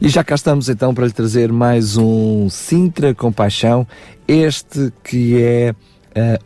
[0.00, 3.86] E já cá estamos então para lhe trazer mais um Sintra Compaixão,
[4.26, 5.74] este que é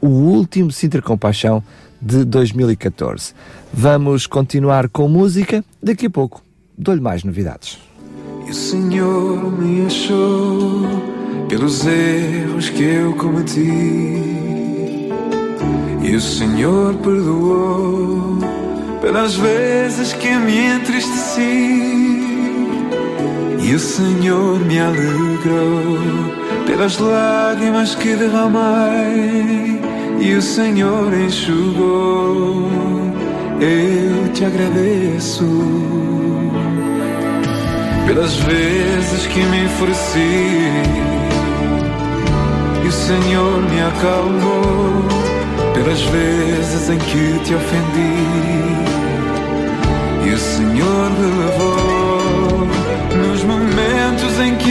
[0.03, 1.63] uh, o último Sintra Compaixão
[2.03, 3.33] de 2014.
[3.73, 6.43] Vamos continuar com música daqui a pouco.
[6.77, 7.79] Dou-lhe mais novidades.
[8.45, 10.83] E o Senhor me achou
[11.49, 13.71] pelos erros que eu cometi.
[16.03, 18.37] E o Senhor perdoou
[19.01, 22.04] pelas vezes que me entristeci.
[23.67, 25.97] E o Senhor me alegrou
[26.67, 29.81] pelas lágrimas que derramei.
[30.21, 32.69] E o Senhor enxugou.
[33.59, 35.47] Eu te agradeço
[38.07, 40.69] pelas vezes que me enfureci.
[42.85, 45.05] E o Senhor me acalmou
[45.73, 48.15] pelas vezes em que te ofendi.
[50.27, 51.94] E o Senhor me levou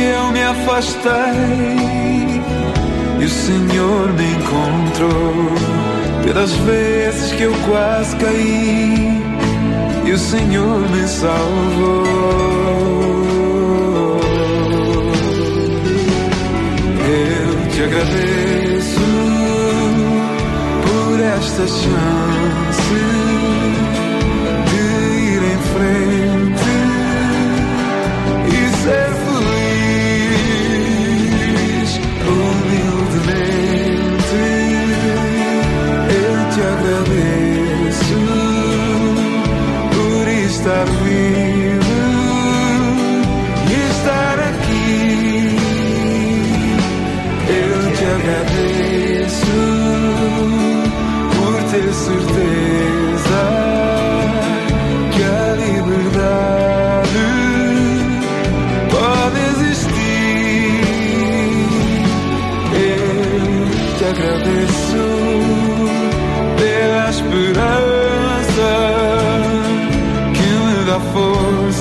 [0.03, 1.11] eu me afastei.
[3.19, 5.51] E o Senhor me encontrou
[6.23, 9.21] pelas vezes que eu quase caí.
[10.05, 12.03] E o Senhor me salvou.
[17.05, 18.99] Eu te agradeço
[20.85, 22.42] por esta chance
[40.63, 40.92] por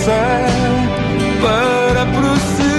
[0.02, 0.20] força
[1.40, 2.72] para prosseguir.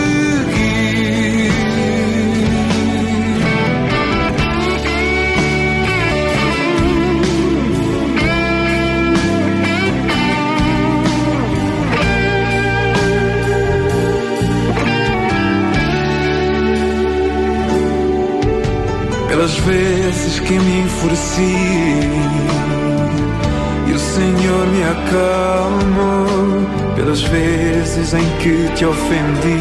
[19.29, 21.99] pelas vezes que me enfureci
[23.87, 29.59] e o Senhor me acalmou pelas vezes em que te ofendi.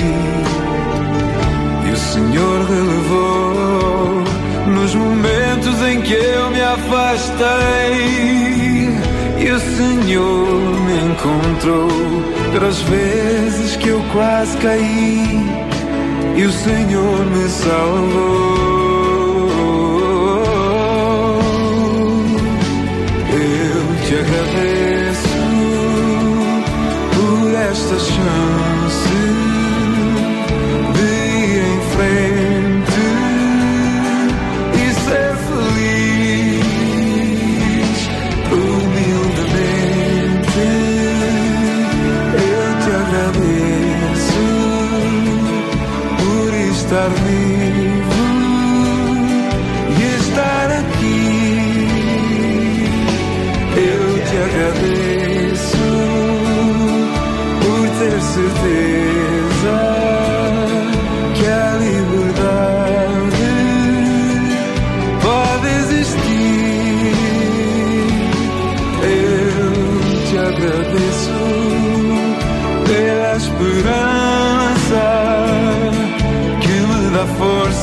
[1.89, 4.23] E o Senhor relevou
[4.69, 7.99] nos momentos em que eu me afastei.
[9.41, 10.47] E o Senhor
[10.87, 11.89] me encontrou
[12.53, 15.45] pelas vezes que eu quase caí.
[16.37, 18.72] E o Senhor me salvou.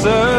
[0.10, 0.39] Força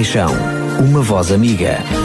[0.00, 0.32] Compaixão,
[0.82, 1.99] uma voz amiga.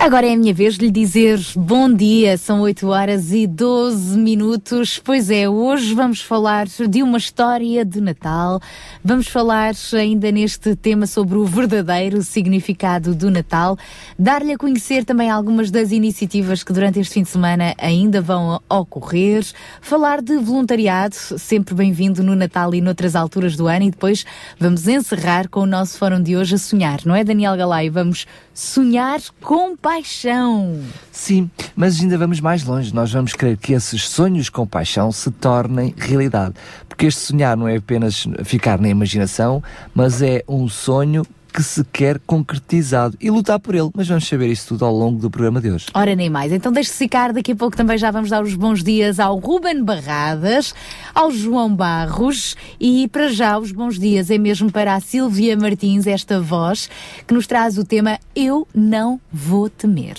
[0.00, 4.16] Agora é a minha vez de lhe dizer bom dia, são 8 horas e 12
[4.16, 4.98] minutos.
[4.98, 8.62] Pois é, hoje vamos falar de uma história de Natal.
[9.04, 13.76] Vamos falar ainda neste tema sobre o verdadeiro significado do Natal,
[14.18, 18.58] dar-lhe a conhecer também algumas das iniciativas que durante este fim de semana ainda vão
[18.70, 19.44] ocorrer,
[19.82, 24.24] falar de voluntariado, sempre bem-vindo no Natal e noutras alturas do ano, e depois
[24.58, 27.90] vamos encerrar com o nosso fórum de hoje a sonhar, não é, Daniel Galay?
[27.90, 30.84] Vamos sonhar com paixão.
[31.10, 32.94] Sim, mas ainda vamos mais longe.
[32.94, 36.54] Nós vamos querer que esses sonhos com paixão se tornem realidade.
[36.88, 39.60] Porque este sonhar não é apenas ficar na imaginação,
[39.92, 43.90] mas é um sonho que se quer concretizado e lutar por ele.
[43.94, 45.86] Mas vamos saber isso tudo ao longo do programa de hoje.
[45.94, 46.52] Ora, nem mais.
[46.52, 47.32] Então deixe-se ficar.
[47.32, 50.74] Daqui a pouco também já vamos dar os bons dias ao Ruben Barradas,
[51.14, 56.06] ao João Barros e para já os bons dias é mesmo para a Silvia Martins,
[56.06, 56.88] esta voz
[57.26, 60.16] que nos traz o tema Eu Não Vou Temer.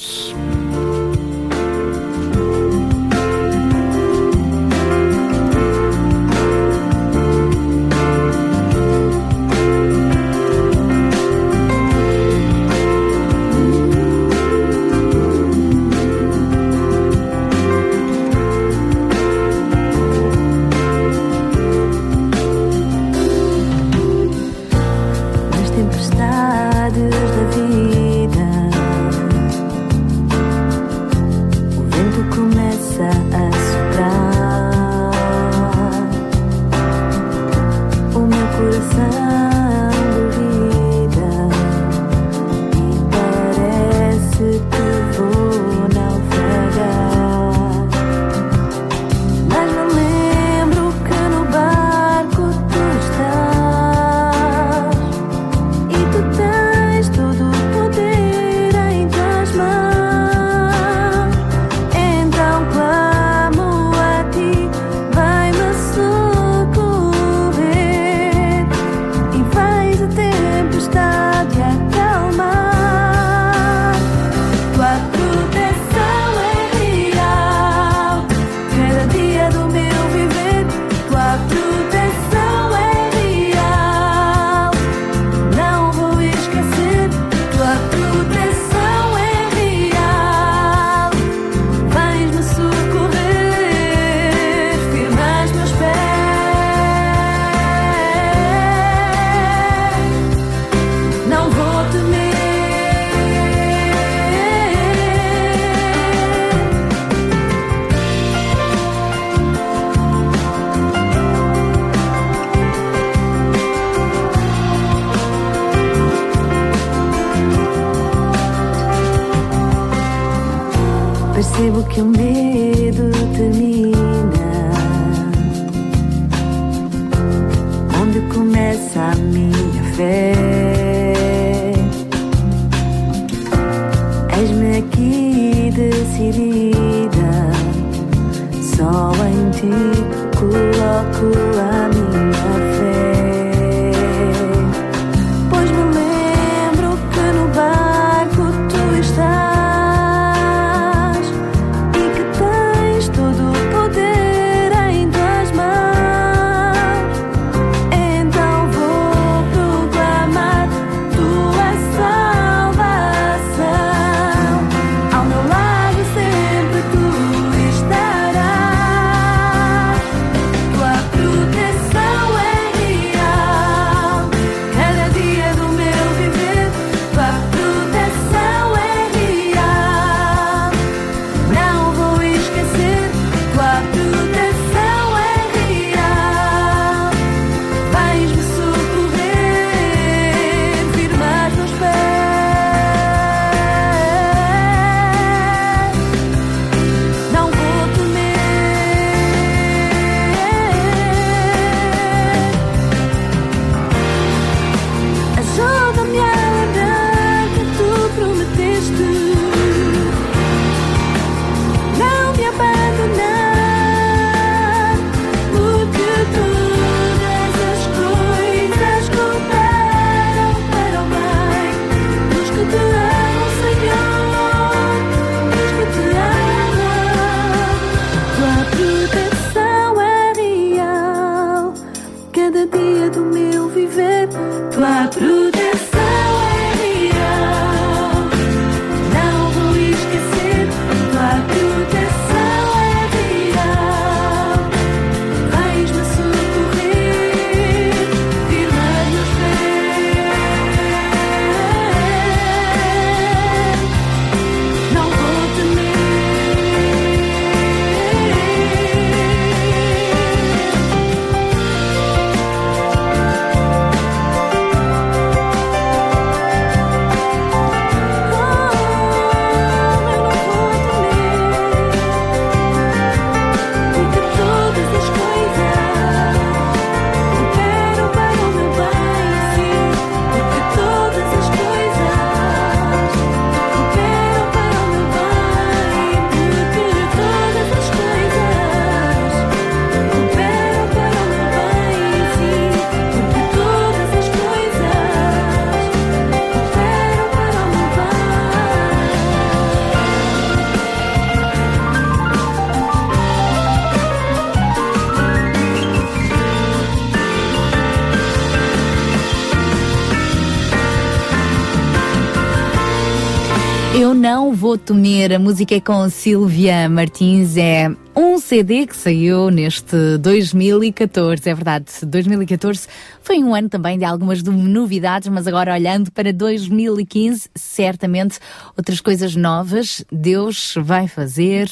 [314.92, 315.32] Temer.
[315.32, 317.56] A música é com Silvia Martins.
[317.56, 321.86] É um CD que saiu neste 2014, é verdade.
[322.06, 322.88] 2014
[323.22, 328.38] foi um ano também de algumas novidades, mas agora olhando para 2015, certamente
[328.78, 331.70] outras coisas novas Deus vai fazer.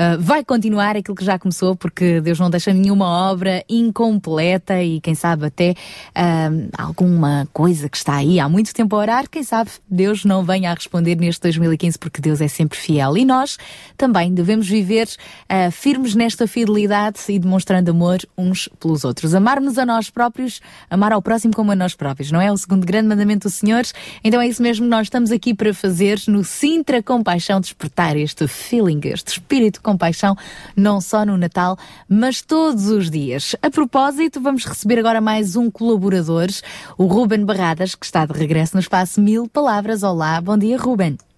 [0.00, 4.98] Uh, vai continuar aquilo que já começou, porque Deus não deixa nenhuma obra incompleta e
[4.98, 9.42] quem sabe até uh, alguma coisa que está aí há muito tempo a orar, quem
[9.42, 13.14] sabe Deus não venha a responder neste 2015, porque Deus é sempre fiel.
[13.14, 13.58] E nós
[13.94, 19.34] também devemos viver uh, firmes nesta fidelidade e demonstrando amor uns pelos outros.
[19.34, 22.50] Amarmos a nós próprios, amar ao próximo como a nós próprios, não é?
[22.50, 23.82] O segundo grande mandamento do Senhor.
[24.24, 29.00] Então é isso mesmo, nós estamos aqui para fazer no Sintra Compaixão despertar este feeling,
[29.04, 30.36] este espírito compaixão,
[30.76, 31.76] não só no Natal,
[32.08, 33.56] mas todos os dias.
[33.62, 36.48] A propósito, vamos receber agora mais um colaborador,
[36.96, 40.02] o Ruben Barradas, que está de regresso no espaço Mil Palavras.
[40.02, 41.29] Olá, bom dia, Ruben.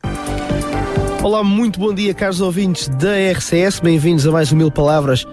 [1.23, 3.79] Olá, muito bom dia, caros ouvintes da RCS.
[3.79, 5.25] Bem-vindos a mais um Mil Palavras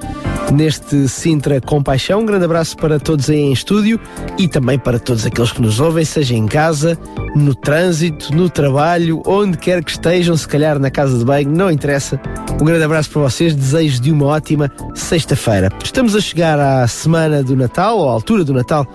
[0.53, 2.21] neste Sintra Compaixão.
[2.21, 3.99] Um grande abraço para todos aí em estúdio
[4.37, 6.95] e também para todos aqueles que nos ouvem, seja em casa,
[7.35, 11.71] no trânsito, no trabalho, onde quer que estejam, se calhar na casa de banho, não
[11.71, 12.21] interessa.
[12.61, 15.69] Um grande abraço para vocês, desejo de uma ótima sexta-feira.
[15.83, 18.85] Estamos a chegar à semana do Natal, ou à altura do Natal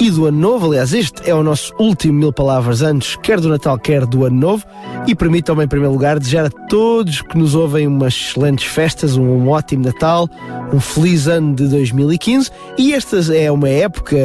[0.00, 0.66] e do Ano Novo.
[0.66, 4.38] Aliás, este é o nosso último Mil Palavras antes, quer do Natal, quer do Ano
[4.38, 4.64] Novo.
[5.06, 9.48] E permitam-me, em primeiro lugar, desejar a todos que nos ouvem umas excelentes festas, um
[9.48, 10.28] ótimo Natal,
[10.72, 12.50] um feliz ano de 2015.
[12.76, 14.16] E esta é uma época,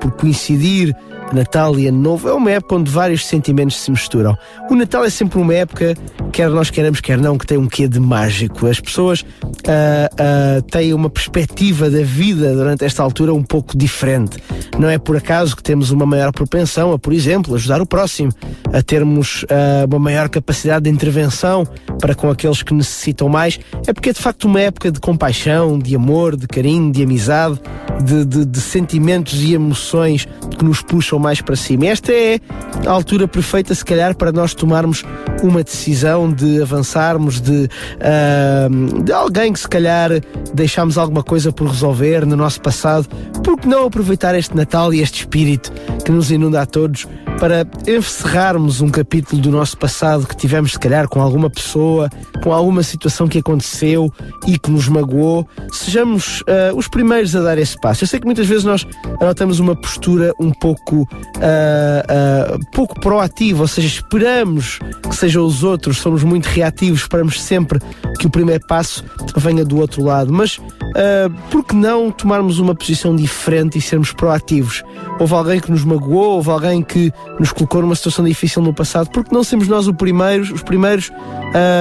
[0.00, 0.94] por coincidir
[1.32, 4.36] Natal e Ano Novo é uma época onde vários sentimentos se misturam.
[4.70, 5.94] O Natal é sempre uma época,
[6.32, 8.66] quer nós queremos, quer não, que tem um quê de mágico.
[8.66, 14.38] As pessoas uh, uh, têm uma perspectiva da vida durante esta altura um pouco diferente.
[14.78, 18.32] Não é por acaso que temos uma maior propensão a, por exemplo, ajudar o próximo,
[18.72, 21.66] a termos uh, uma maior capacidade de intervenção
[22.00, 23.58] para com aqueles que necessitam mais.
[23.86, 27.60] É porque é de facto uma época de compaixão, de amor, de carinho, de amizade,
[28.02, 31.86] de, de, de sentimentos e emoções que nos puxam mais para cima.
[31.86, 32.40] Esta é
[32.86, 35.04] a altura perfeita, se calhar, para nós tomarmos
[35.42, 40.10] uma decisão de avançarmos, de, uh, de alguém que se calhar
[40.52, 43.08] deixámos alguma coisa por resolver no nosso passado.
[43.42, 45.72] Por que não aproveitar este Natal e este espírito
[46.04, 47.06] que nos inunda a todos
[47.38, 52.10] para encerrarmos um capítulo do nosso passado que tivemos, se calhar, com alguma pessoa,
[52.42, 54.12] com alguma situação que aconteceu
[54.46, 58.02] e que nos magoou, sejamos uh, os primeiros a dar esse passo.
[58.02, 58.84] Eu sei que muitas vezes nós
[59.20, 65.62] adotamos uma postura um pouco, uh, uh, pouco proativa, ou seja, esperamos que sejam os
[65.62, 67.80] outros, somos muito reativos, esperamos sempre
[68.18, 69.04] que o primeiro passo
[69.36, 70.32] venha do outro lado.
[70.32, 74.82] Mas uh, por que não tomarmos uma posição diferente e sermos proativos?
[75.18, 79.10] Houve alguém que nos magoou, houve alguém que nos colocou numa situação difícil no passado,
[79.10, 81.10] porque não sermos nós os primeiros, os primeiros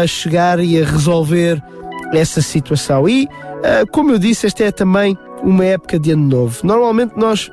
[0.03, 1.62] a chegar e a resolver
[2.13, 3.07] essa situação?
[3.07, 6.60] E, uh, como eu disse, esta é também uma época de ano novo.
[6.63, 7.51] Normalmente nós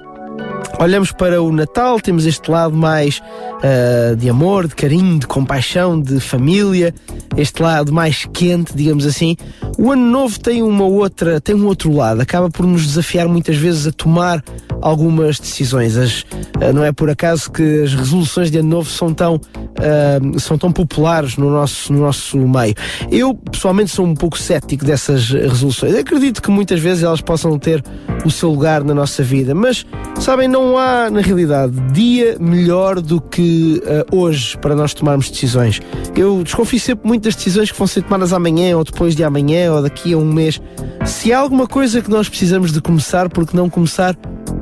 [0.78, 6.00] olhamos para o Natal, temos este lado mais uh, de amor, de carinho, de compaixão,
[6.00, 6.94] de família,
[7.36, 9.36] este lado mais quente, digamos assim.
[9.78, 13.56] O Ano Novo tem uma outra, tem um outro lado, acaba por nos desafiar muitas
[13.56, 14.42] vezes a tomar
[14.80, 15.96] algumas decisões.
[15.96, 20.40] As, uh, não é por acaso que as resoluções de Ano Novo são tão, uh,
[20.40, 22.74] são tão populares no nosso, no nosso meio.
[23.10, 25.94] Eu, pessoalmente, sou um pouco cético dessas resoluções.
[25.94, 27.82] Acredito que muitas vezes elas possam ter
[28.24, 29.86] o seu lugar na nossa vida, mas,
[30.18, 35.82] sabem, não há, na realidade, dia melhor do que uh, hoje para nós tomarmos decisões.
[36.16, 39.72] Eu desconfio sempre muito das decisões que vão ser tomadas amanhã ou depois de amanhã
[39.72, 40.60] ou daqui a um mês.
[41.04, 44.16] Se há alguma coisa que nós precisamos de começar, porque não começar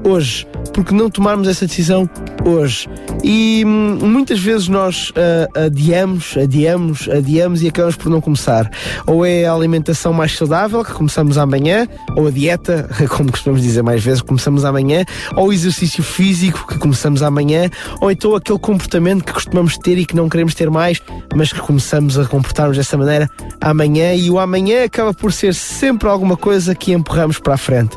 [0.04, 0.46] hoje?
[0.72, 2.08] Porque não tomarmos essa decisão
[2.44, 2.88] hoje?
[3.22, 8.70] E hum, muitas vezes nós uh, adiamos, adiamos, adiamos e acabamos por não começar.
[9.06, 13.82] Ou é a alimentação mais saudável, que começamos amanhã, ou a dieta, como costumamos dizer
[13.82, 15.04] mais vezes, começamos amanhã,
[15.36, 20.06] ou o exercício físico, que começamos amanhã, ou então aquele comportamento que costumamos ter e
[20.06, 21.00] que não queremos ter mais,
[21.34, 23.28] mas que começamos a comportar-nos dessa maneira
[23.60, 27.96] amanhã, e o amanhã acaba por ser sempre alguma coisa que empurramos para a frente.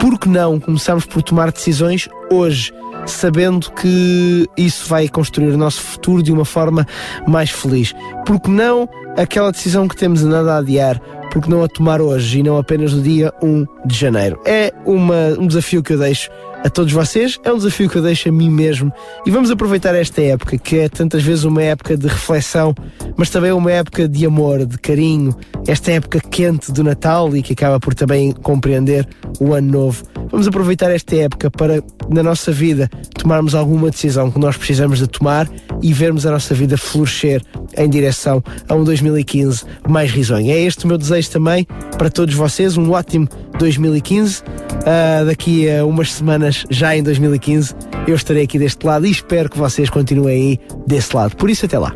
[0.00, 2.72] Por que não começarmos por tomar decisões hoje?
[3.06, 6.86] sabendo que isso vai construir o nosso futuro de uma forma
[7.26, 7.94] mais feliz.
[8.26, 11.00] Porque não aquela decisão que temos andado a adiar,
[11.32, 14.40] porque não a tomar hoje e não apenas no dia 1 de janeiro?
[14.44, 16.30] É uma, um desafio que eu deixo
[16.64, 18.92] a todos vocês, é um desafio que eu deixo a mim mesmo
[19.24, 22.74] e vamos aproveitar esta época, que é tantas vezes uma época de reflexão,
[23.16, 25.34] mas também uma época de amor, de carinho,
[25.68, 29.06] esta época quente do Natal e que acaba por também compreender
[29.38, 34.38] o Ano Novo vamos aproveitar esta época para, na nossa vida, tomarmos alguma decisão que
[34.38, 35.48] nós precisamos de tomar
[35.82, 37.42] e vermos a nossa vida florescer
[37.76, 40.50] em direção a um 2015 mais risonho.
[40.50, 44.40] É este o meu desejo também para todos vocês, um ótimo 2015.
[44.40, 44.44] Uh,
[44.86, 47.74] ah, daqui a umas semanas, já em 2015,
[48.06, 51.36] eu estarei aqui deste lado e espero que vocês continuem aí desse lado.
[51.36, 51.92] Por isso, até lá.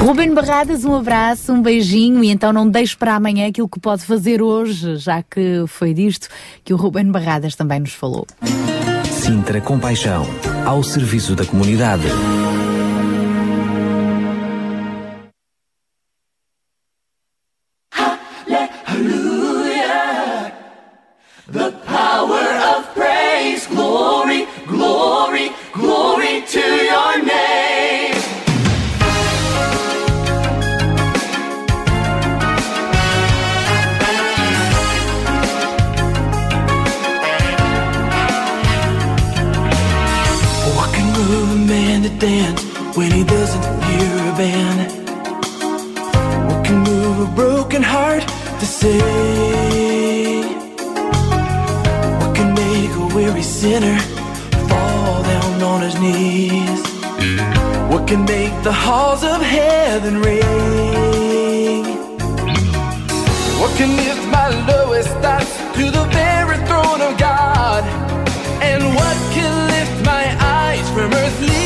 [0.00, 4.02] Ruben Barradas, um abraço, um beijinho e então não deixe para amanhã aquilo que pode
[4.02, 6.26] fazer hoje, já que foi disto
[6.64, 8.26] que o Ruben Barradas também nos falou.
[9.04, 10.26] Sintra Compaixão,
[10.64, 12.06] ao serviço da comunidade.
[42.20, 42.62] dance
[42.98, 44.78] when he doesn't hear a band?
[46.48, 48.22] What can move a broken heart
[48.60, 50.42] to say?
[52.20, 53.98] What can make a weary sinner
[54.68, 56.82] fall down on his knees?
[57.90, 61.84] What can make the halls of heaven ring?
[63.60, 67.82] What can lift my lowest thoughts to the very throne of God?
[68.60, 71.59] And what can lift my eyes from earthly?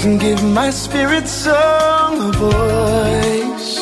[0.00, 3.76] can give my spirit song a voice.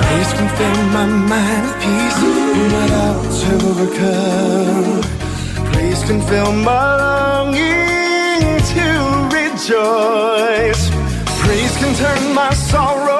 [0.00, 5.02] Praise can fill my mind with peace, no matter what to overcome.
[5.72, 8.86] Praise can fill my longing to
[9.36, 10.90] rejoice.
[11.42, 13.15] Praise can turn my sorrow.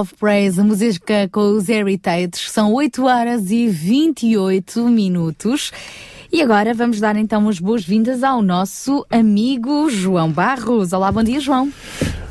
[0.00, 2.50] Of Praise, a música com os Heritage.
[2.50, 5.72] São 8 horas e 28 minutos.
[6.30, 10.92] E agora vamos dar então as boas-vindas ao nosso amigo João Barros.
[10.92, 11.72] Olá, bom dia, João.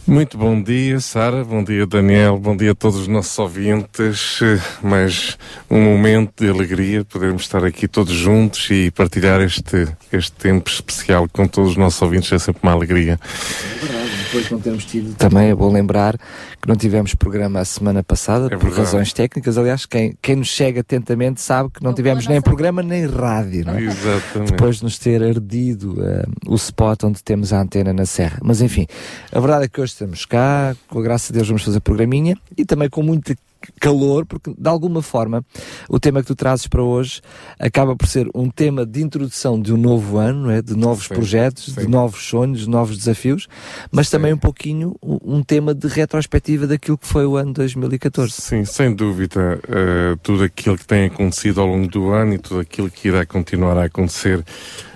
[0.05, 1.43] Muito bom dia, Sara.
[1.43, 2.37] Bom dia, Daniel.
[2.37, 4.39] Bom dia a todos os nossos ouvintes.
[4.83, 5.35] Mais
[5.67, 11.27] um momento de alegria podermos estar aqui todos juntos e partilhar este, este tempo especial
[11.27, 12.31] com todos os nossos ouvintes.
[12.31, 13.19] É sempre uma alegria.
[13.23, 14.14] É verdade.
[14.35, 15.15] Depois não termos tido.
[15.15, 19.57] Também é bom lembrar que não tivemos programa a semana passada é por razões técnicas.
[19.57, 23.65] Aliás, quem, quem nos chega atentamente sabe que não tivemos nem programa nem rádio.
[23.65, 23.81] Não é?
[23.81, 24.51] Exatamente.
[24.51, 28.39] Depois de nos ter ardido uh, o spot onde temos a antena na Serra.
[28.43, 28.85] Mas enfim,
[29.31, 32.35] a verdade é que hoje estamos cá, com a graça de Deus vamos fazer programinha
[32.57, 33.35] e também com muita
[33.79, 35.43] calor, porque de alguma forma
[35.89, 37.21] o tema que tu trazes para hoje
[37.59, 40.61] acaba por ser um tema de introdução de um novo ano, é?
[40.61, 41.81] de novos sim, projetos, sim.
[41.81, 43.47] de novos sonhos, de novos desafios,
[43.91, 44.17] mas sim.
[44.17, 48.31] também um pouquinho um tema de retrospectiva daquilo que foi o ano 2014.
[48.31, 49.59] Sim, sem dúvida.
[49.65, 53.25] Uh, tudo aquilo que tem acontecido ao longo do ano e tudo aquilo que irá
[53.25, 54.43] continuar a acontecer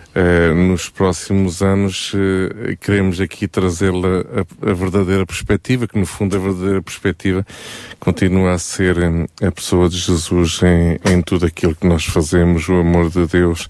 [0.10, 6.36] Uh, nos próximos anos uh, queremos aqui trazer a, a, verdadeira perspectiva, que no fundo
[6.36, 7.46] a verdadeira perspectiva
[8.00, 12.68] continua a ser um, a pessoa de Jesus em, em, tudo aquilo que nós fazemos,
[12.68, 13.70] o amor de Deus.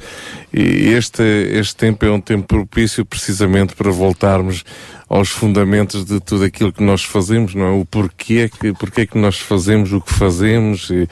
[0.53, 4.63] E este, este tempo é um tempo propício precisamente para voltarmos
[5.09, 7.71] aos fundamentos de tudo aquilo que nós fazemos, não é?
[7.71, 11.09] O porquê que, porquê que nós fazemos o que fazemos e,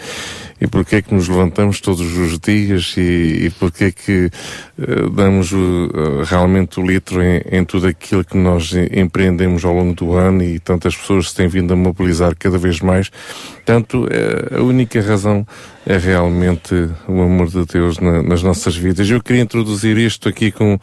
[0.61, 4.29] e porquê que nos levantamos todos os dias e, e porquê que
[4.77, 9.95] uh, damos uh, realmente o litro em, em, tudo aquilo que nós empreendemos ao longo
[9.95, 13.09] do ano e tantas pessoas se têm vindo a mobilizar cada vez mais.
[13.09, 15.45] Portanto, uh, a única razão
[15.87, 16.73] é realmente
[17.07, 19.09] o amor de Deus na, nas nossas vidas.
[19.09, 20.79] Eu queria introduzir isto aqui com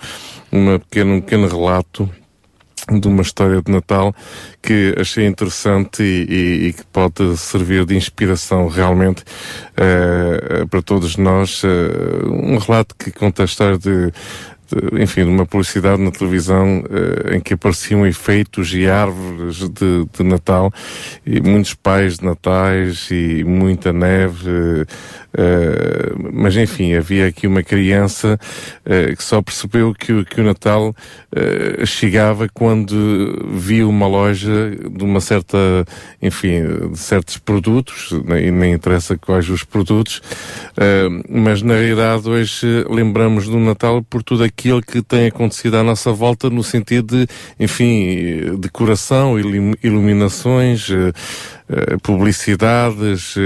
[0.50, 2.10] uma pequeno, um pequeno relato
[2.90, 4.14] de uma história de Natal
[4.60, 9.22] que achei interessante e, e, e que pode servir de inspiração realmente
[9.72, 11.62] uh, para todos nós.
[11.62, 14.12] Uh, um relato que conta a história de, de
[15.00, 20.24] enfim, de uma publicidade na televisão uh, em que apareciam efeitos e árvores de, de,
[20.24, 20.72] Natal
[21.26, 24.86] e muitos pais de natais e muita neve
[25.34, 28.38] Uh, mas enfim, havia aqui uma criança
[28.86, 35.02] uh, que só percebeu que, que o Natal uh, chegava quando viu uma loja de
[35.02, 35.58] uma certa,
[36.22, 40.22] enfim, de certos produtos, e nem interessa quais os produtos,
[41.28, 46.12] mas na realidade hoje lembramos do Natal por tudo aquilo que tem acontecido à nossa
[46.12, 49.38] volta no sentido de, enfim, decoração,
[49.82, 50.88] iluminações,
[51.66, 53.40] eh, publicidades, uh,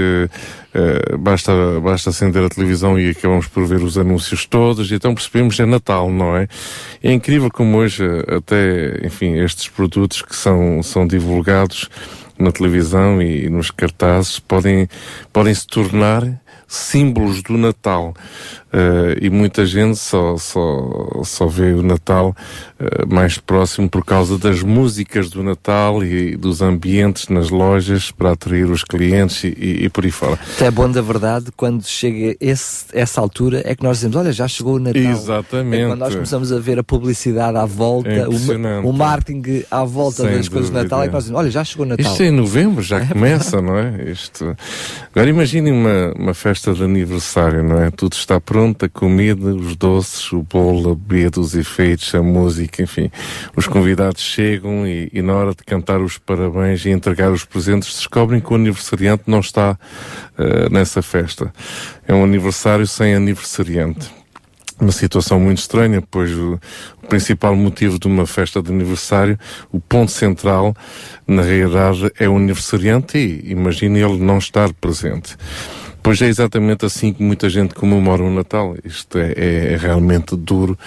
[0.75, 5.15] uh, basta, basta acender a televisão e acabamos por ver os anúncios todos, e então
[5.15, 6.45] percebemos é Natal, não é?
[7.01, 11.89] É incrível como hoje até, enfim, estes produtos que são, são divulgados
[12.37, 14.89] na televisão e nos cartazes podem,
[15.31, 18.13] podem se tornar símbolos do Natal.
[18.71, 22.35] Uh, e muita gente só, só, só vê o Natal
[22.79, 28.33] uh, mais próximo por causa das músicas do Natal e dos ambientes nas lojas para
[28.33, 30.37] atrair os clientes e, e, e por aí fora.
[30.61, 34.47] É bom da verdade, quando chega esse, essa altura, é que nós dizemos: Olha, já
[34.47, 35.01] chegou o Natal.
[35.01, 35.81] Exatamente.
[35.81, 39.83] É quando nós começamos a ver a publicidade à volta, é o, o, marketing à
[39.83, 42.11] volta Sem das coisas do Natal, é que nós dizemos: Olha, já chegou o Natal.
[42.11, 44.11] Isto é em novembro, já é começa, não é?
[44.11, 44.55] Isto...
[45.11, 47.89] Agora imaginem uma, uma festa de aniversário, não é?
[47.89, 52.21] Tudo está pronto pronta a comida, os doces, o bolo, a bebida, os efeitos, a
[52.21, 53.09] música, enfim.
[53.55, 57.87] Os convidados chegam e, e, na hora de cantar os parabéns e entregar os presentes
[57.87, 59.79] descobrem que o aniversariante não está
[60.37, 61.53] uh, nessa festa.
[62.05, 64.11] É um aniversário sem aniversariante
[64.77, 66.59] uma situação muito estranha, pois o,
[67.09, 69.37] principal motivo de uma festa de aniversário,
[69.71, 70.75] o ponto central,
[71.27, 75.35] na realidade, é o aniversariante e imagine ele não estar presente.
[76.01, 78.75] Pois é exatamente assim que muita gente comemora o Natal.
[78.83, 80.77] Isto é, é, é realmente duro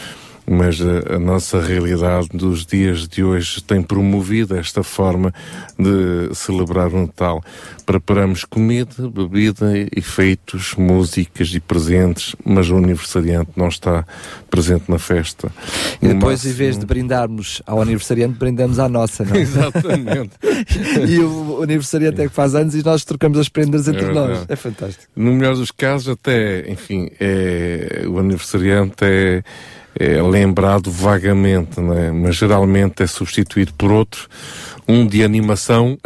[0.53, 5.33] mas a, a, nossa realidade dos dias de hoje tem promovido esta forma
[5.79, 7.43] de celebrar o Natal.
[7.87, 14.05] Preparamos comida, bebida, efeitos, músicas e presentes, mas o aniversariante não está
[14.51, 15.51] presente na festa.
[16.03, 16.53] E depois, máximo...
[16.53, 19.41] em vez de brindarmos ao aniversariante, brindamos à nossa, não é?
[19.41, 20.33] Exatamente.
[21.09, 24.13] e o, o aniversariante é que faz anos e nós trocamos as prendas entre é
[24.13, 24.45] nós.
[24.49, 25.11] É fantástico.
[25.17, 29.43] No melhor dos casos, até, enfim, é, o aniversariante é
[29.99, 32.11] é lembrado vagamente, é?
[32.11, 34.29] mas geralmente é substituído por outro,
[34.93, 35.99] um de animação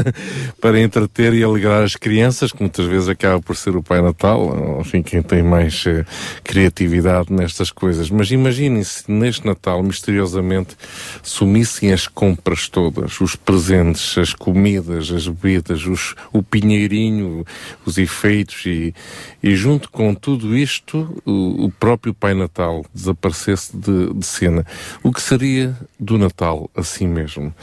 [0.60, 4.78] para entreter e alegrar as crianças, que muitas vezes acaba por ser o Pai Natal,
[4.80, 6.04] enfim, quem tem mais uh,
[6.42, 8.08] criatividade nestas coisas.
[8.08, 10.74] Mas imaginem se neste Natal, misteriosamente,
[11.22, 17.44] sumissem as compras todas, os presentes, as comidas, as bebidas, os, o pinheirinho,
[17.84, 18.94] os efeitos e,
[19.42, 24.64] e junto com tudo isto, o, o próprio Pai Natal desaparecesse de, de cena.
[25.02, 27.54] O que seria do Natal assim mesmo?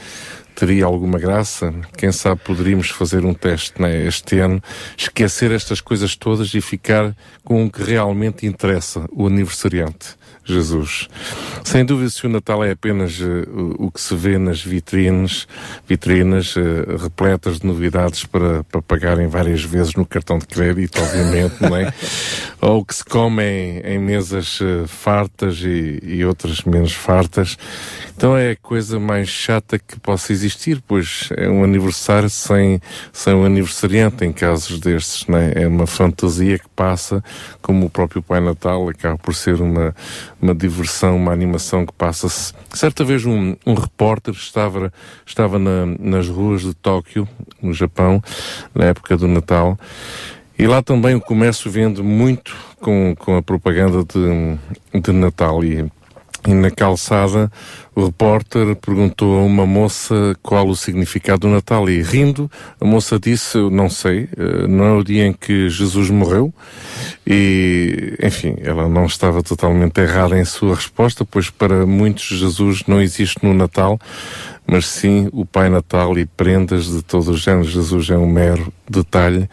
[0.58, 1.72] Teria alguma graça.
[1.96, 4.60] Quem sabe poderíamos fazer um teste né, este ano,
[4.96, 10.18] esquecer estas coisas todas e ficar com o que realmente interessa, o aniversariante.
[10.48, 11.08] Jesus.
[11.62, 13.44] Sem dúvida, se o Natal é apenas uh,
[13.78, 15.46] o que se vê nas vitrines,
[15.86, 21.56] vitrinas uh, repletas de novidades para, para pagarem várias vezes no cartão de crédito, obviamente,
[21.60, 21.92] não é?
[22.60, 27.56] Ou que se come em, mesas uh, fartas e, e outras menos fartas.
[28.16, 32.80] Então é a coisa mais chata que possa existir, pois é um aniversário sem,
[33.12, 35.52] sem um aniversariante em casos destes, não é?
[35.62, 37.22] É uma fantasia que passa,
[37.62, 39.94] como o próprio Pai Natal acaba por ser uma,
[40.42, 42.52] uma diversão, uma animação que passa-se.
[42.70, 44.92] Certa vez um, um repórter estava,
[45.24, 47.28] estava na, nas ruas de Tóquio,
[47.62, 48.22] no Japão,
[48.74, 49.78] na época do Natal,
[50.58, 55.64] e lá também o comércio vende muito com, com a propaganda de, de Natal.
[55.64, 55.88] E
[56.46, 57.50] e na calçada,
[57.94, 63.18] o repórter perguntou a uma moça qual o significado do Natal e, rindo, a moça
[63.18, 66.54] disse, não sei, eh, não é o dia em que Jesus morreu?
[67.26, 73.02] E, enfim, ela não estava totalmente errada em sua resposta, pois para muitos Jesus não
[73.02, 73.98] existe no Natal,
[74.70, 77.64] mas sim o Pai Natal e prendas de todo o género.
[77.64, 79.48] Jesus é um mero detalhe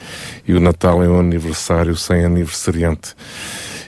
[0.46, 3.16] e o Natal é um aniversário sem aniversariante.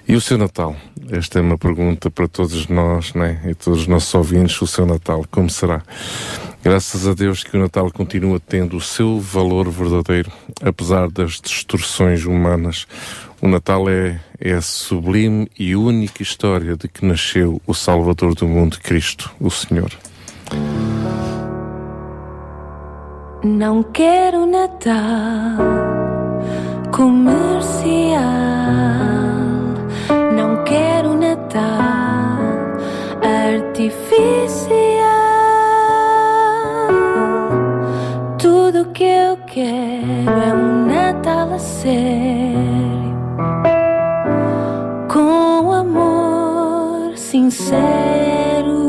[0.07, 0.73] E o seu Natal?
[1.11, 3.41] Esta é uma pergunta para todos nós, né?
[3.45, 4.61] E todos os nossos ouvintes.
[4.61, 5.83] O seu Natal, como será?
[6.63, 12.23] Graças a Deus que o Natal continua tendo o seu valor verdadeiro, apesar das distorções
[12.23, 12.87] humanas.
[13.41, 18.47] O Natal é, é a sublime e única história de que nasceu o Salvador do
[18.47, 19.91] mundo, Cristo, o Senhor.
[23.43, 25.58] Não quero Natal
[26.91, 28.38] comercial
[30.36, 32.39] não quero Natal
[33.21, 34.78] artificial.
[38.38, 43.17] Tudo que eu quero é um Natal a sério,
[45.12, 48.87] com amor sincero.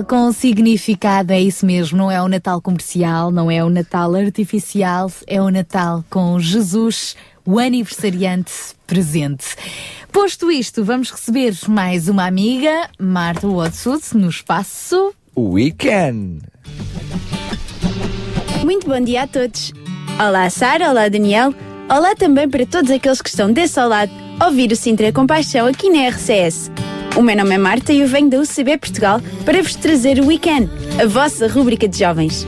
[0.00, 4.14] Natal com significado, é isso mesmo, não é o Natal comercial, não é o Natal
[4.14, 8.52] artificial, é o Natal com Jesus, o aniversariante
[8.86, 9.56] presente.
[10.10, 15.12] Posto isto, vamos receber mais uma amiga, Marta Watsud, no espaço.
[15.36, 16.42] Weekend!
[18.64, 19.72] Muito bom dia a todos.
[20.18, 21.54] Olá, Sara, olá, Daniel.
[21.90, 25.90] Olá também para todos aqueles que estão desse ao lado ouvir o Sintra Compaixão aqui
[25.90, 26.70] na RCS.
[27.16, 30.26] O meu nome é Marta e eu venho da UCB Portugal para vos trazer o
[30.26, 30.70] Weekend,
[31.00, 32.46] a vossa rúbrica de jovens.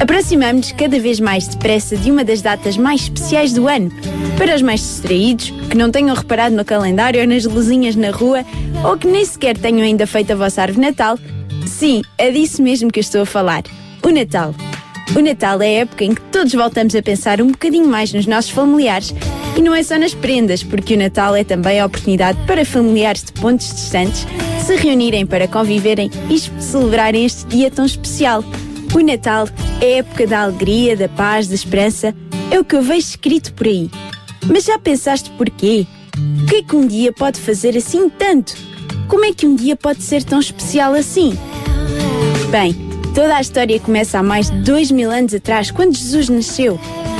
[0.00, 3.90] Aproximamos-nos cada vez mais depressa de uma das datas mais especiais do ano.
[4.38, 8.44] Para os mais distraídos, que não tenham reparado no calendário ou nas luzinhas na rua,
[8.82, 11.18] ou que nem sequer tenham ainda feito a vossa árvore Natal,
[11.66, 13.62] sim, é disso mesmo que eu estou a falar.
[14.02, 14.54] O Natal.
[15.14, 18.26] O Natal é a época em que todos voltamos a pensar um bocadinho mais nos
[18.26, 19.12] nossos familiares
[19.56, 23.24] e não é só nas prendas, porque o Natal é também a oportunidade para familiares
[23.24, 24.26] de pontos distantes
[24.64, 28.44] se reunirem para conviverem e celebrarem este dia tão especial.
[28.94, 29.48] O Natal
[29.80, 32.14] é época da alegria, da paz, da esperança.
[32.50, 33.90] É o que eu vejo escrito por aí.
[34.46, 35.86] Mas já pensaste porquê?
[36.42, 38.54] O que é que um dia pode fazer assim tanto?
[39.08, 41.36] Como é que um dia pode ser tão especial assim?
[42.50, 42.74] Bem,
[43.14, 46.78] toda a história começa há mais de dois mil anos atrás, quando Jesus nasceu.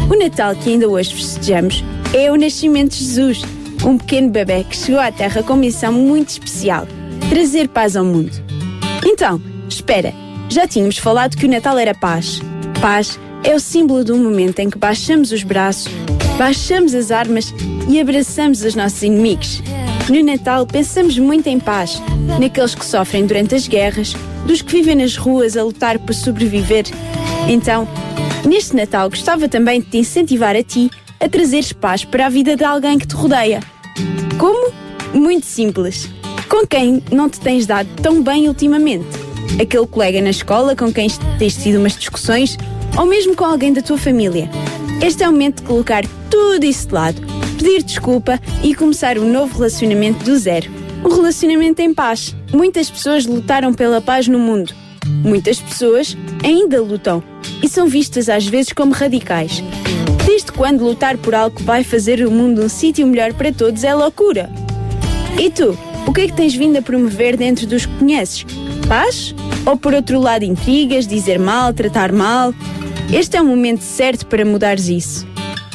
[0.09, 3.43] O Natal que ainda hoje festejamos é o nascimento de Jesus,
[3.85, 6.87] um pequeno bebê que chegou à Terra com missão muito especial:
[7.29, 8.33] trazer paz ao mundo.
[9.05, 10.13] Então, espera,
[10.49, 12.41] já tínhamos falado que o Natal era paz.
[12.81, 15.91] Paz é o símbolo do momento em que baixamos os braços,
[16.37, 17.55] baixamos as armas
[17.89, 19.63] e abraçamos os nossos inimigos.
[20.09, 22.03] No Natal pensamos muito em paz,
[22.41, 24.15] naqueles que sofrem durante as guerras,
[24.45, 26.87] dos que vivem nas ruas a lutar por sobreviver.
[27.49, 27.87] Então,
[28.45, 30.91] neste Natal gostava também de te incentivar a ti
[31.21, 33.61] a trazeres paz para a vida de alguém que te rodeia.
[34.39, 34.73] Como?
[35.13, 36.09] Muito simples.
[36.49, 39.07] Com quem não te tens dado tão bem ultimamente?
[39.61, 41.09] Aquele colega na escola com quem
[41.39, 42.57] tens tido umas discussões
[42.99, 44.51] ou mesmo com alguém da tua família.
[45.03, 47.23] Este é o momento de colocar tudo isso de lado,
[47.59, 50.71] pedir desculpa e começar um novo relacionamento do zero.
[51.05, 52.35] Um relacionamento em paz.
[52.53, 54.75] Muitas pessoas lutaram pela paz no mundo.
[55.07, 57.23] Muitas pessoas ainda lutam
[57.63, 59.63] e são vistas às vezes como radicais.
[60.31, 63.83] Desde quando lutar por algo que vai fazer o mundo um sítio melhor para todos
[63.83, 64.49] é loucura?
[65.37, 65.77] E tu,
[66.07, 68.47] o que é que tens vindo a promover dentro dos que conheces?
[68.87, 69.35] Paz?
[69.67, 72.55] Ou por outro lado, intrigas, dizer mal, tratar mal?
[73.13, 75.27] Este é o momento certo para mudares isso.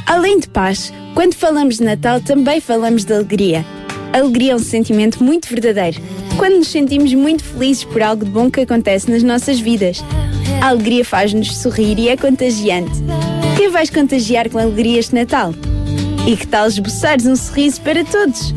[0.05, 3.65] Além de paz, quando falamos de Natal também falamos de alegria.
[4.13, 6.01] Alegria é um sentimento muito verdadeiro.
[6.37, 10.01] Quando nos sentimos muito felizes por algo de bom que acontece nas nossas vidas.
[10.61, 13.03] A alegria faz-nos sorrir e é contagiante.
[13.65, 15.51] Quem vais contagiar com alegria este Natal?
[16.27, 18.53] E que tal esboçares um sorriso para todos?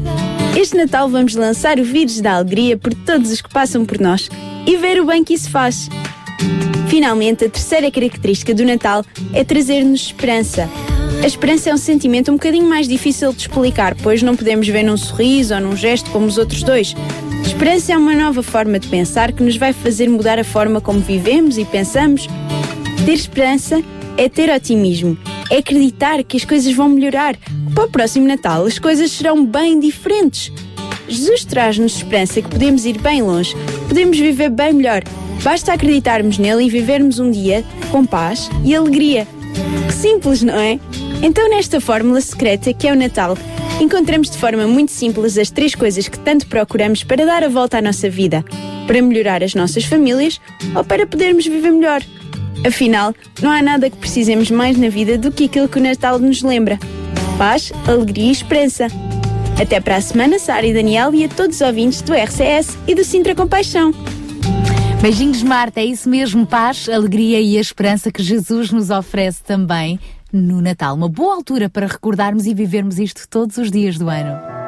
[0.54, 4.28] Este Natal vamos lançar o vírus da alegria por todos os que passam por nós
[4.66, 5.88] e ver o bem que isso faz.
[6.90, 9.02] Finalmente, a terceira característica do Natal
[9.32, 10.68] é trazer-nos esperança.
[11.22, 14.82] A esperança é um sentimento um bocadinho mais difícil de explicar, pois não podemos ver
[14.82, 16.94] num sorriso ou num gesto como os outros dois.
[17.46, 21.00] Esperança é uma nova forma de pensar que nos vai fazer mudar a forma como
[21.00, 22.28] vivemos e pensamos.
[23.06, 23.82] Ter esperança
[24.18, 25.16] é ter otimismo,
[25.48, 29.46] é acreditar que as coisas vão melhorar, que para o próximo Natal as coisas serão
[29.46, 30.52] bem diferentes.
[31.08, 33.54] Jesus traz-nos esperança que podemos ir bem longe,
[33.86, 35.02] podemos viver bem melhor.
[35.42, 39.26] Basta acreditarmos nele e vivermos um dia com paz e alegria.
[39.86, 40.80] Que simples, não é?
[41.22, 43.38] Então, nesta fórmula secreta que é o Natal,
[43.80, 47.78] encontramos de forma muito simples as três coisas que tanto procuramos para dar a volta
[47.78, 48.44] à nossa vida,
[48.86, 50.40] para melhorar as nossas famílias
[50.74, 52.02] ou para podermos viver melhor.
[52.66, 56.18] Afinal, não há nada que precisemos mais na vida do que aquilo que o Natal
[56.18, 56.78] nos lembra:
[57.36, 58.88] paz, alegria e esperança.
[59.60, 62.94] Até para a semana, Sara e Daniel e a todos os ouvintes do RCS e
[62.94, 63.92] do Sintra Compaixão.
[65.00, 69.98] Beijinhos, Marta, é isso mesmo, paz, alegria e a esperança que Jesus nos oferece também
[70.32, 70.94] no Natal.
[70.94, 74.67] Uma boa altura para recordarmos e vivermos isto todos os dias do ano.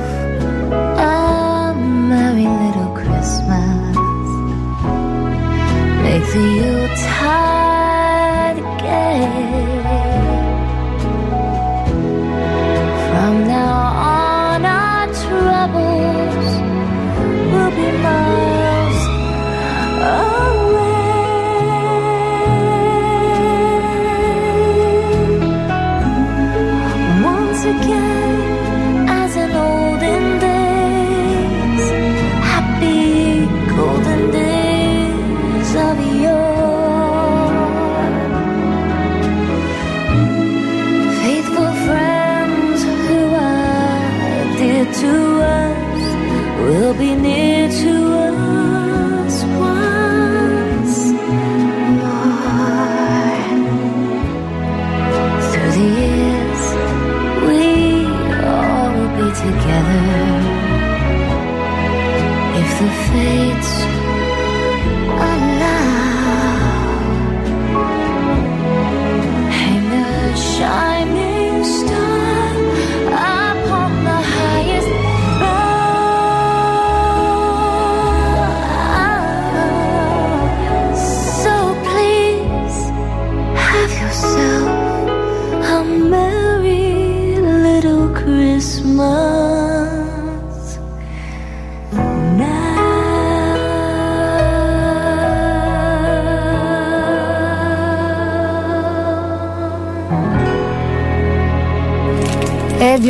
[6.31, 6.80] for you.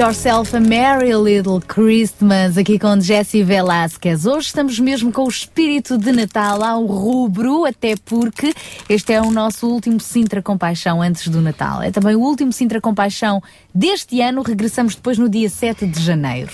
[0.01, 4.25] Yourself a merry little Christmas aqui com Jessie Velasquez.
[4.25, 8.51] Hoje estamos mesmo com o espírito de Natal ao rubro, até porque
[8.89, 11.83] este é o nosso último Sintra Compaixão antes do Natal.
[11.83, 13.43] É também o último Sintra Compaixão
[13.75, 14.41] deste ano.
[14.41, 16.51] Regressamos depois no dia 7 de janeiro.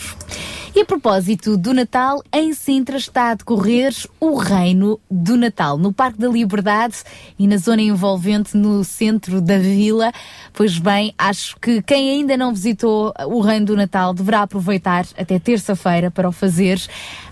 [0.78, 5.91] E a propósito do Natal, em Sintra está a decorrer o Reino do Natal, no
[5.91, 6.97] Parque da Liberdade
[7.39, 10.11] e na zona envolvente no centro da vila.
[10.53, 15.39] Pois bem, acho que quem ainda não visitou o Reino do Natal deverá aproveitar até
[15.39, 16.80] terça-feira para o fazer.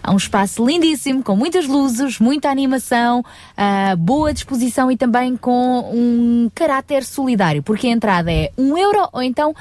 [0.02, 3.24] Há um espaço lindíssimo, com muitas luzes, muita animação,
[3.56, 9.08] ah, boa disposição e também com um caráter solidário, porque a entrada é um euro
[9.14, 9.54] ou então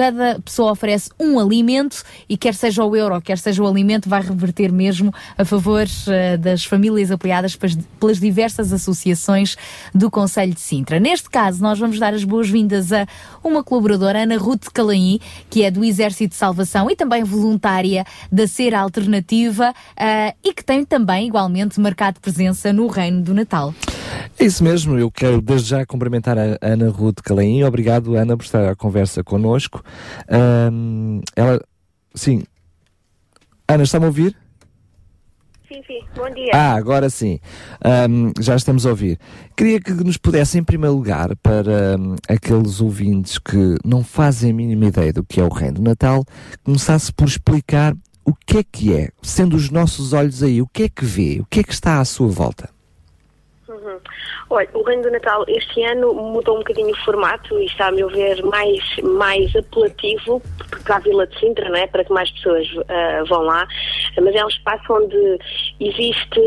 [0.00, 4.22] cada pessoa oferece um alimento e quer seja o euro, quer seja o alimento, vai
[4.22, 9.56] reverter mesmo a favor eh, das famílias apoiadas pelas, diversas associações
[9.94, 10.98] do Conselho de Sintra.
[10.98, 13.06] Neste caso, nós vamos dar as boas-vindas a
[13.44, 15.20] uma colaboradora, Ana Ruth Calaim,
[15.50, 20.64] que é do Exército de Salvação e também voluntária da Ser Alternativa eh, e que
[20.64, 23.74] tem também, igualmente, marcado presença no Reino do Natal.
[24.38, 27.62] É isso mesmo, eu quero desde já cumprimentar a Ana Ruth Calaim.
[27.62, 29.82] Obrigado, Ana, por estar à conversa connosco.
[30.28, 31.60] Ahm, ela,
[32.14, 32.42] sim.
[33.68, 34.36] Ana, está-me a ouvir?
[35.68, 36.00] Sim, sim.
[36.16, 36.50] Bom dia.
[36.52, 37.38] Ah, agora sim.
[37.84, 39.18] Ahm, já estamos a ouvir.
[39.56, 44.54] Queria que nos pudesse, em primeiro lugar, para ahm, aqueles ouvintes que não fazem a
[44.54, 46.24] mínima ideia do que é o Reino do Natal,
[46.64, 47.94] começasse por explicar
[48.24, 51.40] o que é que é, sendo os nossos olhos aí, o que é que vê,
[51.40, 52.68] o que é que está à sua volta.
[53.82, 53.98] Uhum.
[54.50, 57.92] Olha, o Reino do Natal este ano mudou um bocadinho o formato e está, a
[57.92, 60.42] meu ver, mais, mais apelativo
[60.84, 61.86] para a Vila de Sintra, não é?
[61.86, 63.66] para que mais pessoas ah, vão lá.
[64.20, 65.38] Mas é um espaço onde
[65.80, 66.40] existe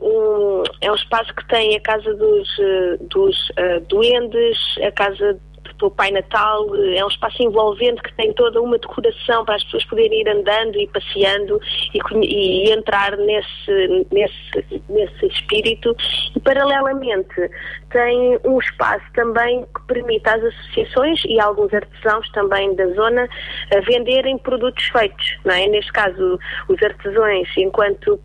[0.00, 0.62] um.
[0.80, 5.38] É um espaço que tem a casa dos, ah, dos ah, duendes, a casa
[5.80, 9.84] do Pai Natal, é um espaço envolvente que tem toda uma decoração para as pessoas
[9.86, 11.60] poderem ir andando e passeando
[11.94, 15.96] e, e entrar nesse, nesse, nesse espírito.
[16.36, 17.50] E paralelamente
[17.90, 23.28] tem um espaço também que permite às associações e alguns artesãos também da zona
[23.74, 25.66] a venderem produtos feitos, não é?
[25.66, 28.20] Neste caso, os artesãos, enquanto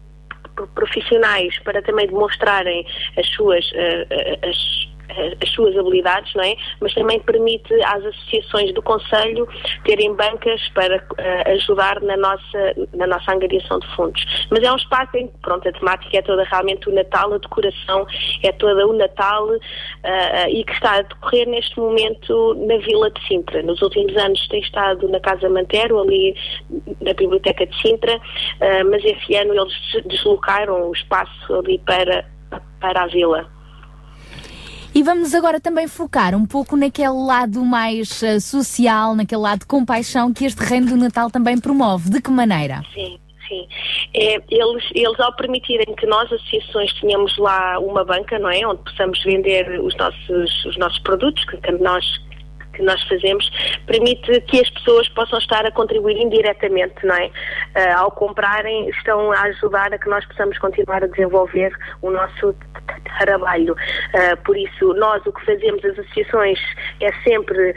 [0.73, 2.85] profissionais para também demonstrarem
[3.17, 4.94] as suas eh, eh, as, eh,
[5.41, 6.55] as suas habilidades, não é?
[6.79, 9.47] Mas também permite às associações do Conselho
[9.83, 14.23] terem bancas para eh, ajudar na nossa, na nossa angariação de fundos.
[14.49, 17.37] Mas é um espaço em que, pronto, a temática é toda realmente o Natal, a
[17.37, 18.05] decoração
[18.43, 19.47] é toda o Natal
[20.03, 23.61] eh, e que está a decorrer neste momento na Vila de Sintra.
[23.63, 26.35] Nos últimos anos tem estado na Casa Mantero, ali
[27.01, 28.19] na Biblioteca de Sintra,
[28.59, 29.73] eh, mas esse ano eles
[30.05, 32.25] deslocaram o espaço ali para,
[32.79, 33.54] para a Vila.
[34.95, 39.65] E vamos agora também focar um pouco naquele lado mais eh, social, naquele lado de
[39.65, 42.09] compaixão que este Reino do Natal também promove.
[42.09, 42.81] De que maneira?
[42.93, 43.19] Sim.
[43.47, 43.67] Sim,
[44.15, 48.65] é, eles, eles ao permitirem que nós, associações, tenhamos lá uma banca, não é?
[48.65, 52.03] Onde possamos vender os nossos, os nossos produtos, que, que nós
[52.75, 53.49] que nós fazemos
[53.87, 57.29] permite que as pessoas possam estar a contribuir indiretamente, não é?
[57.75, 61.71] Ah, ao comprarem, estão a ajudar a que nós possamos continuar a desenvolver
[62.01, 62.55] o nosso
[63.19, 63.75] trabalho.
[64.13, 66.59] Ah, por isso, nós o que fazemos, as associações,
[67.01, 67.75] é sempre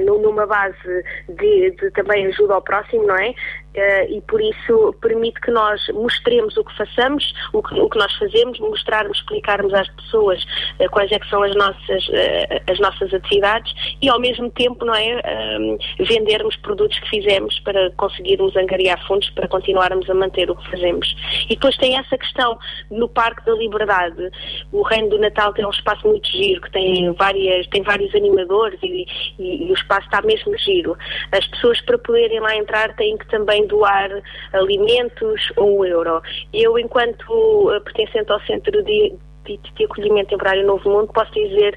[0.00, 3.34] nu- numa base de, de também ajuda ao próximo, não é?
[3.76, 7.98] Ah, e por isso permite que nós mostremos o que façamos, o que, o que
[7.98, 10.44] nós fazemos, mostrarmos, explicarmos às pessoas
[10.80, 14.84] ah, quais é que são as nossas, ah, as nossas atividades e ao mesmo tempo,
[14.84, 15.58] não é, ah,
[16.04, 21.14] vendermos produtos que fizemos para conseguirmos angariar fundos para continuarmos a manter o que fazemos.
[21.48, 22.58] E depois tem essa questão
[22.90, 24.30] no Parque da Liberdade,
[24.70, 28.78] o Reino do Natal tem um espaço muito giro, que tem, várias, tem vários animadores
[28.82, 29.06] e,
[29.38, 30.96] e- e o espaço está mesmo giro.
[31.30, 34.10] As pessoas para poderem lá entrar têm que também doar
[34.52, 36.20] alimentos ou um euro.
[36.52, 41.76] Eu, enquanto eh, pertencente ao Centro de, de, de Acolhimento Temporário Novo Mundo, posso dizer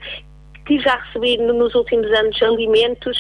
[0.66, 3.16] que já recebi no- nos últimos anos alimentos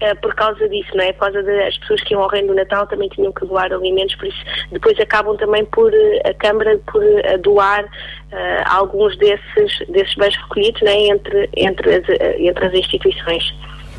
[0.00, 1.12] eh, por causa disso, não é?
[1.12, 4.16] Por causa das pessoas que iam ao Reino do Natal também tinham que doar alimentos,
[4.16, 7.02] por isso depois acabam também por eh, a Câmara por
[7.42, 7.88] doar
[8.66, 12.04] alguns desses, desses bens recolhidos né, entre, entre, as,
[12.38, 13.42] entre as instituições.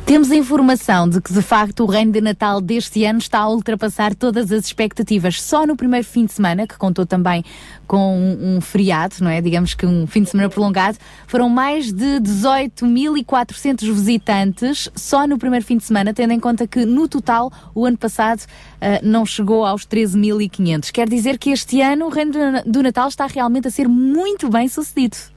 [0.04, 3.48] Temos a informação de que, de facto, o reino de Natal deste ano está a
[3.48, 5.40] ultrapassar todas as expectativas.
[5.40, 7.44] Só no primeiro fim de semana, que contou também
[7.86, 9.40] com um, um feriado, não é?
[9.40, 15.64] Digamos que um fim de semana prolongado, foram mais de 18.400 visitantes só no primeiro
[15.64, 18.42] fim de semana, tendo em conta que, no total, o ano passado
[18.80, 20.90] ah, não chegou aos 13.500.
[20.90, 22.32] Quer dizer que este ano o reino
[22.66, 25.31] do Natal está realmente a ser muito bem sucedido.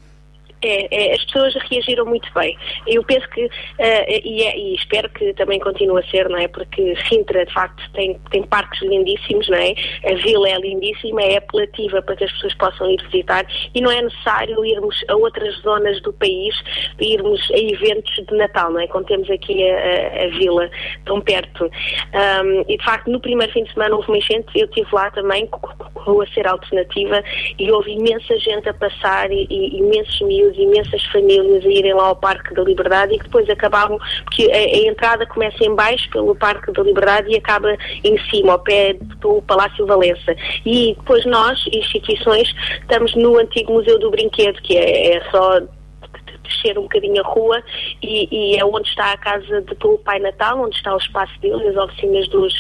[0.62, 2.58] É, é, as pessoas reagiram muito bem.
[2.88, 3.48] Eu penso que,
[3.78, 6.48] eh, e, é- e espero que também continue a ser, não é?
[6.48, 9.74] Porque Sintra, de facto, tem, tem parques lindíssimos, não é?
[10.10, 13.46] A vila é lindíssima, é apelativa para que as pessoas possam ir visitar
[13.76, 16.56] e não é necessário irmos a outras zonas do país,
[17.00, 18.88] irmos a eventos de Natal, não é?
[18.88, 20.70] Quando temos aqui a, a- a vila
[21.06, 21.70] tão perto.
[22.14, 25.12] Ahm, e, de facto, no primeiro fim de semana houve uma enchente, eu estive lá
[25.12, 27.24] também com a ser alternativa
[27.60, 32.08] e houve imensa gente a passar e, e imensos miúdos, imensas famílias a irem lá
[32.08, 36.10] ao Parque da Liberdade e que depois acabavam, porque a, a entrada começa em baixo
[36.10, 40.36] pelo Parque da Liberdade e acaba em cima, ao pé do Palácio Valença.
[40.66, 45.62] E depois nós, instituições, estamos no antigo Museu do Brinquedo, que é, é só
[46.48, 47.64] descer um bocadinho a rua
[48.02, 51.34] e, e é onde está a casa de, do Pai Natal, onde está o espaço
[51.40, 52.54] dele, as oficinas dos,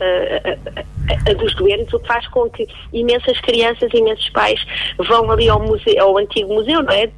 [0.00, 0.84] ah, ah,
[1.28, 4.64] ah, dos doentes, o que faz com que imensas crianças, imensos pais
[4.98, 7.10] vão ali ao, museu, ao antigo museu, não é?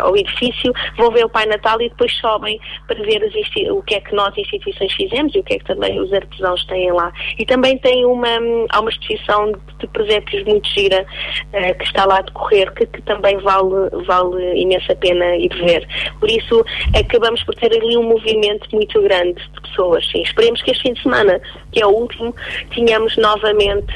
[0.00, 3.22] Ao edifício, vão ver o Pai Natal e depois sobem para ver
[3.70, 6.64] o que é que nós instituições fizemos e o que é que também os artesãos
[6.66, 7.12] têm lá.
[7.38, 8.28] E também tem uma,
[8.70, 11.06] há uma exposição de presépios muito gira
[11.52, 15.86] eh, que está lá a decorrer, que, que também vale, vale imensa pena ver.
[16.18, 16.64] Por isso,
[16.98, 20.06] acabamos por ter ali um movimento muito grande de pessoas.
[20.10, 20.22] Sim.
[20.22, 21.40] Esperemos que este fim de semana,
[21.72, 22.34] que é o último,
[22.74, 23.94] tenhamos novamente,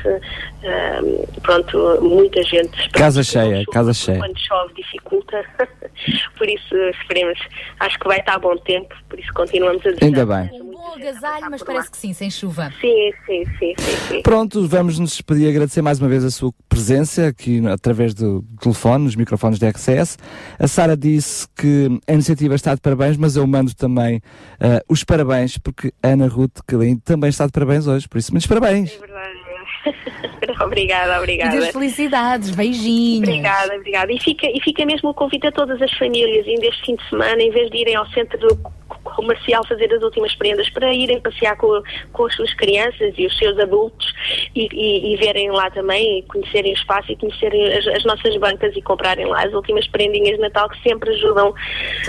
[0.63, 1.01] eh,
[1.43, 2.91] pronto, muita gente.
[2.91, 4.19] Casa cheia, chova, casa cheia.
[4.19, 5.45] Quando chove dificulta.
[6.37, 7.39] por isso, esperemos.
[7.81, 10.07] Acho que vai estar bom tempo, por isso continuamos a desejar.
[10.07, 10.70] Ainda bem.
[10.81, 12.73] Um agasalho, mas parece que sim, sem chuva.
[12.81, 14.23] Sim, sim, sim, sim, sim.
[14.23, 18.43] Pronto, vamos nos despedir e agradecer mais uma vez a sua presença aqui através do
[18.61, 20.17] telefone, nos microfones da RCS.
[20.59, 24.23] A Sara disse que a iniciativa está de parabéns, mas eu mando também
[24.59, 28.33] ah, os parabéns, porque a Ana Ruth Calim também está de parabéns hoje, por isso
[28.33, 28.99] muitos parabéns.
[30.65, 31.61] obrigada, E obrigada.
[31.61, 33.29] das felicidades, beijinhos.
[33.29, 34.13] Obrigada, obrigada.
[34.13, 37.09] E fica, e fica mesmo o convite a todas as famílias, ainda este fim de
[37.09, 38.39] semana, em vez de irem ao centro
[39.05, 41.83] comercial fazer as últimas prendas, para irem passear com,
[42.13, 44.13] com as suas crianças e os seus adultos
[44.55, 48.37] e, e- e verem lá também, e conhecerem o espaço e conhecerem as, as nossas
[48.39, 51.55] bancas e comprarem lá as últimas prendinhas de Natal que sempre ajudam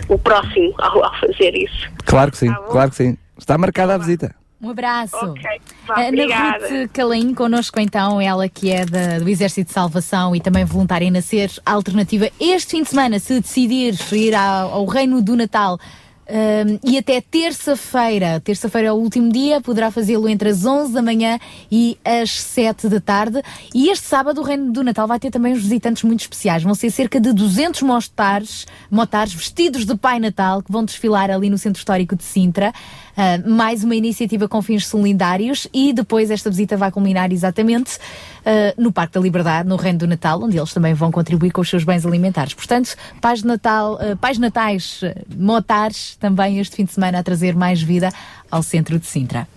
[0.10, 1.90] o próximo ao, ao fazer isso.
[2.06, 3.18] Claro que sim, Tá claro que sim.
[3.38, 4.36] Está marcada a visita.
[4.62, 5.16] Um abraço.
[5.16, 5.42] Ok,
[5.88, 6.68] vá, Ana obrigada.
[6.70, 11.04] Ruth Calim, connosco então, ela que é da- do Exército de Salvação e também voluntária
[11.06, 12.30] em Nascer Alternativa.
[12.40, 15.80] Este fim de semana, se decidir ir ao, ao Reino do Natal
[16.32, 21.02] hum, e até terça-feira, terça-feira é o último dia, poderá fazê-lo entre as 11 da
[21.02, 21.40] manhã
[21.72, 23.42] e as 7 da tarde.
[23.74, 26.64] E este sábado o Reino do Natal vai ter também uns visitantes muito especiais.
[26.64, 31.50] Vão ser cerca de 200 motares, motares vestidos de Pai Natal que vão desfilar ali
[31.50, 32.74] no Centro Histórico de Sintra.
[33.24, 38.00] Ah, mais uma iniciativa com fins solidários e depois esta visita vai culminar exatamente
[38.44, 41.62] ah, no Parque da Liberdade, no Reino do Natal, onde eles também vão contribuir com
[41.62, 42.56] os seus bens alimentares.
[42.56, 45.02] Portanto, pais, Natal, ah, pais natais,
[45.38, 48.10] motares, também este fim de semana a trazer mais vida
[48.50, 49.48] ao centro de Sintra.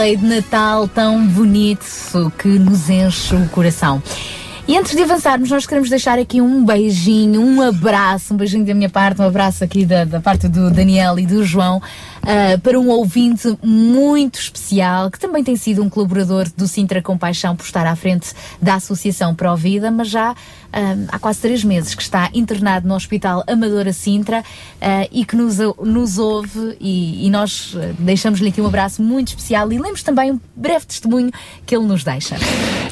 [0.00, 4.02] Medley de Natal tão bonito que nos enche o coração.
[4.66, 8.72] E antes de avançarmos, nós queremos deixar aqui um beijinho, um abraço, um beijinho da
[8.72, 12.78] minha parte, um abraço aqui da, da parte do Daniel e do João, uh, para
[12.78, 17.86] um ouvinte muito especial, que também tem sido um colaborador do Sintra Compaixão por estar
[17.86, 18.32] à frente
[18.62, 20.34] da Associação Pro Vida, mas já
[20.72, 25.36] uh, há quase três meses que está internado no Hospital Amadora Sintra uh, e que
[25.36, 30.32] nos, nos ouve e, e nós deixamos-lhe aqui um abraço muito especial e lemos também
[30.32, 31.30] um breve testemunho
[31.66, 32.36] que ele nos deixa.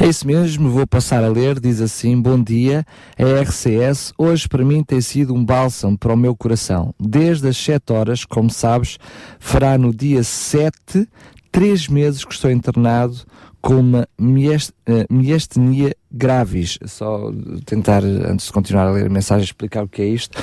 [0.00, 2.84] É isso mesmo, vou passar a ler, diz assim, bom dia,
[3.18, 6.94] a RCS hoje para mim tem sido um bálsamo para o meu coração.
[6.98, 8.98] Desde as 7 horas, como sabes,
[9.38, 11.08] fará no dia 7,
[11.50, 13.16] três meses que estou internado
[13.60, 16.78] com uma uh, miastenia gravis.
[16.86, 17.30] Só
[17.64, 20.38] tentar, antes de continuar a ler a mensagem, explicar o que é isto.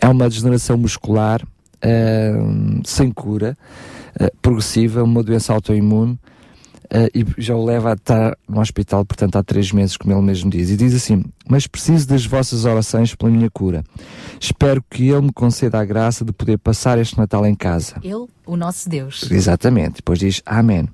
[0.00, 3.56] É uma degeneração muscular uh, sem cura,
[4.20, 6.18] uh, progressiva, uma doença autoimune
[6.86, 10.22] Uh, e já o leva a estar no hospital, portanto, há três meses, como ele
[10.22, 10.70] mesmo diz.
[10.70, 13.84] E diz assim: Mas preciso das vossas orações pela minha cura.
[14.40, 17.96] Espero que Ele me conceda a graça de poder passar este Natal em casa.
[18.02, 19.28] Ele, o nosso Deus.
[19.30, 19.96] Exatamente.
[19.96, 20.88] Depois diz Amém.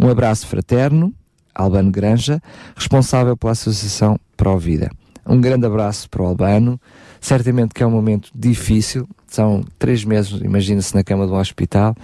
[0.00, 1.12] Um abraço fraterno,
[1.54, 2.40] Albano Granja,
[2.74, 4.90] responsável pela Associação Pro Vida.
[5.26, 6.80] Um grande abraço para o Albano.
[7.20, 11.96] Certamente que é um momento difícil, são três meses, imagina-se, na cama do hospital,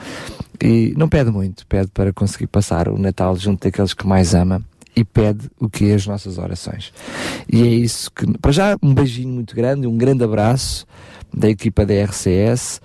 [0.62, 4.62] e não pede muito, pede para conseguir passar o Natal junto daqueles que mais ama
[4.94, 6.92] e pede o que é as nossas orações.
[7.50, 10.86] E é isso que, para já, um beijinho muito grande, um grande abraço
[11.32, 12.80] da equipa da RCS.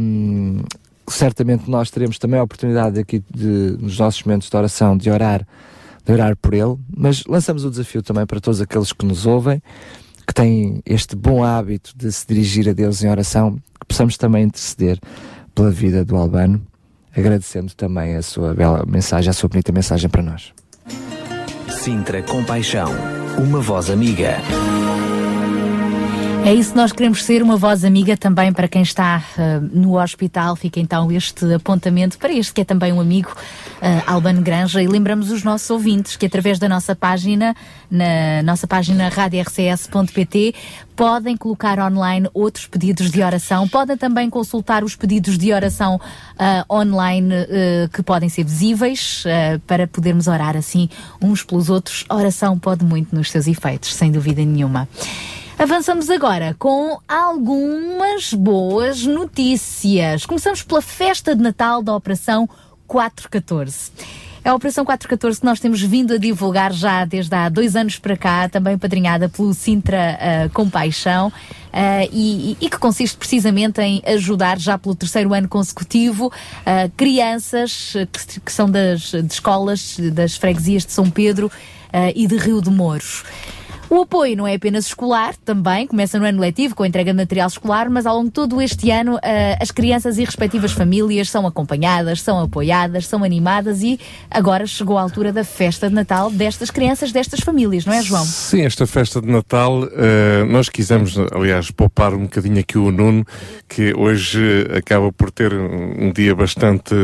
[0.00, 0.62] Um,
[1.08, 5.46] certamente nós teremos também a oportunidade aqui de, nos nossos momentos de oração de orar,
[6.04, 9.60] de orar por ele, mas lançamos o desafio também para todos aqueles que nos ouvem
[10.26, 14.44] que têm este bom hábito de se dirigir a Deus em oração, que possamos também
[14.44, 14.96] interceder
[15.52, 16.62] pela vida do Albano,
[17.16, 20.52] agradecendo também a sua bela mensagem, a sua bonita mensagem para nós.
[21.68, 22.90] Sintra Compaixão,
[23.38, 24.36] uma voz amiga.
[26.50, 30.56] É isso nós queremos ser, uma voz amiga também para quem está uh, no hospital.
[30.56, 34.82] Fica então este apontamento para este que é também um amigo, uh, Albano Granja.
[34.82, 37.54] E lembramos os nossos ouvintes que através da nossa página,
[37.88, 40.52] na nossa página radiorcs.pt,
[40.96, 43.68] podem colocar online outros pedidos de oração.
[43.68, 47.32] Podem também consultar os pedidos de oração uh, online
[47.92, 49.22] que podem ser visíveis
[49.68, 50.88] para podermos orar assim
[51.22, 52.04] uns pelos outros.
[52.08, 54.88] A oração pode muito nos seus efeitos, sem dúvida nenhuma.
[55.60, 60.24] Avançamos agora com algumas boas notícias.
[60.24, 62.48] Começamos pela festa de Natal da Operação
[62.86, 63.90] 414.
[64.42, 67.98] É a Operação 414 que nós temos vindo a divulgar já desde há dois anos
[67.98, 74.02] para cá, também padrinhada pelo Sintra uh, Compaixão, uh, e, e, que consiste precisamente em
[74.06, 80.38] ajudar já pelo terceiro ano consecutivo uh, crianças que, que, são das de escolas das
[80.38, 81.52] freguesias de São Pedro
[82.14, 83.24] e de Rio de Mouros.
[83.90, 87.16] O apoio não é apenas escolar, também começa no ano letivo com a entrega de
[87.16, 89.20] material escolar, mas ao longo de todo este ano uh,
[89.60, 93.98] as crianças e respectivas famílias são acompanhadas, são apoiadas, são animadas e
[94.30, 98.24] agora chegou a altura da festa de Natal destas crianças, destas famílias, não é, João?
[98.24, 103.26] Sim, esta festa de Natal, uh, nós quisemos, aliás, poupar um bocadinho aqui o Nuno,
[103.68, 106.94] que hoje acaba por ter um dia bastante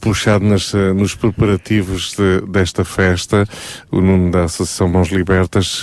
[0.00, 3.46] puxado nas, nos preparativos de, desta festa,
[3.90, 5.82] o Nuno da Associação Mãos Libertas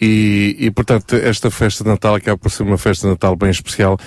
[0.00, 3.50] e, e, portanto, esta festa de Natal acaba por ser uma festa de Natal bem
[3.50, 3.98] especial,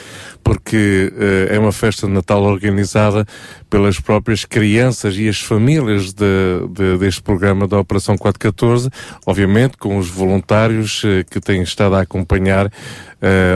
[0.43, 1.11] porque
[1.49, 3.26] é uma festa de Natal organizada
[3.70, 8.89] pelas próprias crianças e as famílias de, de, deste programa da Operação 414,
[9.26, 12.72] obviamente com os voluntários que têm estado a acompanhar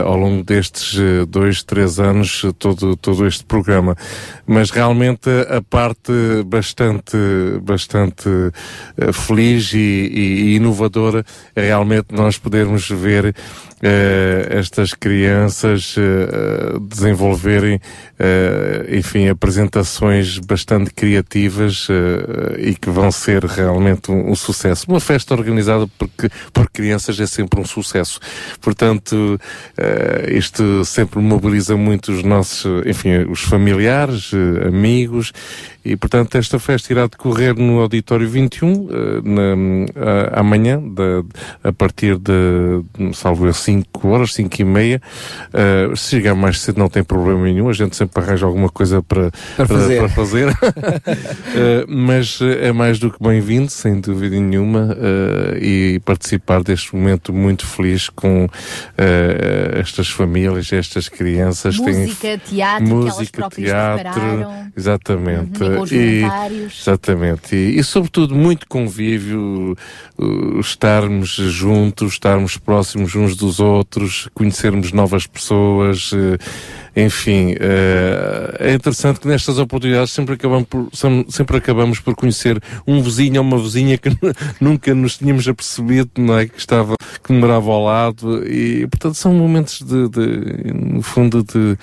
[0.06, 3.96] ao longo destes uh, dois, três anos todo, todo este programa.
[4.46, 6.12] Mas realmente a parte
[6.46, 7.18] bastante,
[7.62, 8.30] bastante
[9.14, 13.36] feliz e, e, inovadora é realmente nós podermos ver
[13.82, 15.96] estas crianças
[16.90, 17.80] desenvolverem,
[18.90, 21.88] enfim, apresentações bastante criativas
[22.58, 24.86] e que vão ser realmente um, um, sucesso.
[24.90, 26.10] Uma festa organizada por,
[26.52, 28.20] por crianças é sempre um sucesso.
[28.60, 29.40] Portanto,
[30.30, 34.32] isto sempre mobiliza muito os nossos, enfim, os familiares,
[34.66, 35.32] amigos,
[35.92, 38.88] e portanto esta festa irá decorrer no Auditório 21, uh,
[39.24, 41.24] na, amanhã, da,
[41.64, 45.02] a partir de, salvo 5 horas, 5 e meia.
[45.50, 49.02] Uh, se chegar mais cedo não tem problema nenhum, a gente sempre arranja alguma coisa
[49.02, 50.00] para, Para fazer.
[50.00, 50.50] Para fazer.
[50.50, 57.34] Uh, mas é mais do que bem-vindo, sem dúvida nenhuma, uh, e participar deste momento
[57.34, 58.50] muito feliz com uh,
[59.80, 61.80] estas famílias, estas crianças.
[61.80, 64.72] Têm Música, teatro, que elas música, próprias teatro, prepararam.
[64.76, 65.64] exatamente.
[65.64, 66.24] Uhum, os E-
[66.66, 67.56] exatamente.
[67.56, 69.76] E, e, sobretudo muito convívio,
[70.18, 76.38] uh, estarmos juntos, estarmos próximos uns dos outros, conhecermos novas pessoas, uh,
[77.00, 80.90] enfim, uh, é interessante que nestas oportunidades sempre acabamos por,
[81.30, 84.10] sempre acabamos por conhecer um vizinho ou uma vizinha que
[84.60, 86.48] nunca nos tínhamos apercebido, não é?
[86.48, 91.78] Que estava, que morava ao lado e, portanto, são momentos de, de no fundo, de,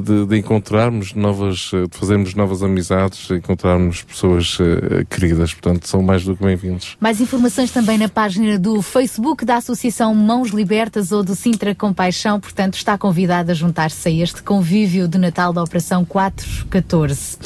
[0.00, 5.86] de, de encontrarmos novas, eh, de fazermos novas amizades, de encontrarmos pessoas eh, queridas, portanto,
[5.86, 6.96] são mais do que bem-vindos.
[6.98, 12.40] Mais informações também na página do Facebook da Associação Mãos Libertas ou do Sintra Compaixão,
[12.40, 17.38] portanto está convidado a juntar-se a este convívio de Natal da Operação 414.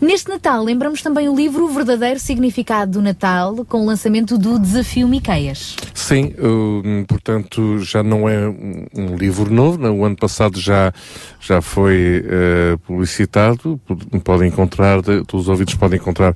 [0.00, 4.56] Neste Natal, lembramos também o livro O Verdadeiro Significado do Natal, com o lançamento do
[4.56, 5.74] Desafio Miqueias.
[5.92, 9.90] Sim, hum, portanto, já não é um, livro novo, né?
[9.90, 10.92] o ano passado já,
[11.40, 16.32] já foi eh, publicitado, Pod- podem encontrar, de- os ouvintes podem encontrar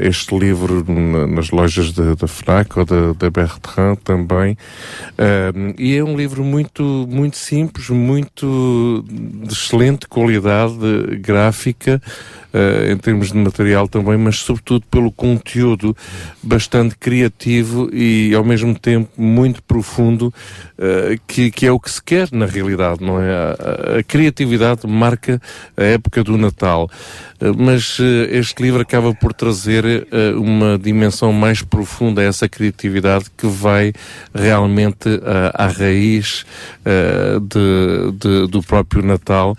[0.00, 4.56] este livro na- nas lojas da FNAC ou da, Bertrand também,
[5.54, 10.74] Hum, e é um livro muito, muito simples, muito de excelente qualidade
[11.20, 12.00] gráfica,
[12.52, 15.96] eh, em termos de material também, mas sobretudo pelo conteúdo
[16.42, 20.32] bastante criativo e ao mesmo tempo muito profundo,
[20.78, 23.30] eh, que, que é o que se quer na realidade, não é?
[23.32, 25.40] A, a- criatividade marca
[25.76, 26.88] a época do Natal,
[27.40, 32.48] Eh, mas eh, este livro acaba por trazer eh, uma dimensão mais profunda a essa
[32.48, 33.92] criatividade que vai
[34.34, 36.44] realmente eh, à raiz
[36.84, 39.56] eh, de, de- do próprio Natal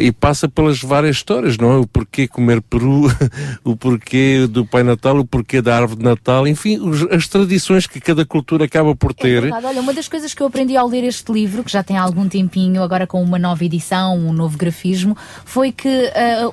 [0.00, 1.76] e passa pelas várias histórias, não é?
[1.76, 3.10] O porquê comer peru,
[3.64, 7.86] o porquê do Pai Natal, o porquê da árvore de Natal, enfim, os- as tradições
[7.86, 9.40] que cada cultura acaba por É ter.
[9.42, 9.66] verdade.
[9.66, 12.28] Olha, uma das coisas que eu aprendi ao ler este livro, que já tem algum
[12.28, 15.88] tempinho, agora com uma nova edição, um novo grafismo, foi que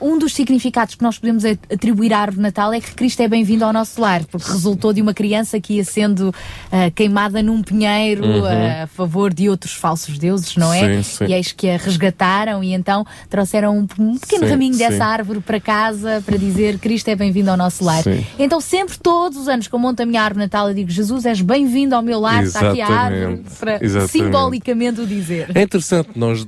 [0.02, 3.28] um dos significados que nós podemos atribuir à árvore de Natal é que Cristo é
[3.28, 6.34] bem-vindo ao nosso lar, porque resultou de uma criança que ia sendo
[6.72, 8.46] ah, queimada num pinheiro Uhum.
[8.46, 11.02] ah, a favor de outros falsos deuses, não é?
[11.02, 11.26] Sim, sim.
[11.26, 15.40] E eis que a resgataram e então trouxeram um, um pequeno Sim, raminho dessa árvore
[15.40, 18.04] para casa para dizer Cristo é bem-vindo ao nosso lar.
[18.38, 21.26] Então sempre, todos os anos que eu monto a minha árvore Natal, eu digo Jesus,
[21.26, 24.12] és bem-vindo ao meu lar, está aqui a árvore Exatamente, para exatamente.
[24.12, 25.52] simbolicamente o dizer.
[25.56, 26.46] É interessante, nós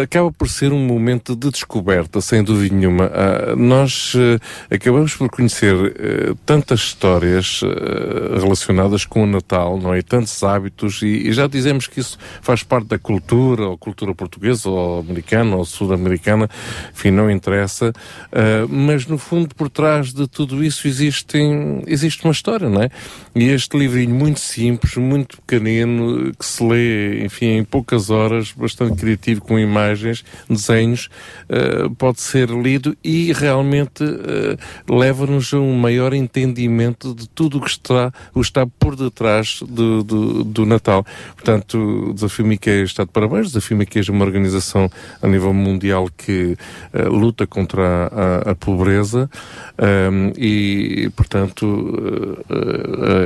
[0.00, 3.10] acaba por ser um momento de descoberta, sem dúvida nenhuma.
[3.12, 9.94] Ah, nós eh, acabamos por conhecer eh, tantas histórias eh, relacionadas com o Natal, não
[9.94, 10.02] é?
[10.02, 14.68] Tantos hábitos, e, e já dizemos que isso faz parte da cultura, ou cultura portuguesa,
[14.68, 16.48] ou americana, ou sul-americana,
[16.92, 17.92] enfim, não interessa.
[18.32, 22.90] Ah, mas no fundo, por trás de tudo isso existem, existe uma história, não é?
[23.34, 28.96] E este livrinho muito simples, muito pequenino, que se lê, enfim, em poucas horas, bastante
[28.96, 31.08] criativo, com imagens, desenhos,
[31.48, 34.56] eh, pode ser lido e realmente eh,
[34.88, 40.02] leva-nos a um maior entendimento de tudo o que está, o está por detrás do,
[40.02, 41.04] do, do Natal.
[41.34, 41.78] Portanto,
[42.10, 43.46] o Desafio Miqueias está de parabéns.
[43.46, 44.90] O Desafio Miqueias é uma organização
[45.22, 46.56] a nível mundial que
[46.92, 49.30] eh, luta contra a, a- pobreza
[49.78, 52.42] ehm, e, portanto,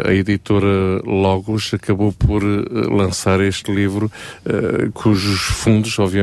[0.06, 4.10] a, editora Logos acabou por lançar este livro
[4.92, 6.19] cujos fundos, obviamente,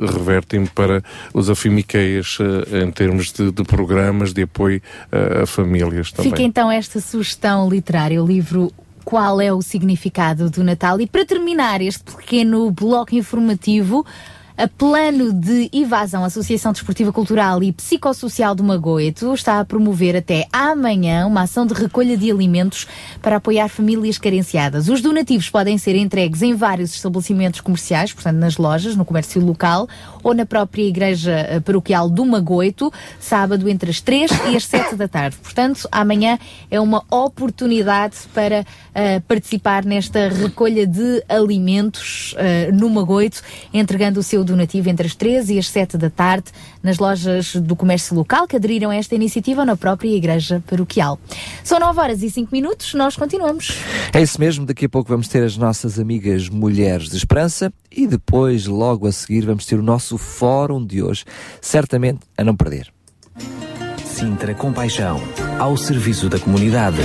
[0.00, 4.80] revertem para o Desafio Miqueias eh, em termos de, de programas de apoio
[5.10, 6.30] eh, a famílias também.
[6.30, 8.72] Fica então esta sugestão literária, o livro
[9.04, 11.00] Qual é o Significado do Natal?
[11.00, 14.04] E para terminar este pequeno bloco informativo,
[14.56, 20.46] a plano de evasão, Associação Desportiva Cultural e Psicossocial do Magoito está a promover até
[20.52, 22.86] amanhã uma ação de recolha de alimentos
[23.22, 24.88] para apoiar famílias carenciadas.
[24.88, 29.88] Os donativos podem ser entregues em vários estabelecimentos comerciais, portanto nas lojas, no comércio local
[30.22, 34.96] ou na própria igreja eh, paroquial do Magoito, sábado entre as 3 e as 7
[34.96, 35.36] da tarde.
[35.42, 36.38] Portanto, amanhã
[36.70, 43.42] é uma oportunidade para eh, participar nesta recolha de alimentos eh, no Magoito,
[43.72, 46.46] entregando o seu donativo entre as 3 e as 7 da tarde
[46.82, 51.18] nas lojas do comércio local que aderiram a esta iniciativa ou na própria igreja paroquial.
[51.62, 53.78] São 9 horas e 5 minutos, nós continuamos.
[54.12, 58.06] É isso mesmo, daqui a pouco vamos ter as nossas amigas Mulheres de Esperança e
[58.06, 61.24] depois, logo a seguir, vamos ter o nosso fórum de hoje,
[61.60, 62.92] certamente a não perder.
[64.04, 65.20] Sintra Compaixão,
[65.58, 66.98] ao serviço da comunidade.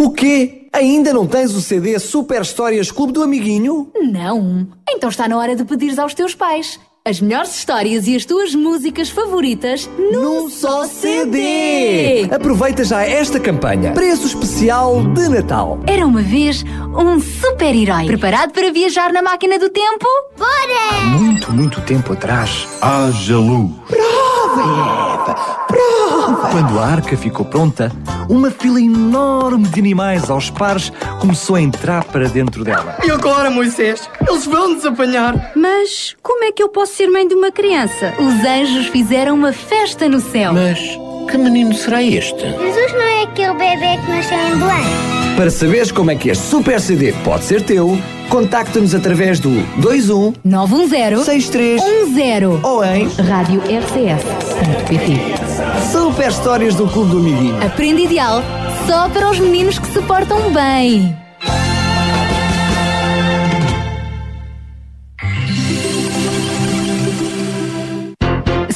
[0.00, 0.66] O quê?
[0.72, 3.92] Ainda não tens o CD Super Histórias Clube do Amiguinho?
[4.00, 4.66] Não.
[4.88, 6.80] Então está na hora de pedires aos teus pais.
[7.02, 12.28] As melhores histórias e as tuas músicas favoritas num, só CD.
[12.30, 13.92] Aproveita já esta campanha.
[13.92, 15.80] Preço especial de Natal.
[15.86, 18.04] Era uma vez um super-herói.
[18.04, 20.06] Preparado para viajar na máquina do tempo?
[20.36, 21.00] Bora!
[21.18, 23.70] Muito, muito tempo atrás, haja luz.
[23.88, 25.34] Prova, Eva!
[25.68, 26.50] Prova!
[26.50, 27.90] Quando a arca ficou pronta,
[28.28, 32.98] uma fila enorme de animais aos pares começou a entrar para dentro dela.
[33.02, 34.08] E agora, Moisés?
[34.28, 35.52] Eles vão-nos apanhar.
[35.56, 38.12] Mas como é que eu posso ser mãe de uma criança?
[38.18, 40.52] Os anjos fizeram uma festa no céu.
[40.52, 40.78] Mas
[41.30, 42.40] que menino será este?
[42.40, 45.36] Jesus não é aquele bebê que nasceu em Belém.
[45.36, 47.96] Para saberes como é que este Super CD pode ser teu,
[48.28, 55.20] contacta-nos através do 21 910 6310 ou em Rádio RCS.pt
[55.90, 57.64] Super Histórias do Clube do Amiguinho.
[57.64, 58.42] Aprende ideal
[58.86, 61.16] só para os meninos que se portam bem.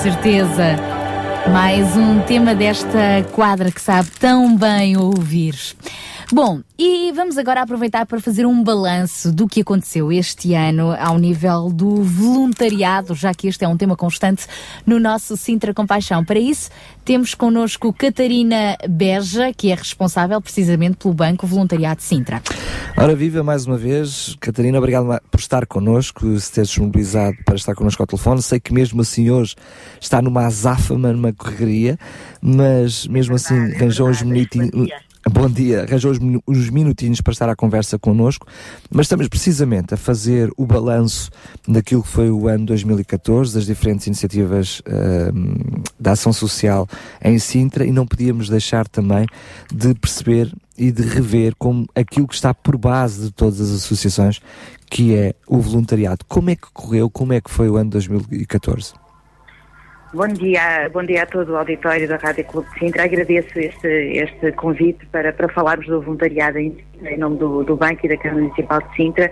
[0.00, 0.76] certeza.
[1.52, 5.54] Mais um tema desta quadra que sabe tão bem ouvir.
[6.32, 11.18] Bom, e vamos agora aproveitar para fazer um balanço do que aconteceu este ano ao
[11.18, 14.46] nível do voluntariado, já que este é um tema constante
[14.86, 16.24] no nosso Sintra Compaixão.
[16.24, 16.70] Para isso,
[17.04, 22.40] temos connosco Catarina Beja, que é responsável precisamente pelo Banco Voluntariado Sintra.
[22.96, 24.34] Ora, viva mais uma vez.
[24.40, 25.19] Catarina, obrigado
[25.50, 28.40] estar connosco, se ter disponibilizado para estar connosco ao telefone.
[28.40, 29.56] Sei que mesmo assim hoje
[30.00, 31.98] está numa azáfama, numa correria,
[32.40, 34.90] mas mesmo assim arranjou uns minutinhos.
[35.28, 36.12] Bom dia, arranjou
[36.48, 38.46] uns minutinhos para estar à conversa connosco,
[38.90, 41.30] mas estamos precisamente a fazer o balanço
[41.68, 46.88] daquilo que foi o ano 2014, das diferentes iniciativas uh, da ação social
[47.22, 49.26] em Sintra e não podíamos deixar também
[49.70, 54.40] de perceber e de rever como aquilo que está por base de todas as associações,
[54.90, 56.24] que é o voluntariado.
[56.28, 58.94] Como é que correu, como é que foi o ano 2014?
[60.12, 63.04] Bom dia, bom dia a todo o auditório da Rádio Clube de Sintra.
[63.04, 68.04] Agradeço este, este convite para, para falarmos do voluntariado em, em nome do, do Banco
[68.04, 69.30] e da Câmara Municipal de Sintra.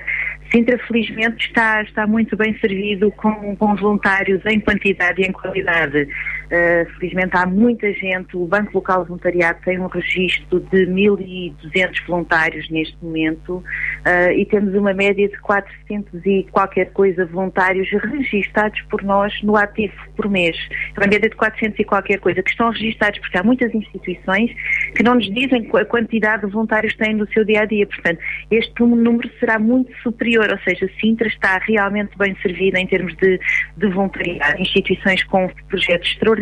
[0.52, 6.09] Sintra, felizmente, está, está muito bem servido com, com voluntários em quantidade e em qualidade.
[6.49, 12.70] Uh, felizmente há muita gente, o Banco Local Voluntariado tem um registro de 1.200 voluntários
[12.70, 19.03] neste momento uh, e temos uma média de 400 e qualquer coisa voluntários registados por
[19.03, 20.57] nós no ativo por mês.
[20.96, 24.51] É uma média de 400 e qualquer coisa que estão registados porque há muitas instituições
[24.96, 27.86] que não nos dizem a quantidade de voluntários que têm no seu dia a dia.
[27.86, 28.20] Portanto,
[28.51, 33.38] este número será muito superior, ou seja, Sintra está realmente bem servida em termos de,
[33.76, 34.62] de voluntariado.
[34.62, 36.38] Instituições com projetos extraordinários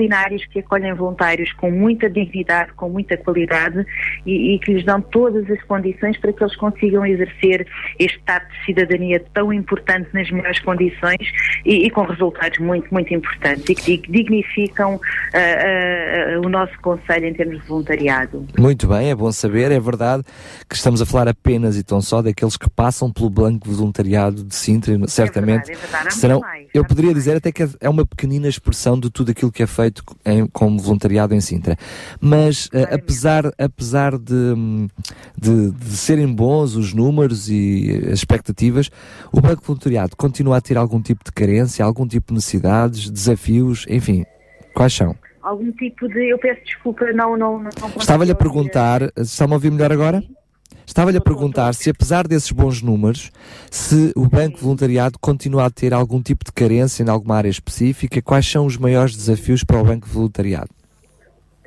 [0.50, 3.84] que acolhem voluntários com muita dignidade, com muita qualidade
[4.24, 7.66] e, e que lhes dão todas as condições para que eles consigam exercer
[7.98, 11.30] este estado de cidadania tão importante nas melhores condições
[11.64, 17.26] e, e com resultados muito, muito importantes e que dignificam uh, uh, o nosso Conselho
[17.26, 18.46] em termos de voluntariado.
[18.58, 20.22] Muito bem, é bom saber, é verdade
[20.68, 24.44] que estamos a falar apenas e tão só daqueles que passam pelo Banco de Voluntariado
[24.44, 26.14] de Sintra, certamente é verdade, é verdade.
[26.14, 29.62] serão, mais, eu poderia dizer até que é uma pequenina expressão de tudo aquilo que
[29.62, 29.85] é feito
[30.24, 31.76] em, como voluntariado em Sintra.
[32.20, 34.54] Mas uh, apesar, apesar de,
[35.36, 38.90] de, de serem bons os números e as expectativas,
[39.32, 43.84] o Banco Voluntariado continua a ter algum tipo de carência, algum tipo de necessidades, desafios,
[43.88, 44.24] enfim,
[44.74, 45.14] quais são?
[45.42, 46.30] Algum tipo de.
[46.30, 47.36] Eu peço desculpa, não.
[47.36, 50.20] não, não Estava-lhe a perguntar, está-me a ouvir melhor agora?
[50.86, 53.32] Estava-lhe a perguntar se, apesar desses bons números,
[53.70, 58.22] se o Banco Voluntariado continua a ter algum tipo de carência em alguma área específica,
[58.22, 60.75] quais são os maiores desafios para o Banco Voluntariado?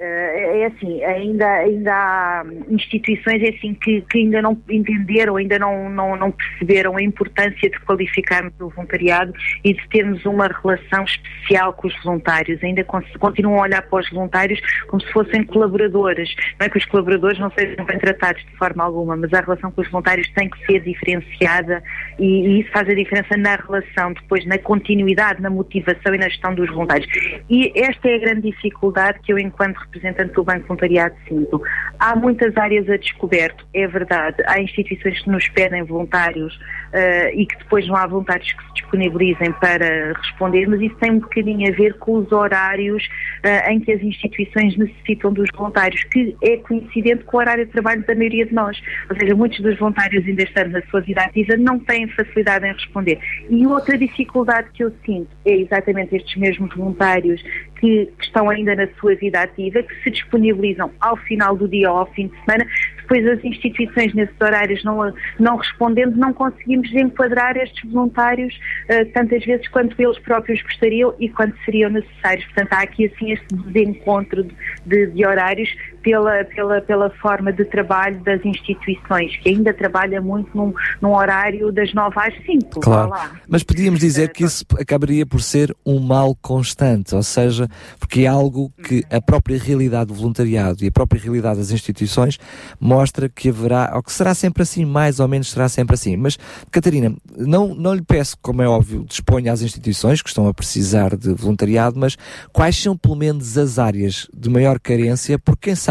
[0.02, 5.90] É assim, ainda, ainda há instituições é assim, que, que ainda não entenderam, ainda não,
[5.90, 9.34] não, não perceberam a importância de qualificarmos o voluntariado
[9.64, 12.64] e de termos uma relação especial com os voluntários.
[12.64, 12.84] Ainda
[13.20, 16.34] continuam a olhar para os voluntários como se fossem colaboradores.
[16.60, 19.70] Não é que os colaboradores não sejam bem tratados de forma alguma, mas a relação
[19.72, 21.84] com os voluntários tem que ser diferenciada
[22.18, 26.30] e, e isso faz a diferença na relação, depois na continuidade, na motivação e na
[26.30, 27.08] gestão dos voluntários.
[27.50, 31.62] E esta é a grande dificuldade que eu, enquanto representante do Banco Voluntariado sinto.
[32.00, 34.38] Há muitas áreas a descoberto, é verdade.
[34.46, 36.58] Há instituições que nos pedem voluntários
[36.94, 41.12] uh, e que depois não há voluntários que se disponibilizem para responder, mas isso tem
[41.12, 46.04] um bocadinho a ver com os horários uh, em que as instituições necessitam dos voluntários,
[46.06, 48.82] que é coincidente com o horário de trabalho da maioria de nós.
[49.10, 52.74] Ou seja, muitos dos voluntários ainda estando na sua vida ativa não têm facilidade em
[52.74, 53.20] responder.
[53.50, 57.42] E outra dificuldade que eu sinto é exatamente estes mesmos voluntários
[57.80, 61.92] que, que estão ainda na sua vida ativa, que se disponibilizam ao final do dia
[61.92, 62.66] ou ao fim de semana,
[63.10, 69.44] depois as instituições nesses horários não, não respondendo, não conseguimos enquadrar estes voluntários uh, tantas
[69.44, 72.46] vezes quanto eles próprios gostariam e quanto seriam necessários.
[72.46, 74.54] Portanto, há aqui assim este desencontro de,
[74.86, 75.70] de, de horários
[76.02, 81.72] pela, pela, pela forma de trabalho das instituições, que ainda trabalha muito num, num horário
[81.72, 82.80] das 9 às 5.
[82.82, 83.12] Claro.
[83.48, 87.68] Mas podíamos dizer que isso acabaria por ser um mal constante, ou seja,
[88.00, 92.38] porque é algo que a própria realidade do voluntariado e a própria realidade das instituições
[92.80, 96.18] mostra que haverá, ou que será sempre assim, mais ou menos será sempre assim.
[96.18, 96.38] Mas,
[96.72, 101.16] Catarina, não, não lhe peço, como é óbvio, disponha às instituições que estão a precisar
[101.16, 102.18] de voluntariado, mas
[102.52, 105.89] quais são pelo menos as áreas de maior carência, porque quem sabe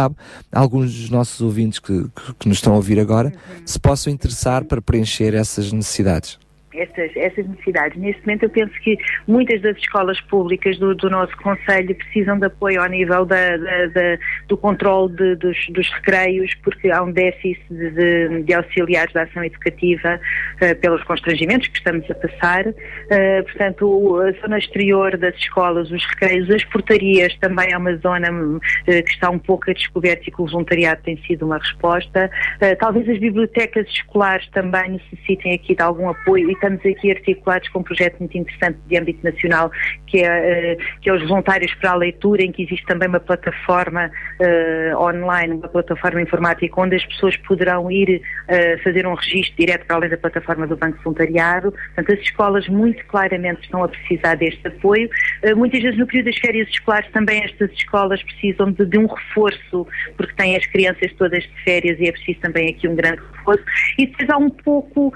[0.52, 3.32] alguns dos nossos ouvintes que, que, que nos estão a ouvir agora
[3.64, 6.38] se possam interessar para preencher essas necessidades.
[6.74, 7.96] Estas, estas necessidades.
[7.98, 8.96] Neste momento eu penso que
[9.26, 13.86] muitas das escolas públicas do, do nosso Conselho precisam de apoio ao nível da, da,
[13.86, 14.18] da,
[14.48, 19.44] do controle de, dos, dos recreios, porque há um déficit de, de, auxiliares da ação
[19.44, 20.20] educativa
[20.60, 22.66] uh, pelos constrangimentos que estamos a passar.
[22.66, 28.30] Uh, portanto, a zona exterior das escolas, os recreios, as portarias também é uma zona
[28.30, 32.30] uh, que está um pouco a descoberto e que o voluntariado tem sido uma resposta.
[32.78, 37.82] talvez as bibliotecas escolares também necessitem aqui de algum apoio estamos aqui articulados com um
[37.82, 39.70] projeto muito interessante de âmbito nacional,
[40.06, 43.20] que é, uh, que é os voluntários para a leitura, em que existe também uma
[43.20, 44.10] plataforma
[44.40, 49.86] uh, online, uma plataforma informática, onde as pessoas poderão ir uh, fazer um registro direto
[49.86, 51.72] para além da plataforma do Banco Voluntariado.
[51.94, 55.08] Portanto, as escolas muito claramente estão a precisar deste apoio.
[55.56, 59.86] muitas vezes no período das férias escolares também estas escolas precisam de, de um reforço,
[60.16, 63.64] porque têm as crianças todas de férias e é preciso também aqui um grande reforço.
[63.98, 65.12] E depois há um pouco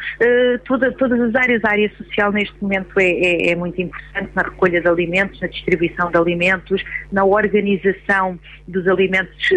[0.65, 4.43] toda, todas as áreas, a área social neste momento é, é, é, muito importante na
[4.43, 9.57] recolha de alimentos, na distribuição de alimentos, na organização dos alimentos de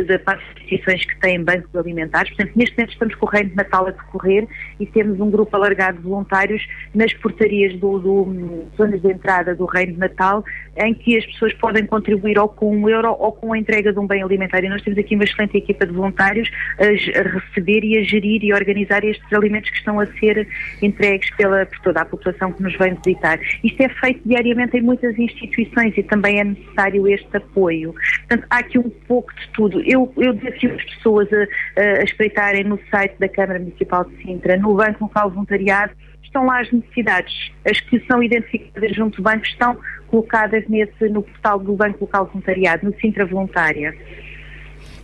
[0.65, 2.29] instituições que têm bancos alimentares.
[2.29, 4.47] Portanto, neste momento estamos com o Reino de Natal a decorrer
[4.79, 9.65] e temos um grupo alargado de voluntários nas portarias do, do zonas de entrada do
[9.65, 10.43] Reino de Natal,
[10.77, 13.99] em que as pessoas podem contribuir ou com um euro ou com a entrega de
[13.99, 14.63] um bem alimentar.
[14.63, 16.49] E nós temos aqui uma excelente equipa de voluntários
[16.79, 20.47] a, a receber e a gerir e organizar estes alimentos que estão a ser
[20.81, 23.39] entregues pela, por toda a população que nos vem visitar.
[23.63, 27.93] Isto é feito diariamente em muitas instituições e também é necessário este apoio.
[28.27, 29.81] Portanto, há aqui um pouco de tudo.
[29.81, 34.57] Eu, eu desafio as pessoas a, a espreitarem no site da Câmara Municipal de Sintra,
[34.57, 35.93] no Banco Local Voluntariado,
[36.35, 37.51] estão lá as necessidades.
[37.65, 39.77] As que são identificadas junto do banco estão
[40.07, 43.95] colocadas nesse, no portal do Banco Local Voluntariado, no Sintra Voluntária.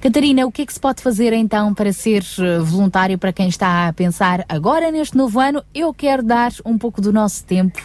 [0.02, 3.48] Catarina, o que é que se pode fazer então para ser eh, voluntário para quem
[3.48, 7.80] está a pensar agora neste novo ano, eu quero dar um pouco do nosso tempo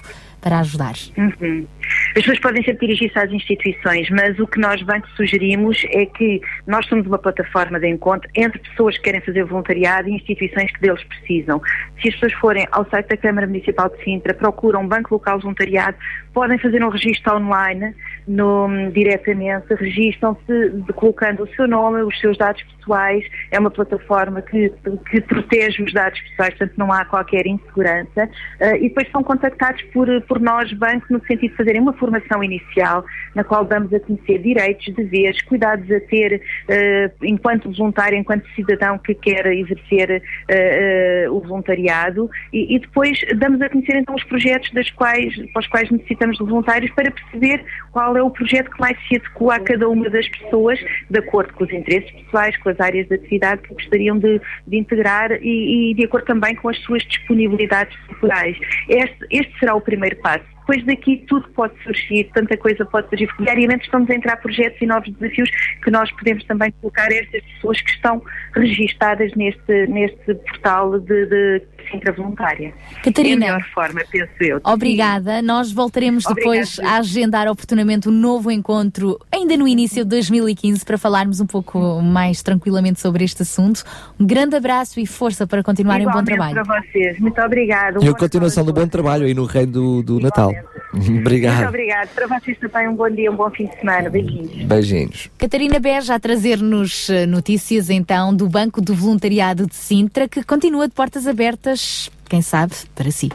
[0.46, 0.94] para ajudar?
[1.18, 1.66] Uhum.
[2.10, 6.40] As pessoas podem sempre dirigir-se às instituições, mas o que nós bancos sugerimos é que
[6.68, 10.80] nós somos uma plataforma de encontro entre pessoas que querem fazer voluntariado e instituições que
[10.80, 11.60] deles precisam.
[12.00, 15.38] Se as pessoas forem ao site da Câmara Municipal de Sintra, procuram um banco local
[15.38, 15.96] de voluntariado,
[16.32, 17.92] podem fazer um registro online
[18.28, 23.24] no, diretamente, registram-se colocando o seu nome, os seus dados pessoais.
[23.50, 24.72] É uma plataforma que,
[25.10, 28.28] que protege os dados pessoais, portanto não há qualquer insegurança.
[28.60, 32.42] Uh, e depois são contactados por, por nós, banco, no sentido de fazerem uma formação
[32.42, 33.04] inicial,
[33.34, 38.98] na qual damos a conhecer direitos, deveres, cuidados a ter uh, enquanto voluntário, enquanto cidadão
[38.98, 42.30] que quer exercer uh, o voluntariado.
[42.52, 46.38] E, e, depois damos a conhecer então os projetos das quais, para os quais necessitamos
[46.38, 50.08] de voluntários para perceber qual é o projeto que mais se adequa a cada uma
[50.10, 50.78] das pessoas,
[51.10, 54.76] de acordo com os interesses pessoais, com as áreas de atividade que gostariam de, de
[54.76, 58.56] integrar e, e, de acordo também com as suas disponibilidades temporais.
[58.88, 63.28] Este, este será o primeiro passo depois daqui tudo pode surgir, tanta coisa pode surgir.
[63.38, 65.48] Diariamente estamos a entrar projetos e novos desafios
[65.82, 68.20] que nós podemos também colocar a estas pessoas que estão
[68.52, 72.74] registadas neste, neste portal de, de Sintra Voluntária.
[73.04, 74.60] Catarina, é a melhor forma, penso eu.
[74.64, 75.38] Obrigada.
[75.38, 75.46] Sim.
[75.46, 76.96] Nós voltaremos depois Obrigada.
[76.96, 82.02] a agendar oportunamente um novo encontro, ainda no início de 2015, para falarmos um pouco
[82.02, 83.84] mais tranquilamente sobre este assunto.
[84.18, 86.54] Um grande abraço e força para continuarem um bom trabalho.
[86.54, 87.20] para vocês.
[87.20, 88.04] Muito obrigada.
[88.04, 90.55] e a continuação do bom trabalho aí no Reino do, do Natal.
[90.96, 91.56] Obrigado.
[91.56, 92.08] Muito obrigado.
[92.14, 94.08] Para vocês também um bom dia, um bom fim de semana.
[94.10, 94.64] Beijinhos.
[94.64, 95.30] Beijinhos.
[95.38, 100.88] Catarina Beja a trazer-nos eh, notícias então do Banco do Voluntariado de Sintra, que continua
[100.88, 103.30] de portas abertas, quem sabe, para si.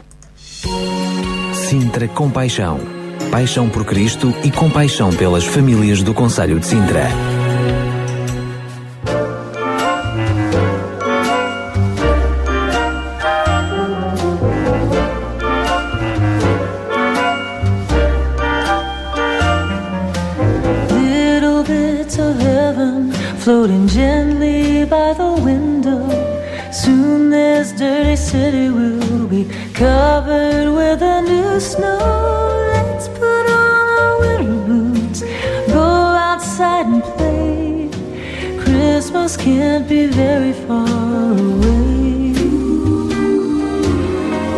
[1.54, 2.80] Sintra Compaixão.
[3.30, 7.08] Paixão por Cristo e compaixão pelas famílias do Conselho de Sintra.
[23.44, 26.06] Floating gently by the window.
[26.70, 29.44] Soon this dirty city will be
[29.74, 31.98] covered with a new snow.
[32.72, 35.22] Let's put on our winter boots,
[35.66, 35.88] go
[36.28, 37.90] outside and play.
[38.62, 42.32] Christmas can't be very far away.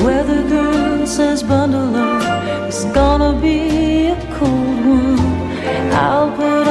[0.04, 5.92] Weather girl says bundle up, it's gonna be a cold one.
[5.92, 6.63] I'll put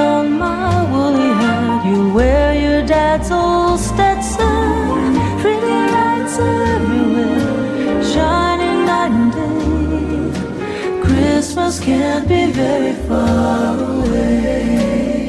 [11.85, 15.27] can't be very far away.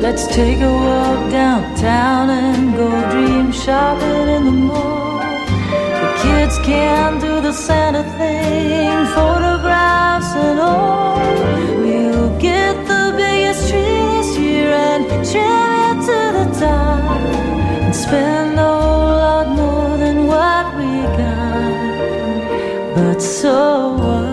[0.00, 5.18] Let's take a walk downtown and go dream shopping in the mall.
[6.02, 11.18] The kids can't do the Santa thing, photographs and all.
[11.82, 15.71] We'll get the biggest tree this year and trim
[16.62, 16.76] the.
[17.84, 22.94] And spend a whole lot more than what we got.
[22.96, 23.56] But so
[24.02, 24.32] what?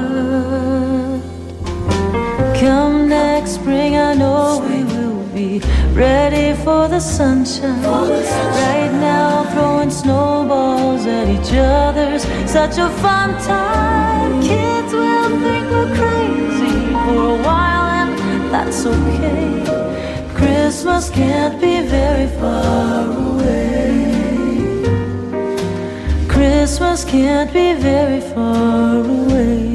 [2.60, 5.62] Come next spring, I know we will be
[5.94, 7.84] ready for the sunshine.
[7.84, 14.42] Right now, throwing snowballs at each other's such a fun time.
[14.42, 19.79] Kids will think we're crazy for a while, and that's okay.
[20.70, 24.14] Christmas can't be very far away.
[26.28, 29.69] Christmas can't be very far away.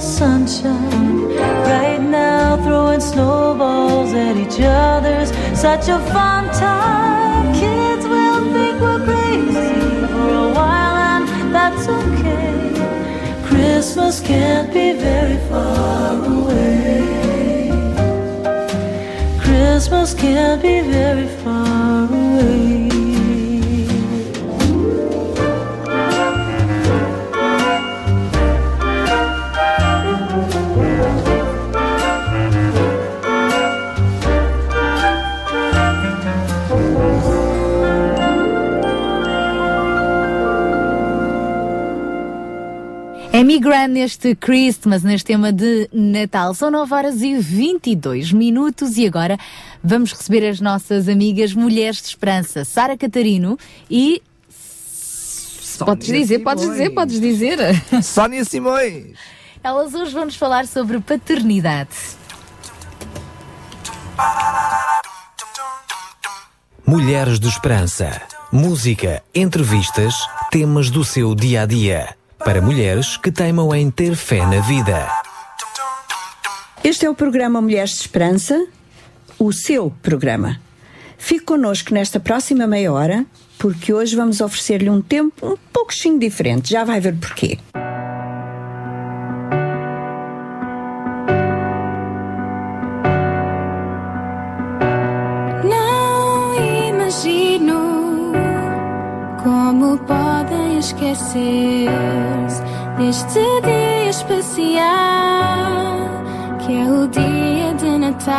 [0.00, 1.28] Sunshine.
[1.36, 7.54] Right now, throwing snowballs at each other's such a fun time.
[7.54, 12.72] Kids will think we're crazy for a while, and that's okay.
[13.44, 17.20] Christmas can't be very far away.
[19.40, 21.39] Christmas can't be very far
[43.50, 46.54] Amy Grant neste Christmas, neste tema de Natal.
[46.54, 49.36] São 9 horas e 22 minutos e agora
[49.82, 53.58] vamos receber as nossas amigas Mulheres de Esperança, Sara Catarino
[53.90, 54.22] e.
[55.80, 56.78] podes dizer, podes Simões.
[56.78, 57.58] dizer, podes dizer.
[58.04, 59.18] Sónia Simões.
[59.64, 61.90] Elas hoje vão nos falar sobre paternidade.
[66.86, 68.22] Mulheres de Esperança.
[68.52, 70.14] Música, entrevistas,
[70.52, 72.19] temas do seu dia a dia.
[72.44, 75.08] Para mulheres que teimam em ter fé na vida.
[76.82, 78.66] Este é o programa Mulheres de Esperança,
[79.38, 80.60] o seu programa.
[81.18, 83.26] Fique connosco nesta próxima meia hora,
[83.58, 86.70] porque hoje vamos oferecer-lhe um tempo um pouquinho diferente.
[86.70, 87.58] Já vai ver porquê.
[100.80, 102.62] Podem esquecer-se
[102.96, 104.80] deste dia especial
[106.58, 108.30] que é o dia de Natal.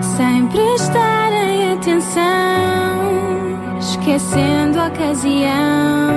[0.00, 2.18] Sem prestarem atenção,
[3.78, 6.14] esquecendo a ocasião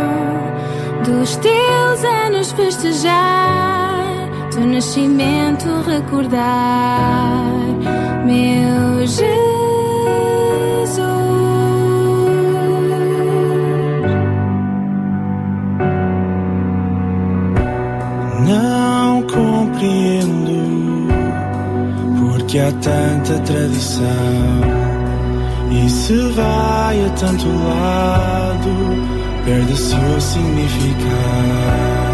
[1.04, 4.17] dos teus anos festejar,
[4.58, 7.54] do nascimento recordar,
[8.26, 9.28] meu Jesus.
[18.48, 21.08] Não compreendo
[22.20, 24.02] porque há tanta tradição
[25.70, 28.72] e se vai a tanto lado,
[29.46, 32.07] perde-se o significado.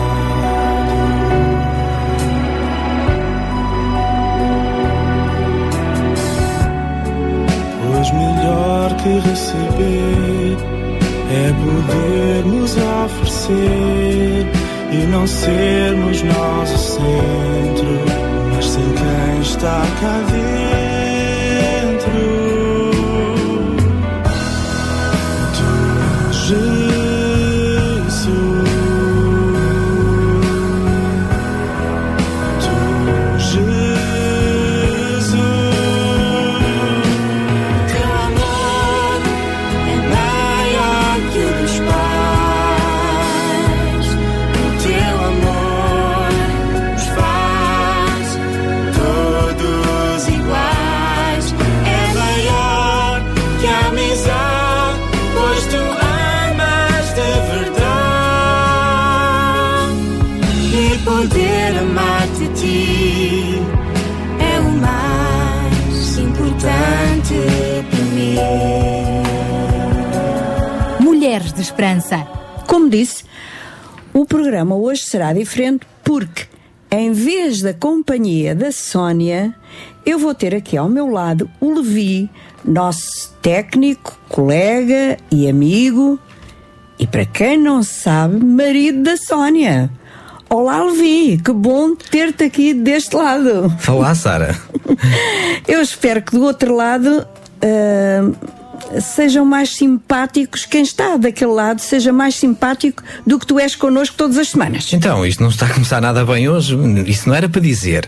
[8.04, 10.58] Pois melhor que receber
[11.32, 12.76] é podermos
[13.06, 14.46] oferecer
[14.92, 18.02] e não sermos nós o centro,
[18.54, 20.73] mas sim quem está cá dentro.
[71.74, 72.28] Esperança.
[72.68, 73.24] Como disse,
[74.14, 76.44] o programa hoje será diferente porque,
[76.92, 79.56] em vez da companhia da Sónia,
[80.06, 82.30] eu vou ter aqui ao meu lado o Levi,
[82.64, 86.20] nosso técnico, colega e amigo,
[87.00, 89.90] e para quem não sabe, marido da Sónia.
[90.52, 93.76] Olá, Levi, que bom ter-te aqui deste lado.
[93.88, 94.56] Olá, Sara.
[95.68, 97.28] Eu espero que do outro lado
[97.64, 98.53] ah,
[99.02, 100.66] sejam mais simpáticos.
[100.66, 104.92] Quem está daquele lado seja mais simpático do que tu és connosco todas as semanas.
[104.94, 106.78] Então, isto não está a começar nada bem hoje.
[107.08, 108.08] Isso não era para dizer.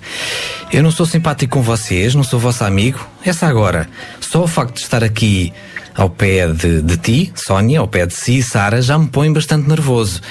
[0.71, 3.05] Eu não sou simpático com vocês, não sou vosso amigo.
[3.23, 3.87] Essa agora.
[4.19, 5.53] Só o facto de estar aqui
[5.95, 9.67] ao pé de, de ti, Sónia, ao pé de si, Sara, já me põe bastante
[9.67, 10.21] nervoso.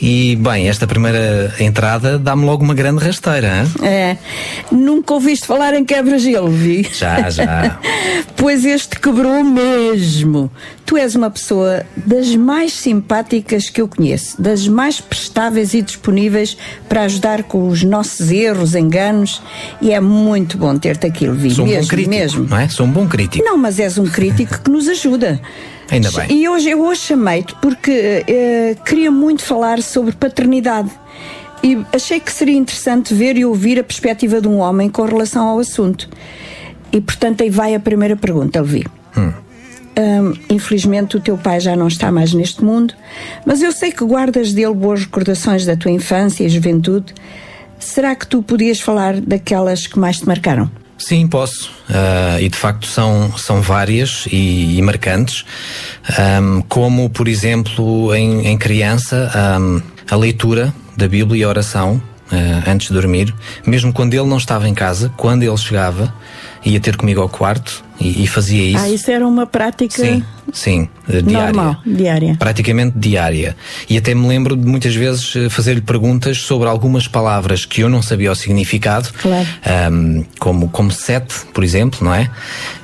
[0.00, 3.86] E, bem, esta primeira entrada dá-me logo uma grande rasteira, hein?
[3.88, 4.16] É,
[4.70, 6.86] nunca ouviste falar em quebra-gelo, Vi?
[6.92, 7.80] Já, já.
[8.36, 10.50] pois este quebrou mesmo.
[10.84, 16.54] Tu és uma pessoa das mais simpáticas que eu conheço, das mais prestáveis e disponíveis
[16.86, 19.40] para ajudar com os nossos erros, enganos,
[19.80, 21.52] e é muito bom ter-te aqui, Levi.
[21.52, 22.46] Sou um mesmo, bom crítico, mesmo.
[22.50, 22.68] não é?
[22.68, 23.42] Sou um bom crítico.
[23.42, 25.13] Não, mas és um crítico que nos ajuda.
[25.90, 26.40] Ainda bem.
[26.40, 30.90] E hoje eu hoje chamei-te porque eh, queria muito falar sobre paternidade.
[31.62, 35.46] E achei que seria interessante ver e ouvir a perspectiva de um homem com relação
[35.46, 36.08] ao assunto.
[36.92, 38.84] E portanto aí vai a primeira pergunta, Levi.
[39.96, 42.94] Hum, infelizmente o teu pai já não está mais neste mundo,
[43.46, 47.14] mas eu sei que guardas dele boas recordações da tua infância e juventude.
[47.78, 50.70] Será que tu podias falar daquelas que mais te marcaram?
[50.96, 51.70] Sim, posso.
[51.88, 55.44] Ah, e de facto são, são várias e, e marcantes.
[56.18, 59.80] Ahm, como, por exemplo, em, em criança, ahm,
[60.10, 62.00] a leitura da Bíblia e a oração
[62.30, 63.34] ah, antes de dormir.
[63.66, 66.14] Mesmo quando ele não estava em casa, quando ele chegava,
[66.64, 68.84] ia ter comigo ao quarto e, e fazia isso.
[68.84, 71.52] Ah, isso era uma prática Sim, sim, eh, diária.
[71.52, 72.36] normal, diária.
[72.38, 73.56] Praticamente diária.
[73.88, 77.88] E até me lembro de muitas vezes eh, fazer-lhe perguntas sobre algumas palavras que eu
[77.88, 79.10] não sabia o significado.
[79.20, 79.46] Claro.
[79.64, 82.30] Ahm, como, como sete, por exemplo, não é?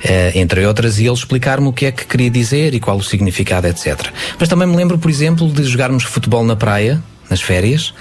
[0.03, 3.03] Eh, entre outras, e ele explicar-me o que é que queria dizer e qual o
[3.03, 4.07] significado, etc.
[4.39, 7.93] Mas também me lembro, por exemplo, de jogarmos futebol na praia, nas férias,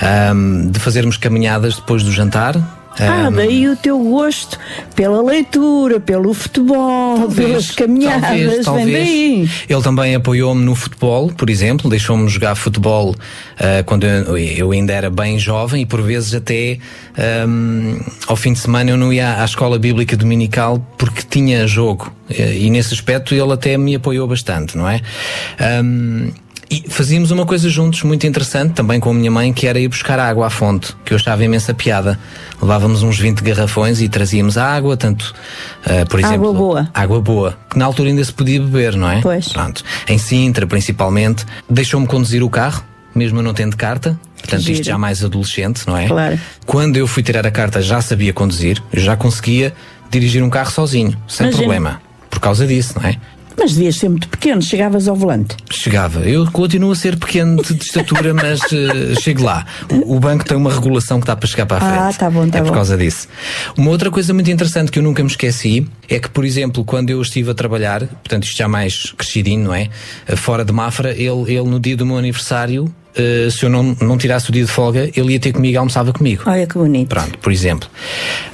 [0.00, 2.81] ahm, de fazermos caminhadas depois do jantar.
[2.98, 4.58] Ah, Ahm, daí o teu gosto
[4.94, 8.92] pela leitura, pelo futebol, pelas caminhadas, Talvez, talvez.
[8.92, 9.50] daí.
[9.68, 13.14] Ele também apoiou-me no futebol, por exemplo, deixou-me jogar futebol
[13.58, 16.78] ah, quando eu, eu ainda era bem jovem e por vezes até
[17.16, 22.12] ahm, ao fim de semana eu não ia à escola bíblica dominical porque tinha jogo
[22.28, 25.00] e nesse aspecto ele até me apoiou bastante, não é?
[25.58, 26.30] Ahm,
[26.72, 29.88] e fazíamos uma coisa juntos muito interessante, também com a minha mãe, que era ir
[29.88, 32.18] buscar água à fonte, que eu achava imensa piada.
[32.62, 35.34] Levávamos uns 20 garrafões e trazíamos a água, tanto,
[35.84, 36.48] ah, por exemplo.
[36.48, 36.90] Água boa.
[36.94, 39.20] Água boa, que na altura ainda se podia beber, não é?
[39.20, 39.48] Pois.
[39.48, 39.84] Pronto.
[40.08, 42.82] Em Sintra, principalmente, deixou-me conduzir o carro,
[43.14, 44.18] mesmo eu não tendo carta.
[44.38, 46.06] Portanto, isto já mais adolescente, não é?
[46.08, 46.40] Claro.
[46.64, 49.74] Quando eu fui tirar a carta, já sabia conduzir, eu já conseguia
[50.10, 51.62] dirigir um carro sozinho, sem Imagina.
[51.62, 52.02] problema.
[52.30, 53.18] Por causa disso, não é?
[53.56, 55.56] Mas devias ser muito pequeno, chegavas ao volante.
[55.70, 56.20] Chegava.
[56.20, 59.64] Eu continuo a ser pequeno de, estatura, mas eh, chego lá.
[59.90, 61.98] O, o banco tem uma regulação que dá para chegar para a frente.
[61.98, 62.74] Ah, tá bom, tá é por bom.
[62.74, 63.28] causa disso.
[63.76, 67.10] Uma outra coisa muito interessante que eu nunca me esqueci é que, por exemplo, quando
[67.10, 69.88] eu estive a trabalhar, portanto, isto já mais crescidinho, não é?
[70.26, 73.96] Eh, Fora de Mafra, ele, ele no dia do meu aniversário, eh, se eu não,
[74.00, 76.42] não tirasse o dia de folga, ele ia ter comigo e almoçava comigo.
[76.46, 77.08] Olha que bonito.
[77.08, 77.88] Pronto, por exemplo.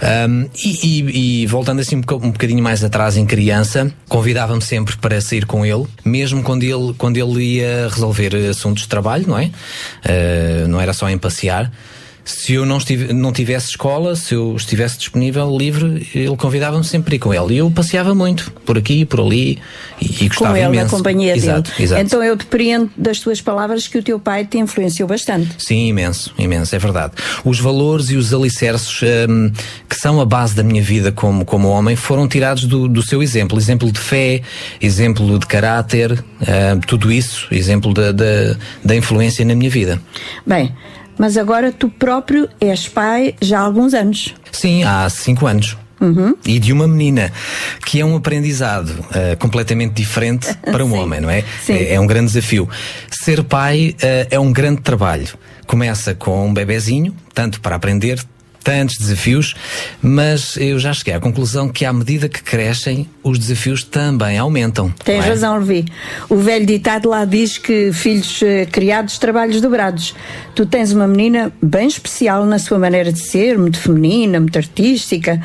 [0.02, 4.62] Ahm, e, e- e voltando assim um boca- um bocadinho mais atrás em criança, convidava-me
[4.62, 9.24] sempre para sair com ele, mesmo quando ele, quando ele ia resolver assuntos de trabalho,
[9.28, 9.50] não é?
[10.04, 11.70] Ah, não era só em passear.
[12.28, 17.14] Se eu não, estive, não tivesse escola, se eu estivesse disponível, livre, ele convidava-me sempre
[17.14, 17.54] a ir com ele.
[17.54, 19.58] E eu passeava muito, por aqui, por ali,
[19.98, 20.84] e, e gostava com ele imenso.
[20.84, 21.82] na companhia exato, dele.
[21.84, 22.02] Exato.
[22.02, 25.48] Então eu depreendo das tuas palavras que o teu pai te influenciou bastante.
[25.56, 27.14] Sim, imenso, imenso, é verdade.
[27.46, 29.50] Os valores e os alicerces hum,
[29.88, 33.22] que são a base da minha vida como, como homem foram tirados do, do seu
[33.22, 33.58] exemplo.
[33.58, 34.42] Exemplo de fé,
[34.82, 39.98] exemplo de caráter, hum, tudo isso, exemplo da, da, da influência na minha vida.
[40.46, 40.74] Bem,
[41.18, 44.34] mas agora tu próprio és pai já há alguns anos.
[44.52, 45.76] Sim, há cinco anos.
[46.00, 46.36] Uhum.
[46.46, 47.32] E de uma menina,
[47.84, 51.44] que é um aprendizado ah, completamente diferente para um homem, não é?
[51.68, 51.94] É?
[51.94, 52.68] é um grande desafio.
[53.10, 55.28] Ser pai ah, é um grande trabalho.
[55.66, 58.24] Começa com um bebezinho, tanto para aprender
[58.62, 59.54] tantos desafios,
[60.02, 64.92] mas eu já cheguei à conclusão que à medida que crescem, os desafios também aumentam.
[65.04, 65.28] Tens é?
[65.28, 65.86] razão, Levi.
[66.28, 70.14] O velho ditado lá diz que filhos eh, criados, trabalhos dobrados.
[70.54, 75.40] Tu tens uma menina bem especial na sua maneira de ser, muito feminina, muito artística.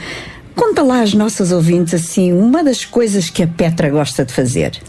[0.56, 4.80] Conta lá às nossas ouvintes assim uma das coisas que a Petra gosta de fazer.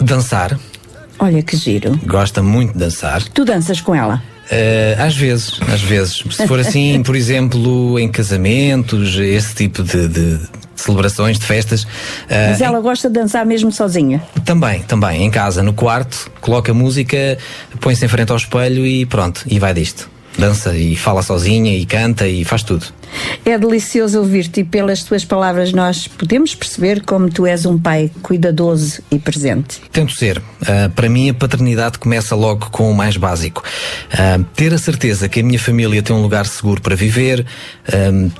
[0.00, 0.58] Dançar.
[1.18, 1.98] Olha que giro.
[2.04, 3.22] Gosta muito de dançar.
[3.22, 4.22] Tu danças com ela?
[4.46, 6.22] Uh, às vezes, às vezes.
[6.30, 10.40] Se for assim, por exemplo, em casamentos, esse tipo de, de
[10.76, 11.82] celebrações, de festas.
[11.82, 14.22] Uh, Mas ela gosta de dançar mesmo sozinha?
[14.44, 15.24] Também, também.
[15.24, 17.38] Em casa, no quarto, coloca música,
[17.80, 20.08] põe-se em frente ao espelho e pronto, e vai disto.
[20.38, 22.86] Dança e fala sozinha e canta e faz tudo.
[23.44, 28.10] É delicioso ouvir-te e pelas tuas palavras nós podemos perceber como tu és um pai
[28.22, 29.80] cuidadoso e presente.
[29.90, 30.38] Tento ser.
[30.38, 33.62] Uh, para mim, a paternidade começa logo com o mais básico.
[34.12, 37.46] Uh, ter a certeza que a minha família tem um lugar seguro para viver,
[37.88, 38.32] uh,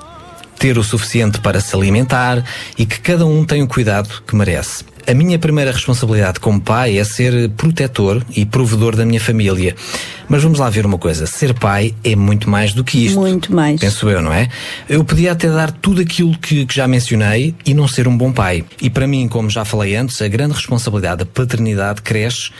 [0.58, 2.44] ter o suficiente para se alimentar
[2.76, 4.84] e que cada um tem o cuidado que merece.
[5.06, 9.76] A minha primeira responsabilidade como pai é ser protetor e provedor da minha família.
[10.28, 13.20] Mas vamos lá ver uma coisa: ser pai é muito mais do que isto.
[13.20, 13.80] Muito mais.
[13.80, 14.48] Penso eu, não é?
[14.88, 18.32] Eu podia até dar tudo aquilo que, que já mencionei e não ser um bom
[18.32, 18.64] pai.
[18.82, 22.50] E para mim, como já falei antes, a grande responsabilidade da paternidade cresce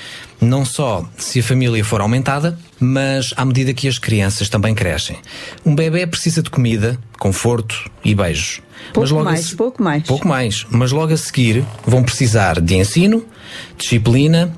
[0.40, 5.16] não só se a família for aumentada, mas à medida que as crianças também crescem.
[5.64, 8.60] Um bebê precisa de comida, conforto e beijos.
[8.92, 9.56] Pouco mais, se...
[9.56, 10.02] pouco mais.
[10.04, 10.66] Pouco mais.
[10.70, 13.24] Mas logo a seguir vão precisar de ensino,
[13.76, 14.52] disciplina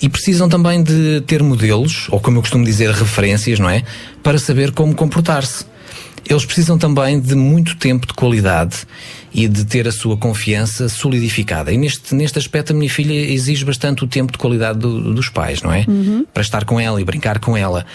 [0.00, 3.84] e precisam também de ter modelos, ou como eu costumo dizer, referências, não é?
[4.22, 5.66] Para saber como comportar-se.
[6.28, 8.86] Eles precisam também de muito tempo de qualidade
[9.32, 11.72] e de ter a sua confiança solidificada.
[11.72, 15.28] E neste, neste aspecto, a minha filha exige bastante o tempo de qualidade do, dos
[15.28, 15.84] pais, não é?
[15.86, 16.26] Uhum.
[16.32, 17.86] Para estar com ela e brincar com ela.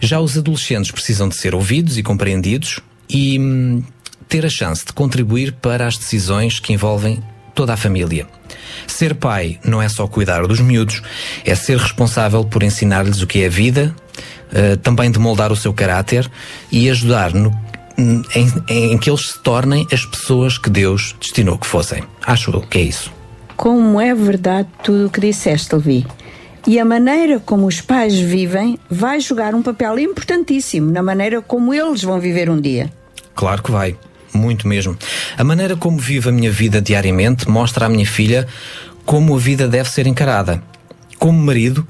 [0.00, 3.82] Já os adolescentes precisam de ser ouvidos e compreendidos e hum,
[4.28, 7.22] ter a chance de contribuir para as decisões que envolvem
[7.54, 8.26] toda a família.
[8.86, 11.02] Ser pai não é só cuidar dos miúdos,
[11.44, 13.94] é ser responsável por ensinar-lhes o que é a vida,
[14.52, 16.30] uh, também de moldar o seu caráter
[16.70, 17.50] e ajudar no,
[17.98, 18.22] em,
[18.68, 22.02] em, que eles se tornem as pessoas que Deus destinou que fossem.
[22.26, 23.12] Acho que é isso.
[23.56, 26.06] Como é verdade tudo o que disseste, Levi.
[26.66, 31.74] E a maneira como os pais vivem vai jogar um papel importantíssimo na maneira como
[31.74, 32.92] eles vão viver um dia.
[33.34, 33.96] Claro que vai.
[34.32, 34.96] Muito mesmo.
[35.36, 38.46] A maneira como vivo a minha vida diariamente mostra à minha filha
[39.04, 40.62] como a vida deve ser encarada.
[41.18, 41.86] Como marido,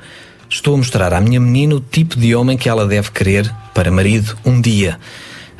[0.48, 3.90] estou a mostrar à minha menina o tipo de homem que ela deve querer para
[3.90, 4.98] marido um dia.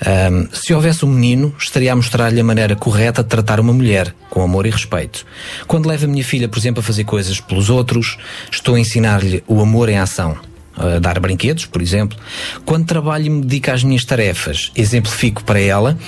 [0.02, 4.14] Um, se houvesse um menino, estaria a mostrar-lhe a maneira correta de tratar uma mulher,
[4.28, 5.24] com amor e respeito.
[5.66, 8.18] Quando levo a minha filha, por exemplo, a fazer coisas pelos outros,
[8.50, 10.36] estou a ensinar-lhe o amor em ação.
[10.76, 12.18] A dar brinquedos, por exemplo.
[12.64, 15.98] Quando trabalho e me dedico às minhas tarefas, exemplifico para ela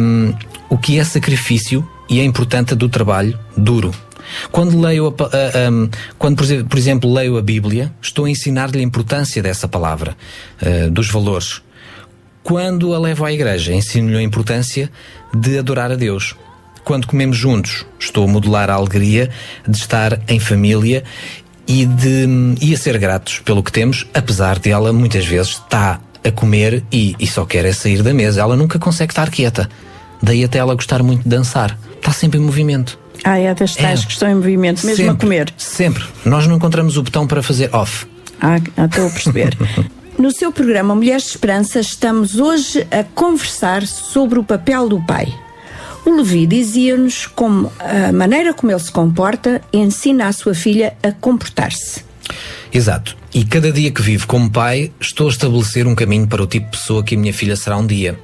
[0.00, 0.32] um,
[0.68, 3.92] o que é sacrifício e a importância do trabalho duro.
[4.52, 8.82] Quando leio, a, a, um, quando por, exemplo leio a Bíblia, estou a ensinar-lhe a
[8.82, 10.16] importância dessa palavra,
[10.62, 11.60] uh, dos valores.
[12.42, 14.90] Quando a levo à igreja, ensino-lhe a importância
[15.34, 16.34] de adorar a Deus.
[16.84, 19.30] Quando comemos juntos, estou a modelar a alegria
[19.68, 21.04] de estar em família
[21.66, 22.26] e, de,
[22.60, 26.82] e a ser gratos pelo que temos, apesar de ela muitas vezes estar a comer
[26.90, 28.40] e, e só quer é sair da mesa.
[28.40, 29.68] Ela nunca consegue estar quieta.
[30.22, 31.78] Daí até ela gostar muito de dançar.
[31.96, 32.98] Está sempre em movimento.
[33.22, 34.06] Ah, é das tais é.
[34.06, 35.54] que estão em movimento, mesmo sempre, a comer.
[35.56, 36.04] Sempre.
[36.24, 38.06] Nós não encontramos o botão para fazer off.
[38.40, 39.56] Ah, estou a perceber.
[40.20, 45.32] no seu programa Mulheres de Esperança, estamos hoje a conversar sobre o papel do pai.
[46.04, 51.10] O Levi dizia-nos como a maneira como ele se comporta ensina a sua filha a
[51.10, 52.04] comportar-se.
[52.72, 53.16] Exato.
[53.32, 56.70] E cada dia que vivo como pai, estou a estabelecer um caminho para o tipo
[56.70, 58.18] de pessoa que a minha filha será um dia.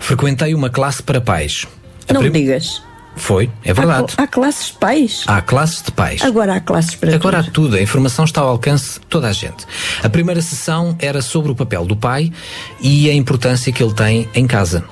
[0.00, 1.66] Frequentei uma classe para pais.
[2.08, 2.32] A Não prim...
[2.32, 2.82] digas.
[3.16, 4.14] Foi, é verdade.
[4.16, 5.24] Há, há, classes de pais?
[5.26, 6.22] Há classes de pais.
[6.22, 7.48] Agora há classes para Agora tudo.
[7.48, 7.76] há tudo.
[7.76, 9.66] A informação está ao alcance de toda a gente.
[10.02, 12.32] A primeira sessão era sobre o papel do pai
[12.80, 14.84] e a importância que ele tem em casa.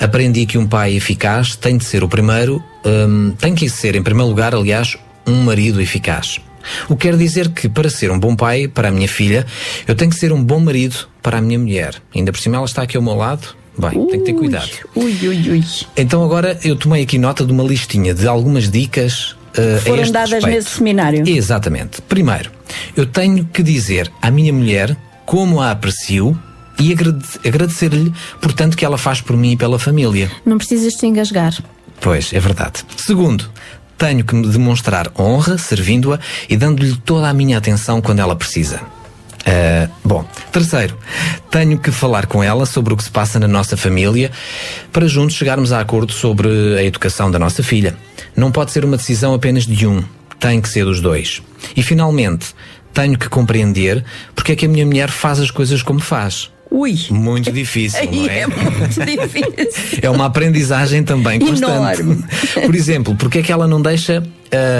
[0.00, 4.02] Aprendi que um pai eficaz tem de ser o primeiro, hum, tem que ser, em
[4.02, 6.40] primeiro lugar, aliás, um marido eficaz.
[6.88, 9.46] O que quer dizer que, para ser um bom pai para a minha filha,
[9.86, 11.94] eu tenho que ser um bom marido para a minha mulher.
[12.14, 13.48] Ainda por cima ela está aqui ao meu lado.
[13.78, 14.70] Bem, ui, tenho que ter cuidado.
[14.94, 15.64] Ui, ui, ui.
[15.96, 20.30] Então agora eu tomei aqui nota de uma listinha de algumas dicas uh, Foram dadas
[20.32, 20.54] respeito.
[20.54, 21.28] nesse seminário.
[21.28, 22.00] Exatamente.
[22.02, 22.50] Primeiro,
[22.96, 24.96] eu tenho que dizer à minha mulher
[25.26, 26.38] como a aprecio
[26.78, 26.92] e
[27.44, 30.30] agradecer-lhe, portanto, que ela faz por mim e pela família.
[30.44, 31.54] Não precisas te engasgar.
[32.00, 32.84] Pois, é verdade.
[32.96, 33.50] Segundo,
[33.96, 38.80] tenho que me demonstrar honra servindo-a e dando-lhe toda a minha atenção quando ela precisa.
[39.46, 40.98] Uh, bom, terceiro,
[41.50, 44.32] tenho que falar com ela sobre o que se passa na nossa família
[44.92, 47.96] para juntos chegarmos a acordo sobre a educação da nossa filha.
[48.36, 50.02] Não pode ser uma decisão apenas de um,
[50.40, 51.42] tem que ser dos dois.
[51.76, 52.48] E finalmente,
[52.92, 54.04] tenho que compreender
[54.34, 56.50] porque é que a minha mulher faz as coisas como faz.
[56.68, 56.98] Ui!
[57.10, 58.40] Muito difícil, não é?
[58.42, 60.00] É muito difícil.
[60.02, 62.00] é uma aprendizagem também constante.
[62.00, 62.24] Enorme.
[62.64, 64.22] Por exemplo, porque é que ela não deixa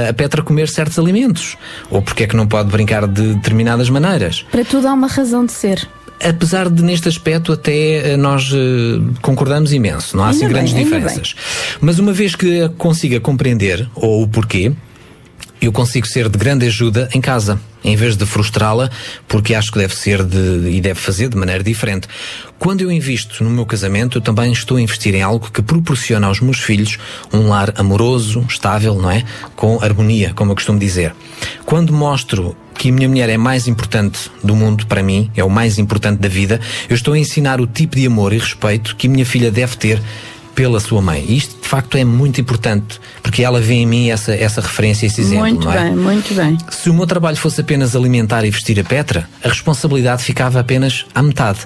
[0.08, 1.56] a Petra comer certos alimentos?
[1.90, 4.44] Ou porque é que não pode brincar de determinadas maneiras?
[4.50, 5.88] Para tudo há uma razão de ser.
[6.22, 10.72] Apesar de neste aspecto até eh, nós eh, concordamos imenso, não há Ainda assim grandes
[10.72, 11.34] bem, ainda diferenças.
[11.78, 14.72] Mas uma vez que consiga compreender, ou o porquê,
[15.60, 18.90] eu consigo ser de grande ajuda em casa, em vez de frustrá-la,
[19.26, 22.08] porque acho que deve ser de, e deve fazer de maneira diferente.
[22.58, 26.26] Quando eu invisto no meu casamento, eu também estou a investir em algo que proporciona
[26.26, 26.98] aos meus filhos
[27.32, 29.24] um lar amoroso, estável, não é?
[29.54, 31.14] Com harmonia, como eu costumo dizer.
[31.64, 35.50] Quando mostro que a minha mulher é mais importante do mundo para mim, é o
[35.50, 39.06] mais importante da vida, eu estou a ensinar o tipo de amor e respeito que
[39.06, 40.02] a minha filha deve ter
[40.56, 41.24] pela sua mãe.
[41.28, 45.06] E isto, de facto, é muito importante, porque ela vê em mim essa, essa referência,
[45.06, 45.84] esse exemplo, muito é?
[45.84, 46.58] bem, muito bem.
[46.70, 51.04] Se o meu trabalho fosse apenas alimentar e vestir a Petra, a responsabilidade ficava apenas
[51.14, 51.60] à metade.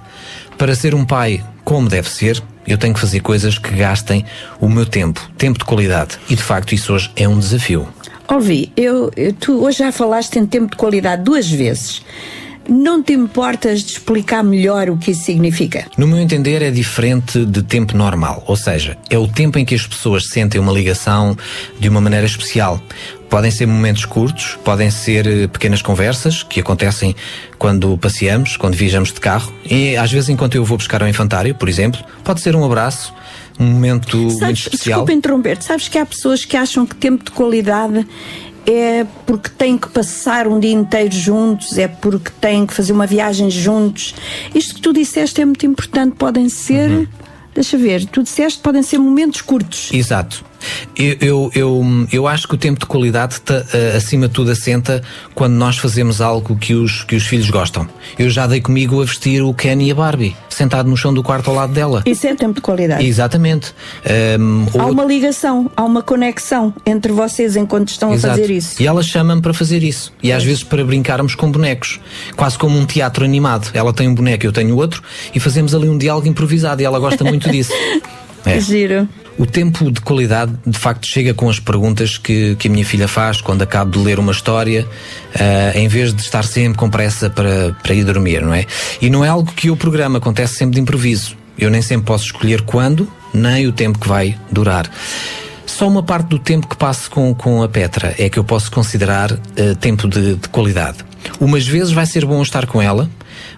[0.59, 4.25] Para ser um pai como deve ser, eu tenho que fazer coisas que gastem
[4.61, 6.19] o meu tempo, tempo de qualidade.
[6.29, 7.89] E de facto isso hoje é um desafio.
[8.29, 12.03] Ouvi, eu- tu hoje já falaste em tempo de qualidade duas vezes.
[12.69, 15.87] Não te importas de explicar melhor o que isso significa?
[15.97, 19.75] No meu entender, é diferente de tempo normal, ou seja, é o tempo em que
[19.75, 21.37] as pessoas sentem uma ligação
[21.79, 22.81] de uma maneira especial.
[23.29, 27.15] Podem ser momentos curtos, podem ser eh, pequenas conversas que acontecem
[27.59, 31.55] quando passeamos, quando viajamos de carro, e às vezes enquanto eu vou buscar ao infantário,
[31.55, 33.15] por exemplo, pode ser um abraço,
[33.59, 35.01] um momento muito Sabes, especial.
[35.01, 38.07] desculpa interromper, sabes que há pessoas que acham que tempo de qualidade
[38.67, 43.07] é porque têm que passar um dia inteiro juntos, é porque têm que fazer uma
[43.07, 44.15] viagem juntos.
[44.55, 46.91] Isto que tu disseste é muito importante, podem ser.
[46.91, 47.07] Uhum.
[47.55, 49.91] Deixa ver, tu disseste podem ser momentos curtos.
[49.93, 50.50] Exato.
[50.97, 54.51] Eu, eu, eu, eu acho que o tempo de qualidade, ta- eh, acima de tudo,
[54.51, 55.03] assenta
[55.35, 57.89] quando nós fazemos algo que os, que os filhos gostam.
[58.19, 61.23] Eu já dei comigo a vestir o Ken e a Barbie, sentado no chão do
[61.23, 62.03] quarto ao lado dela.
[62.07, 63.05] Isso é tempo de qualidade.
[63.07, 63.73] Exatamente.
[64.05, 68.35] Ehm, Há uma ligação, há uma conexão entre vocês enquanto estão Exato.
[68.35, 68.83] a fazer isso.
[68.83, 70.13] E ela chama-me para fazer isso.
[70.23, 72.01] E às vezes para brincarmos com bonecos.
[72.37, 73.71] Quase como um teatro animado.
[73.73, 75.03] Ela tem um boneco, eu tenho outro,
[75.35, 76.83] e fazemos ali um diálogo improvisado.
[76.83, 77.73] E ela gosta muito disso.
[78.47, 78.59] É.
[78.59, 79.07] Giro.
[79.41, 83.09] O tempo de qualidade, de facto, chega com as perguntas que, que a minha filha
[83.09, 84.87] faz quando acabo de ler uma história,
[85.35, 88.67] ah, em vez de estar sempre com pressa para, para ir dormir, não é?
[89.01, 91.39] E não é algo que eu programa, acontece sempre de improviso.
[91.59, 94.91] Eu nem sempre posso escolher quando, nem o tempo que vai durar.
[95.65, 98.71] Só uma parte do tempo que passo com, com a Petra é que eu posso
[98.71, 100.99] considerar eh, tempo de, de qualidade.
[101.41, 103.09] Umas vezes vai ser bom estar com ela,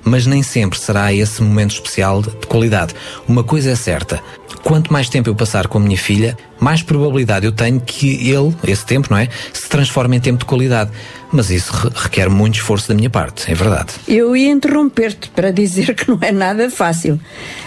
[0.05, 2.95] mas nem sempre será esse momento especial de qualidade.
[3.27, 4.23] Uma coisa é certa:
[4.63, 8.55] quanto mais tempo eu passar com a minha filha, mais probabilidade eu tenho que ele,
[8.67, 9.29] esse tempo, não é?
[9.53, 10.91] Se transforme em tempo de qualidade.
[11.35, 13.95] Mas isso re- requer muito esforço da minha parte, é verdade.
[14.07, 17.19] Eu ia interromper-te para dizer que não é nada fácil.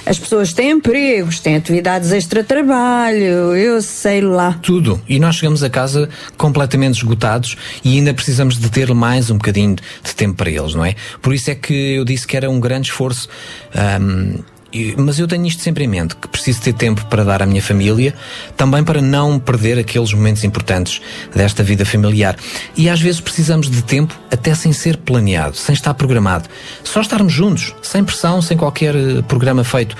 [0.05, 4.53] As pessoas têm empregos, têm atividades extra-trabalho, eu sei lá.
[4.61, 5.01] Tudo.
[5.09, 6.07] E nós chegamos a casa
[6.37, 10.85] completamente esgotados e ainda precisamos de ter mais um bocadinho de tempo para eles, não
[10.85, 10.93] é?
[11.21, 13.27] Por isso é que eu disse que era um grande esforço.
[13.73, 14.54] e-
[14.97, 17.61] mas eu tenho isto sempre em mente, que preciso ter tempo para dar à minha
[17.61, 18.13] família,
[18.57, 21.01] também para não perder aqueles momentos importantes
[21.33, 22.35] desta vida familiar.
[22.75, 26.49] E às vezes precisamos de tempo até sem ser planeado, sem estar programado.
[26.83, 29.95] Só estarmos juntos, sem pressão, sem qualquer eh, programa feito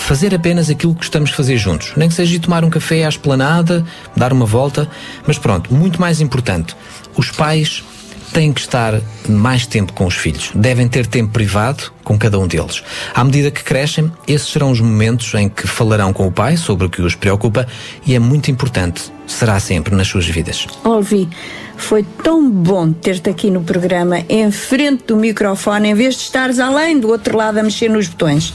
[0.00, 1.92] fazer apenas aquilo que gostamos de fazer juntos.
[1.94, 3.84] Nem que seja ir tomar um café à esplanada,
[4.16, 4.88] dar uma volta,
[5.26, 6.74] mas pronto, muito mais importante,
[7.16, 7.84] os pais
[8.32, 10.50] têm que estar mais tempo com os filhos.
[10.54, 12.82] Devem ter tempo privado com cada um deles.
[13.14, 16.86] À medida que crescem, esses serão os momentos em que falarão com o pai sobre
[16.86, 17.66] o que os preocupa
[18.06, 20.66] e é muito importante, será sempre nas suas vidas.
[20.84, 21.28] Olvi,
[21.76, 26.58] foi tão bom ter-te aqui no programa, em frente do microfone, em vez de estares
[26.58, 28.54] além do outro lado a mexer nos botões.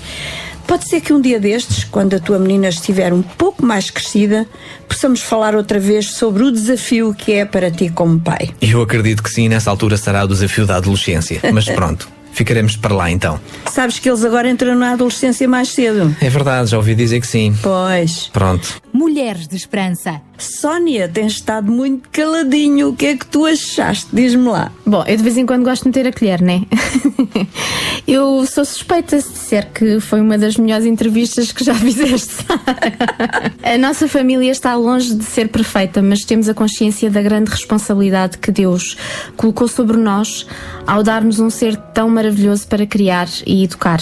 [0.67, 4.47] Pode ser que um dia destes, quando a tua menina estiver um pouco mais crescida,
[4.87, 8.49] possamos falar outra vez sobre o desafio que é para ti como pai.
[8.61, 11.39] Eu acredito que sim, nessa altura será o desafio da adolescência.
[11.53, 13.39] Mas pronto, ficaremos para lá então.
[13.71, 16.15] Sabes que eles agora entram na adolescência mais cedo.
[16.21, 17.55] É verdade, já ouvi dizer que sim.
[17.61, 18.29] Pois.
[18.33, 18.81] Pronto.
[18.93, 20.21] Mulheres de Esperança.
[20.37, 22.89] Sónia, tens estado muito caladinho.
[22.89, 24.07] O que é que tu achaste?
[24.11, 24.71] Diz-me lá.
[24.85, 26.63] Bom, eu de vez em quando gosto de meter a colher, né?
[28.07, 32.45] eu sou suspeita se disser que foi uma das melhores entrevistas que já fizeste.
[33.63, 38.37] a nossa família está longe de ser perfeita, mas temos a consciência da grande responsabilidade
[38.37, 38.97] que Deus
[39.37, 40.45] colocou sobre nós
[40.85, 42.24] ao dar-nos um ser tão maravilhoso
[42.65, 43.99] para criar e educar.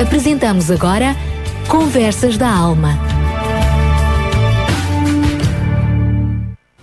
[0.00, 1.16] Apresentamos agora
[1.68, 2.98] Conversas da Alma.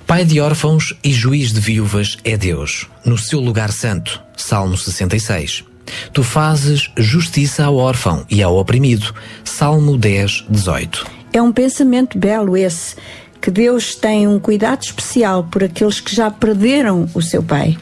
[0.07, 4.21] Pai de órfãos e juiz de viúvas é Deus, no seu lugar santo.
[4.35, 5.63] Salmo 66.
[6.11, 9.13] Tu fazes justiça ao órfão e ao oprimido.
[9.43, 11.05] Salmo 10, 18.
[11.33, 12.95] É um pensamento belo esse,
[13.41, 17.77] que Deus tem um cuidado especial por aqueles que já perderam o seu pai.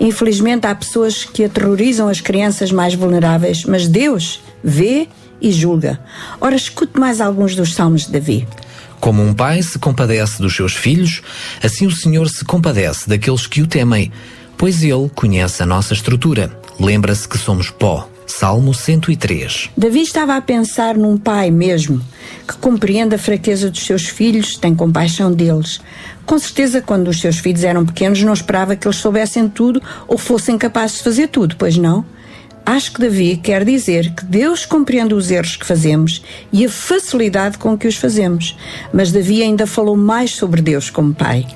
[0.00, 5.06] Infelizmente, há pessoas que aterrorizam as crianças mais vulneráveis, mas Deus vê
[5.40, 6.00] e julga.
[6.40, 8.48] Ora, escute mais alguns dos salmos de Davi.
[9.00, 11.22] Como um pai se compadece dos seus filhos,
[11.62, 14.12] assim o Senhor se compadece daqueles que o temem,
[14.56, 16.56] pois ele conhece a nossa estrutura.
[16.78, 18.08] Lembra-se que somos pó.
[18.38, 19.70] Salmo 103.
[19.76, 22.00] Davi estava a pensar num pai mesmo,
[22.48, 25.80] que compreende a fraqueza dos seus filhos, tem compaixão deles.
[26.24, 30.16] Com certeza, quando os seus filhos eram pequenos, não esperava que eles soubessem tudo ou
[30.16, 32.06] fossem capazes de fazer tudo, pois não?
[32.64, 37.58] Acho que Davi quer dizer que Deus compreende os erros que fazemos e a facilidade
[37.58, 38.56] com que os fazemos.
[38.94, 41.46] Mas Davi ainda falou mais sobre Deus como Pai.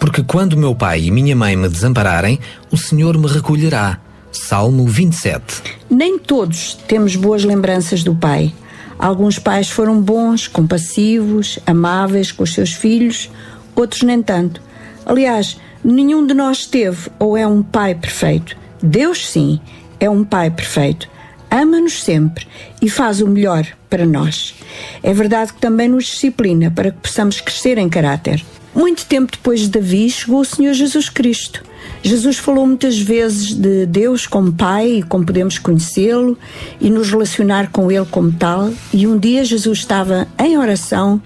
[0.00, 2.40] Porque quando meu pai e minha mãe me desampararem,
[2.70, 4.00] o Senhor me recolherá.
[4.32, 5.62] Salmo 27.
[5.90, 8.52] Nem todos temos boas lembranças do Pai.
[8.98, 13.30] Alguns pais foram bons, compassivos, amáveis com os seus filhos,
[13.74, 14.60] outros nem tanto.
[15.06, 18.56] Aliás, nenhum de nós teve ou é um pai perfeito.
[18.82, 19.60] Deus, sim,
[20.00, 21.08] é um pai perfeito.
[21.50, 22.46] Ama-nos sempre
[22.82, 24.54] e faz o melhor para nós.
[25.02, 28.44] É verdade que também nos disciplina para que possamos crescer em caráter.
[28.74, 31.64] Muito tempo depois de Davi chegou o Senhor Jesus Cristo.
[32.02, 36.38] Jesus falou muitas vezes de Deus como Pai e como podemos conhecê-lo
[36.80, 38.72] e nos relacionar com Ele como tal.
[38.92, 41.20] E um dia Jesus estava em oração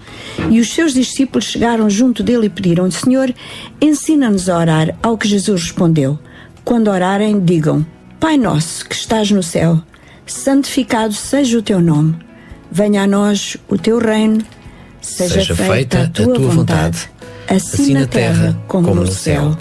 [0.49, 3.33] e os seus discípulos chegaram junto dele e pediram: Senhor,
[3.79, 4.95] ensina-nos a orar.
[5.01, 6.17] Ao que Jesus respondeu:
[6.65, 7.85] Quando orarem, digam:
[8.19, 9.81] Pai nosso que estás no céu,
[10.25, 12.15] santificado seja o teu nome.
[12.71, 14.43] Venha a nós o teu reino.
[15.01, 17.09] Seja, Seja feita a tua vontade,
[17.47, 19.55] assim na terra como no céu.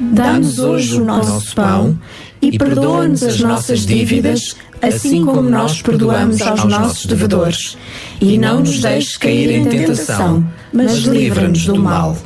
[0.00, 1.98] Dá-nos hoje o nosso pão
[2.42, 7.76] e perdoa-nos as nossas dívidas, assim como nós perdoamos aos nossos devedores.
[8.20, 12.16] E não nos deixes cair em tentação, mas livra-nos do mal.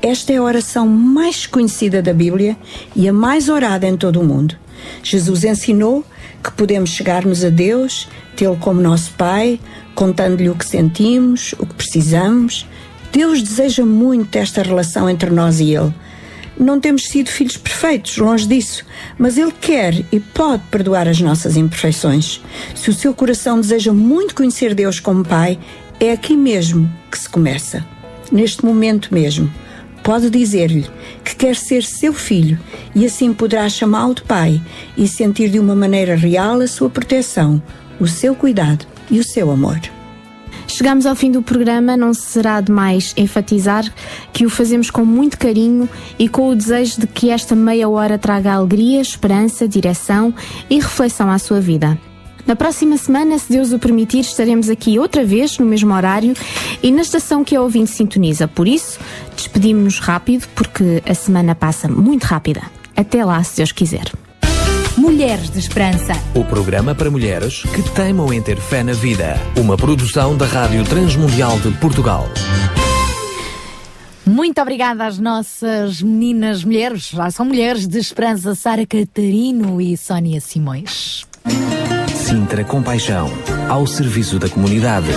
[0.00, 2.56] Esta é a oração mais conhecida da Bíblia
[2.96, 4.56] e a mais orada em todo o mundo.
[5.02, 6.04] Jesus ensinou
[6.42, 9.60] que podemos chegar-nos a Deus, tê-lo como nosso Pai,
[9.94, 12.66] contando-lhe o que sentimos, o que precisamos.
[13.12, 15.94] Deus deseja muito esta relação entre nós e Ele.
[16.58, 18.84] Não temos sido filhos perfeitos, longe disso,
[19.18, 22.40] mas Ele quer e pode perdoar as nossas imperfeições.
[22.74, 25.58] Se o seu coração deseja muito conhecer Deus como Pai,
[25.98, 27.84] é aqui mesmo que se começa.
[28.30, 29.52] Neste momento mesmo.
[30.02, 30.84] Pode dizer-lhe
[31.24, 32.58] que quer ser seu filho
[32.92, 34.60] e assim poderá chamá-lo de pai
[34.96, 37.62] e sentir de uma maneira real a sua proteção,
[38.00, 39.80] o seu cuidado e o seu amor.
[40.82, 43.84] Chegamos ao fim do programa, não será demais enfatizar
[44.32, 45.88] que o fazemos com muito carinho
[46.18, 50.34] e com o desejo de que esta meia hora traga alegria, esperança, direção
[50.68, 51.96] e reflexão à sua vida.
[52.44, 56.34] Na próxima semana, se Deus o permitir, estaremos aqui outra vez no mesmo horário
[56.82, 58.48] e na estação que a ouvinte sintoniza.
[58.48, 58.98] Por isso,
[59.36, 62.62] despedimos-nos rápido porque a semana passa muito rápida.
[62.96, 64.10] Até lá, se Deus quiser.
[64.96, 66.12] Mulheres de Esperança.
[66.34, 69.40] O programa para mulheres que teimam em ter fé na vida.
[69.56, 72.28] Uma produção da Rádio Transmundial de Portugal.
[74.26, 80.40] Muito obrigada às nossas meninas mulheres, já são mulheres de esperança, Sara Catarino e Sónia
[80.40, 81.26] Simões.
[82.14, 83.30] Sintra Compaixão.
[83.68, 85.08] Ao serviço da comunidade.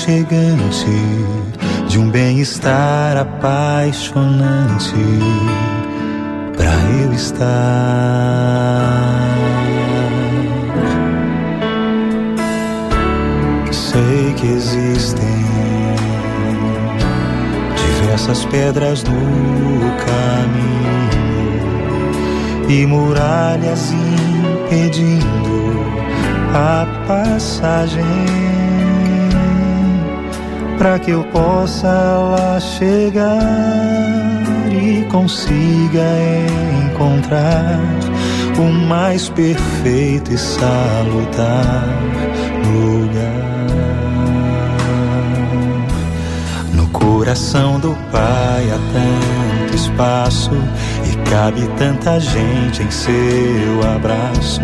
[0.00, 0.86] Aconchegante
[1.88, 4.94] de um bem-estar apaixonante
[6.56, 6.72] para
[7.04, 7.46] eu estar.
[13.70, 15.44] Sei que existem
[17.76, 19.20] diversas pedras no
[20.06, 21.10] caminho
[22.68, 25.80] e muralhas impedindo
[26.54, 28.49] a passagem
[30.80, 33.38] para que eu possa lá chegar
[34.72, 36.06] e consiga
[36.86, 37.78] encontrar
[38.58, 41.84] o mais perfeito e salutar
[42.64, 43.66] lugar.
[46.72, 50.52] No coração do Pai há tanto espaço
[51.30, 54.60] cabe tanta gente em seu abraço.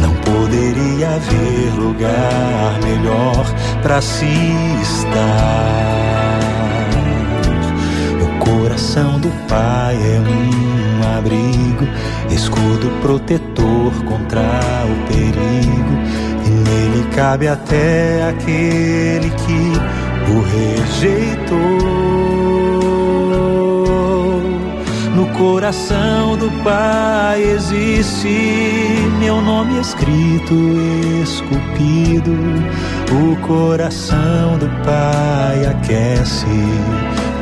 [0.00, 3.46] Não poderia haver lugar melhor
[3.82, 4.26] para se
[4.82, 6.40] estar.
[8.20, 11.88] O coração do Pai é um abrigo,
[12.30, 14.42] escudo protetor contra
[14.84, 15.94] o perigo.
[16.44, 19.72] E nele cabe até aquele que
[20.30, 21.79] o rejeitou.
[25.36, 28.28] Coração do Pai existe
[29.18, 30.54] meu nome escrito,
[31.22, 32.32] esculpido.
[33.12, 36.46] O coração do Pai aquece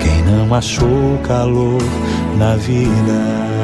[0.01, 1.83] quem não achou calor
[2.39, 3.58] na vida.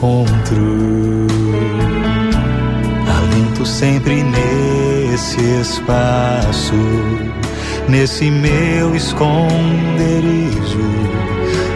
[0.00, 1.26] Encontro
[3.06, 6.74] alinto sempre nesse espaço,
[7.86, 10.80] nesse meu esconderijo,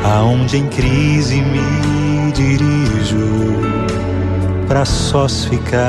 [0.02, 3.28] aonde em crise me dirijo
[4.66, 5.84] para sós ficar.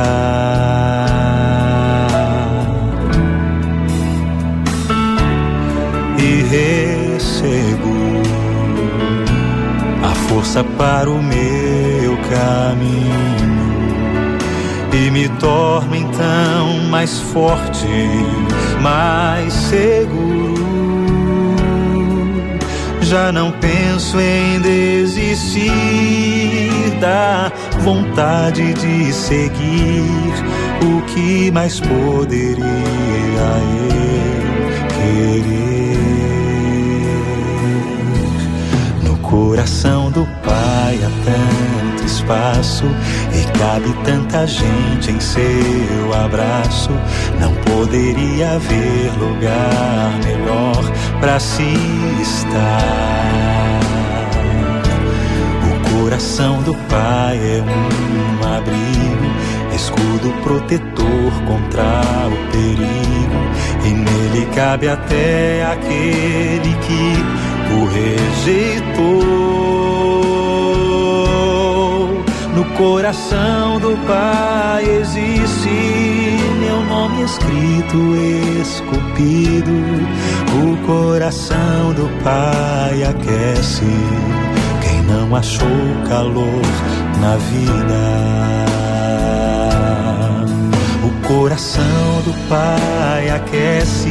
[6.19, 7.95] E recebo
[10.03, 11.54] a força para o meu
[12.35, 13.55] caminho
[14.91, 17.87] e me torno então mais forte,
[18.81, 20.55] mais seguro.
[23.01, 25.71] Já não penso em desistir
[26.99, 30.33] da vontade de seguir
[30.81, 33.95] o que mais poderia eu
[34.95, 35.55] querer.
[39.03, 41.84] No coração do Pai tanto
[42.15, 42.85] espaço
[43.33, 46.91] e cabe tanta gente em seu abraço.
[47.39, 50.83] Não poderia haver lugar melhor
[51.19, 51.63] para se
[52.21, 53.79] estar.
[55.63, 63.35] O coração do Pai é um abrigo, escudo protetor contra o perigo.
[63.85, 67.13] E nele cabe até aquele que
[67.73, 69.54] o rejeitou.
[72.77, 75.69] Coração do Pai existe
[76.59, 78.15] meu nome escrito,
[78.61, 79.71] esculpido.
[80.53, 83.85] O coração do Pai aquece
[84.81, 85.67] quem não achou
[86.07, 86.61] calor
[87.21, 87.95] na vida.
[91.03, 94.09] O coração do Pai aquece,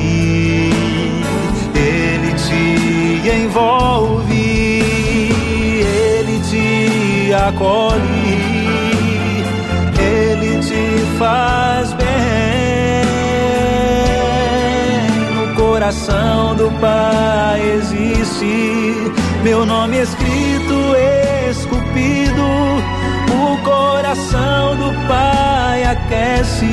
[1.75, 4.64] ele te envolve,
[7.35, 8.39] acolhe,
[9.99, 12.05] ele te faz bem.
[15.35, 19.13] No coração do Pai existe
[19.43, 20.95] meu nome escrito,
[21.51, 22.43] esculpido.
[23.31, 26.67] O coração do Pai aquece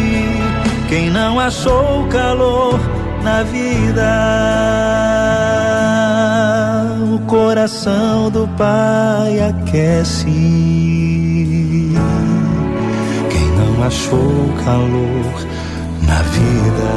[0.88, 2.80] quem não achou calor
[3.24, 5.61] na vida.
[7.32, 10.26] Coração do Pai aquece
[13.30, 15.48] quem não achou calor
[16.02, 16.92] na vida.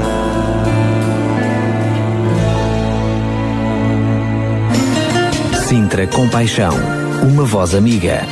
[5.69, 6.74] Sintra Compaixão,
[7.23, 8.23] uma voz amiga.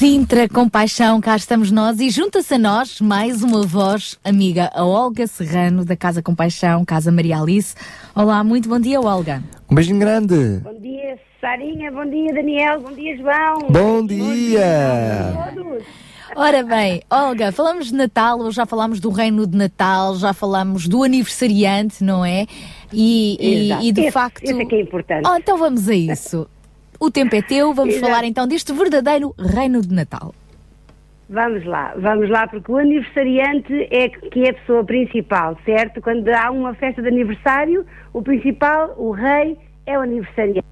[0.00, 5.26] Sintra Compaixão, cá estamos nós e junta-se a nós mais uma voz amiga, a Olga
[5.26, 7.74] Serrano, da Casa Compaixão, Casa Maria Alice.
[8.14, 9.42] Olá, muito bom dia, Olga.
[9.70, 10.60] Um beijinho grande.
[10.62, 11.90] Bom dia, Sarinha.
[11.90, 12.78] Bom dia, Daniel.
[12.82, 13.58] Bom dia, João.
[13.70, 15.30] Bom dia.
[15.30, 15.82] a todos.
[16.36, 20.86] Ora bem, Olga, falamos de Natal, ou já falámos do reino de Natal, já falámos
[20.86, 22.46] do aniversariante, não é?
[22.92, 23.38] E,
[23.80, 24.44] e, e de Esse- facto.
[24.44, 25.26] esse é que é importante.
[25.26, 26.46] Oh, então vamos a isso.
[27.00, 28.10] O tempo é teu, vamos Exato.
[28.10, 30.34] falar então deste verdadeiro reino de Natal.
[31.28, 36.00] Vamos lá, vamos lá, porque o aniversariante é que é a pessoa principal, certo?
[36.00, 39.56] Quando há uma festa de aniversário, o principal, o rei,
[39.86, 40.64] é o aniversariante.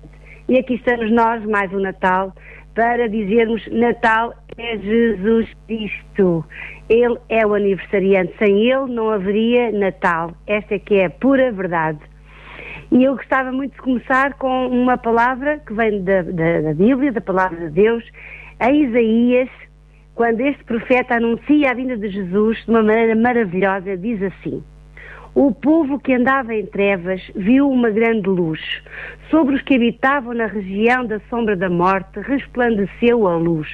[0.48, 2.32] E aqui estamos nós, mais um Natal,
[2.74, 6.44] para dizermos Natal é Jesus Cristo.
[6.88, 8.34] Ele é o aniversariante.
[8.38, 10.32] Sem ele não haveria Natal.
[10.46, 11.98] Esta é que é a pura verdade.
[12.90, 17.12] E eu gostava muito de começar com uma palavra que vem da, da, da Bíblia,
[17.12, 18.04] da palavra de Deus,
[18.60, 19.48] a Isaías,
[20.14, 24.62] quando este profeta anuncia a vinda de Jesus de uma maneira maravilhosa, diz assim:
[25.34, 28.60] O povo que andava em trevas viu uma grande luz.
[29.30, 33.68] Sobre os que habitavam na região da sombra da morte resplandeceu a luz.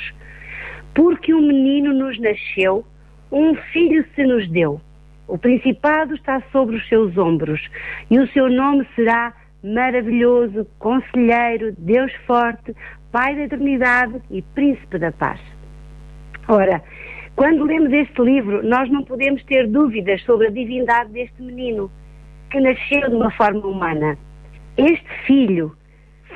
[0.94, 2.84] Porque um menino nos nasceu,
[3.30, 4.80] um filho se nos deu.
[5.30, 7.60] O principado está sobre os seus ombros
[8.10, 9.32] e o seu nome será
[9.62, 12.74] maravilhoso, conselheiro, Deus forte,
[13.12, 15.40] Pai da eternidade e Príncipe da paz.
[16.48, 16.82] Ora,
[17.36, 21.88] quando lemos este livro, nós não podemos ter dúvidas sobre a divindade deste menino,
[22.50, 24.18] que nasceu de uma forma humana.
[24.76, 25.76] Este filho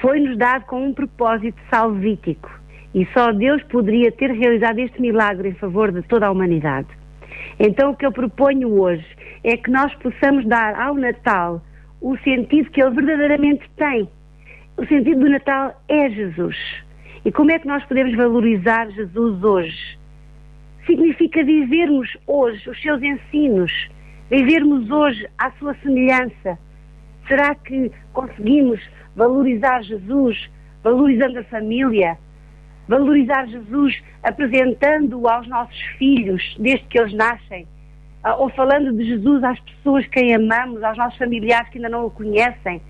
[0.00, 2.48] foi-nos dado com um propósito salvítico
[2.94, 6.86] e só Deus poderia ter realizado este milagre em favor de toda a humanidade.
[7.58, 9.06] Então, o que eu proponho hoje
[9.42, 11.62] é que nós possamos dar ao Natal
[12.00, 14.08] o sentido que ele verdadeiramente tem.
[14.76, 16.56] O sentido do Natal é Jesus.
[17.24, 20.04] E como é que nós podemos valorizar Jesus hoje?
[20.86, 23.72] significa vivermos hoje os seus ensinos,
[24.30, 26.58] vivermos hoje à sua semelhança.
[27.26, 28.80] Será que conseguimos
[29.16, 30.50] valorizar Jesus,
[30.82, 32.18] valorizando a família,
[32.88, 37.66] valorizar Jesus apresentando-o aos nossos filhos desde que eles nascem?
[38.22, 42.06] Ah, ou falando de Jesus às pessoas que amamos, aos nossos familiares que ainda não
[42.06, 42.80] o conhecem?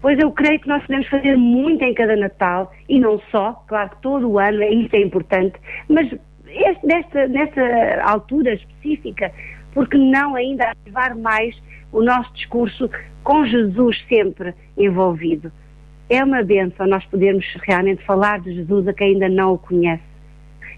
[0.00, 3.90] Pois eu creio que nós podemos fazer muito em cada Natal, e não só, claro
[3.90, 5.54] que todo o ano, isso é importante,
[5.88, 6.10] mas
[6.48, 9.32] este, nesta, nesta altura específica,
[9.72, 11.56] porque não ainda ativar mais
[11.92, 12.90] o nosso discurso
[13.22, 15.52] com Jesus sempre envolvido.
[16.12, 20.02] É uma benção nós podermos realmente falar de Jesus a quem ainda não o conhece.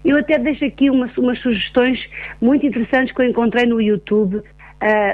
[0.05, 1.99] Eu até deixo aqui umas, umas sugestões
[2.39, 4.37] muito interessantes que eu encontrei no YouTube.
[4.37, 4.43] Uh,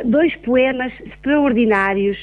[0.05, 2.15] dois poemas extraordinários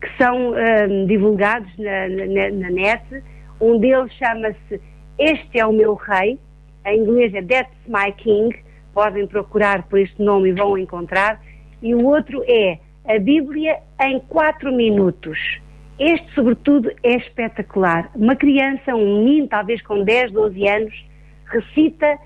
[0.00, 3.22] que são uh, divulgados na, na, na net.
[3.60, 4.80] Um deles chama-se
[5.16, 6.36] Este é o Meu Rei,
[6.84, 8.52] em inglês é That's My King,
[8.92, 11.40] podem procurar por este nome e vão encontrar.
[11.80, 15.62] E o outro é a Bíblia em 4 minutos.
[15.98, 18.10] Este, sobretudo, é espetacular.
[18.14, 21.04] Uma criança, um menino, talvez com 10, 12 anos,
[21.46, 22.18] recita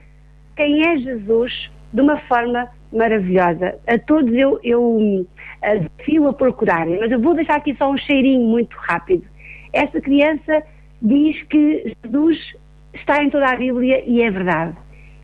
[0.57, 3.79] quem é Jesus de uma forma maravilhosa.
[3.87, 5.27] A todos eu, eu
[5.63, 9.25] desafio a procurarem, mas eu vou deixar aqui só um cheirinho muito rápido.
[9.73, 10.63] Esta criança
[11.03, 12.57] diz que Jesus
[12.95, 14.77] está em toda a Bíblia e é verdade.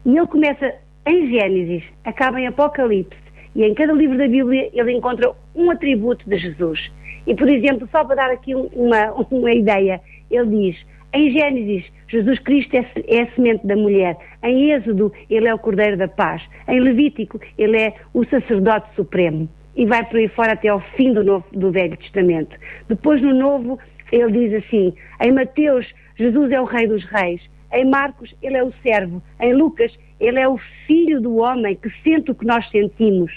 [0.05, 0.75] E ele começa
[1.07, 3.16] em Gênesis, acaba em Apocalipse,
[3.55, 6.91] e em cada livro da Bíblia ele encontra um atributo de Jesus.
[7.27, 12.41] E, por exemplo, só para dar aqui uma, uma ideia, ele diz: em Gênesis, Jesus
[12.41, 14.17] Cristo é, é, a semente da mulher.
[14.43, 16.43] Em Êxodo, ele é o Cordeiro da Paz.
[16.67, 19.49] Em Levítico, ele é o sacerdote supremo.
[19.77, 22.57] E vai por aí fora até ao fim do, novo, do Velho Testamento.
[22.89, 23.79] Depois, no Novo,
[24.11, 24.93] ele diz assim:
[25.25, 25.87] em Mateus,
[26.17, 27.41] Jesus é o Rei dos Reis.
[27.73, 29.23] Em Marcos, ele é o servo.
[29.41, 33.33] Em Lucas, ele é o filho do homem que sente o que nós sentimos.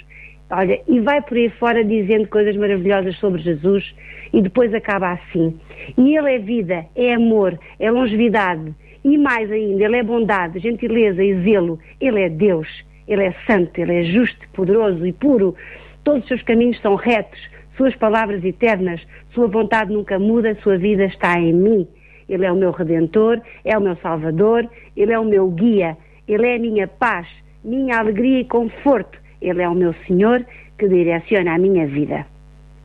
[0.50, 3.94] Olha, e vai por aí fora dizendo coisas maravilhosas sobre Jesus
[4.34, 5.60] e depois acaba assim.
[5.98, 11.24] E ele é vida, é amor, é longevidade e mais ainda, ele é bondade, gentileza
[11.24, 11.80] e zelo.
[12.00, 12.68] Ele é Deus,
[13.08, 15.56] ele é santo, ele é justo, poderoso e puro.
[16.04, 17.40] Todos os seus caminhos são retos,
[17.78, 19.02] suas palavras eternas,
[19.34, 21.88] sua vontade nunca muda, sua vida está em mim.
[22.28, 25.96] Ele é o meu redentor, é o meu salvador, ele é o meu guia,
[26.28, 27.28] ele é a minha paz,
[27.64, 29.18] minha alegria e conforto.
[29.42, 30.46] Ele é o meu Senhor
[30.78, 32.26] que direciona a minha vida.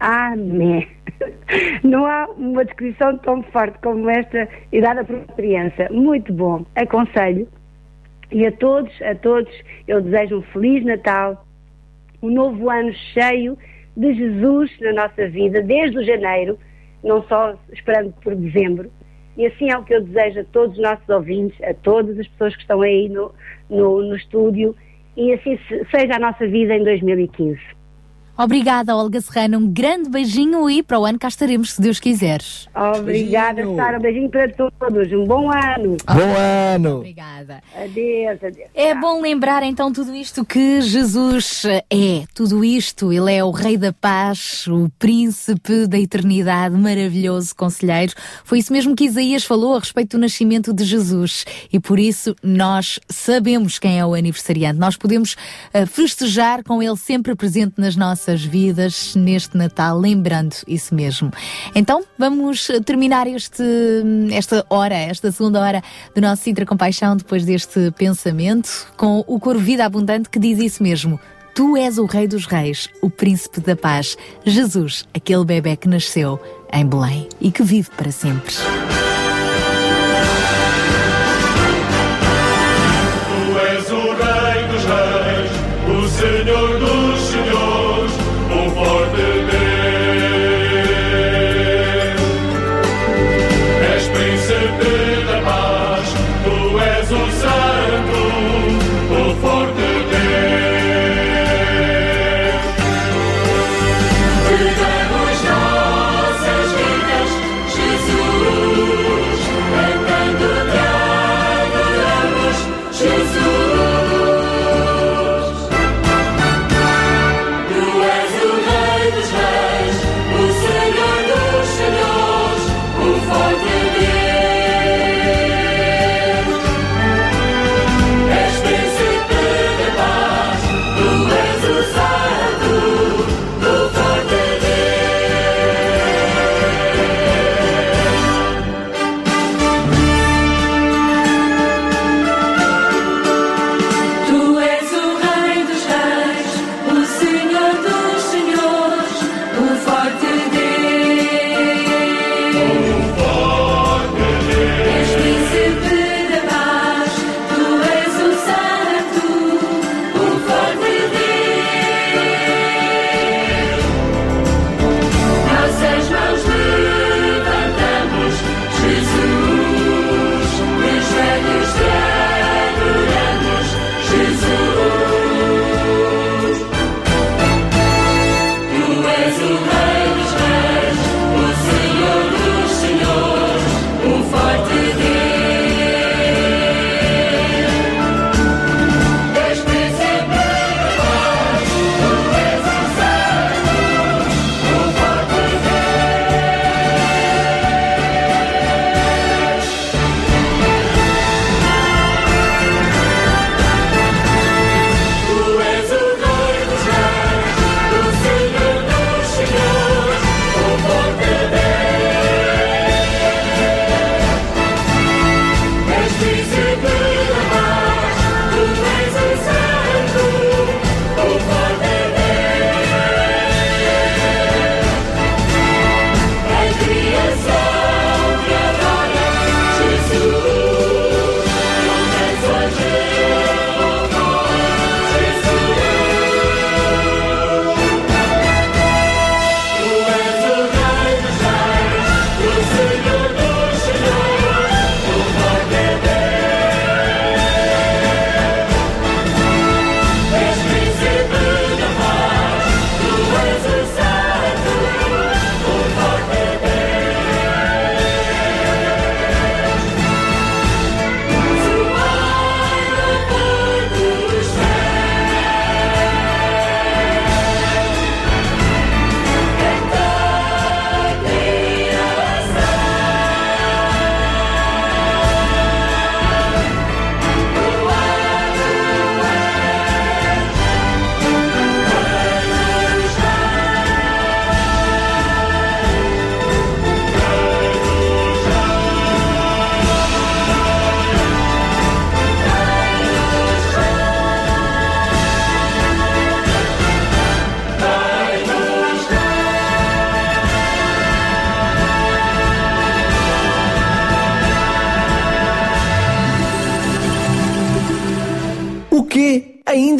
[0.01, 0.89] Amém.
[1.85, 5.89] Não há uma descrição tão forte como esta e dada por uma criança.
[5.91, 6.65] Muito bom.
[6.74, 7.47] Aconselho.
[8.33, 9.53] E a todos, a todos,
[9.87, 11.45] eu desejo um Feliz Natal,
[12.23, 13.59] um novo ano cheio
[13.97, 16.59] de Jesus na nossa vida, desde o janeiro,
[17.05, 18.91] não só esperando por dezembro,
[19.37, 22.27] e assim é o que eu desejo a todos os nossos ouvintes, a todas as
[22.29, 23.33] pessoas que estão aí no,
[23.69, 24.74] no, no estúdio,
[25.16, 25.59] e assim
[25.90, 27.82] seja a nossa vida em 2015.
[28.37, 29.59] Obrigada, Olga Serrano.
[29.59, 32.41] Um grande beijinho e para o ano cá estaremos, se Deus quiser.
[32.75, 33.77] Obrigada, beijinho.
[33.77, 33.99] Sara.
[33.99, 35.13] Um beijinho para todos.
[35.13, 35.97] Um bom ano.
[36.07, 36.97] Bom ano.
[36.97, 37.63] Obrigada.
[37.77, 38.69] Adeus, adeus.
[38.75, 42.25] É bom lembrar então tudo isto que Jesus é.
[42.35, 43.13] Tudo isto.
[43.13, 48.15] Ele é o Rei da Paz, o Príncipe da Eternidade, maravilhoso conselheiro.
[48.45, 51.45] Foi isso mesmo que Isaías falou a respeito do nascimento de Jesus.
[51.71, 54.79] E por isso nós sabemos quem é o aniversariante.
[54.79, 55.35] Nós podemos
[55.75, 61.32] uh, festejar com ele sempre presente nas nossas nossas vidas neste Natal, lembrando isso mesmo.
[61.74, 63.65] Então, vamos terminar este,
[64.32, 65.82] esta hora, esta segunda hora
[66.15, 70.82] do nosso Sintra Compaixão, depois deste pensamento, com o coro Vida Abundante que diz isso
[70.82, 71.19] mesmo.
[71.55, 76.40] Tu és o Rei dos Reis, o Príncipe da Paz, Jesus, aquele bebê que nasceu
[76.73, 78.55] em Belém e que vive para sempre.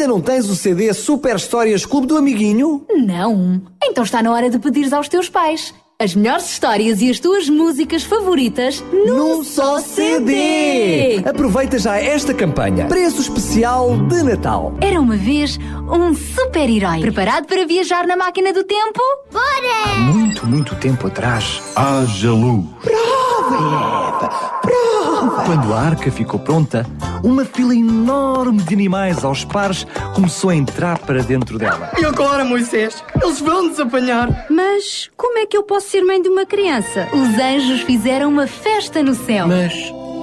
[0.03, 2.85] Ainda não tens o CD Super Histórias Clube do Amiguinho?
[2.89, 3.61] Não.
[3.81, 5.73] Então está na hora de pedires aos teus pais.
[6.03, 11.21] As melhores histórias e as tuas músicas favoritas num, num só CD.
[11.25, 12.87] Aproveita já esta campanha.
[12.87, 14.73] Preço especial de Natal.
[14.81, 15.57] Era uma vez
[15.89, 16.99] um super-herói.
[16.99, 18.99] Preparado para viajar na máquina do tempo?
[19.31, 19.43] Bora!
[19.85, 22.65] Há muito, muito tempo atrás, haja luz.
[22.81, 24.59] Prova, Eva!
[24.61, 25.43] Prova!
[25.45, 26.85] Quando a arca ficou pronta,
[27.23, 31.91] uma fila enorme de animais aos pares começou a entrar para dentro dela.
[31.97, 33.03] E agora, Moisés?
[33.21, 34.47] Eles vão-nos apanhar.
[34.49, 37.07] Mas como é que eu posso ser mãe de uma criança?
[37.13, 39.47] Os anjos fizeram uma festa no céu.
[39.47, 39.71] Mas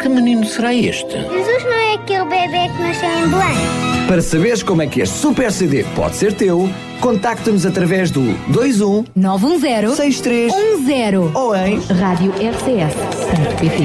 [0.03, 1.13] que menino será este?
[1.13, 4.09] Jesus não é aquele bebê que nasceu em Belém.
[4.09, 6.69] Para saberes como é que este super CD pode ser teu,
[7.01, 13.85] contacta-nos através do 21 910 6310 ou em Rádio RCS.pt.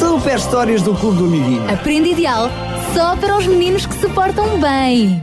[0.00, 1.70] Super Histórias do Clube do Amiguinho.
[1.72, 2.50] Aprende ideal
[2.92, 5.22] só para os meninos que se portam bem.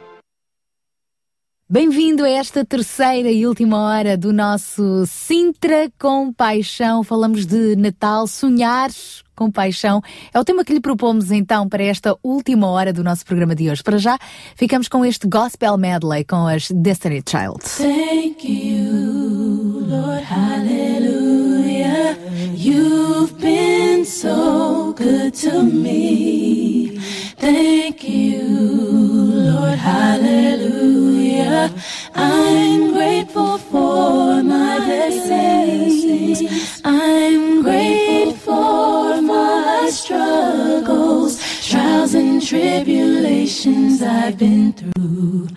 [1.71, 7.01] Bem-vindo a esta terceira e última hora do nosso Sintra com Paixão.
[7.01, 8.89] Falamos de Natal, sonhar
[9.33, 10.01] com paixão.
[10.33, 13.69] É o tema que lhe propomos então para esta última hora do nosso programa de
[13.69, 13.81] hoje.
[13.81, 14.19] Para já,
[14.53, 17.61] ficamos com este Gospel Medley com as Destiny Child.
[17.63, 22.17] Thank you, Lord, hallelujah.
[22.53, 27.00] You've been so good to me.
[27.41, 31.73] Thank you, Lord, hallelujah.
[32.13, 36.81] I'm grateful for my blessings.
[36.85, 45.47] I'm grateful for my struggles, trials and tribulations I've been through.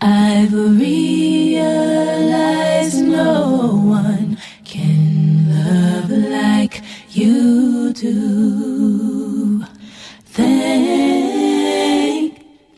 [0.00, 1.64] I've realized
[3.04, 6.82] no one can love like
[7.12, 9.64] you do.
[10.24, 11.19] Thank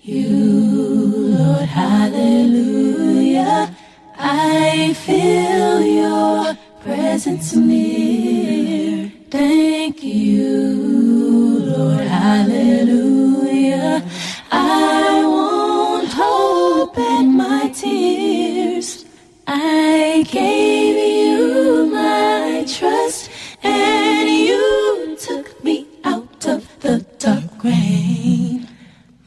[0.04, 3.74] you, Lord, hallelujah.
[4.18, 9.12] I feel your presence near.
[9.30, 14.04] Thank you, Lord, hallelujah.
[14.50, 19.04] I won't hold back my tears.
[19.46, 23.30] I gave you my trust,
[23.62, 28.01] and you took me out of the dark rain.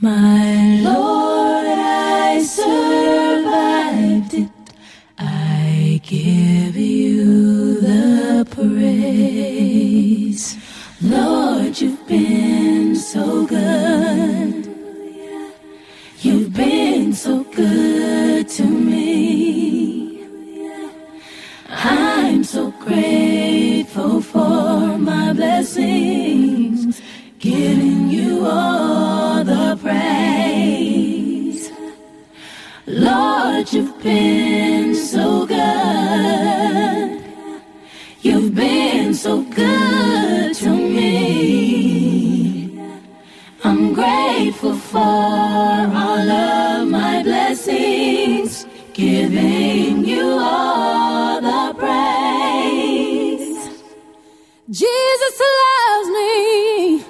[0.05, 4.49] My Lord, I survived it.
[5.17, 9.75] I give you the praise.
[11.01, 14.69] Lord, you've been so good.
[16.19, 20.23] You've been so good to me.
[21.67, 27.01] I'm so grateful for my blessings,
[27.39, 28.04] you
[28.45, 31.71] all the praise.
[32.87, 37.23] Lord, you've been so good.
[38.21, 41.25] You've been so good to me.
[43.63, 53.69] I'm grateful for all of my blessings, giving you all the praise.
[54.69, 57.04] Jesus loves me.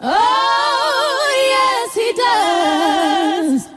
[0.00, 3.68] Oh, yes, he does.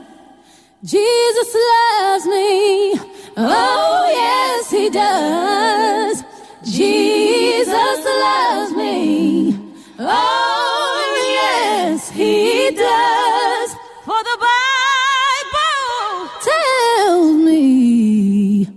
[0.84, 3.00] Jesus loves me.
[3.38, 6.24] Oh, yes, he does.
[6.64, 9.58] Jesus loves me.
[9.98, 13.76] Oh, yes, he does.
[14.04, 18.68] For the Bible tells me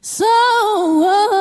[0.00, 1.35] so.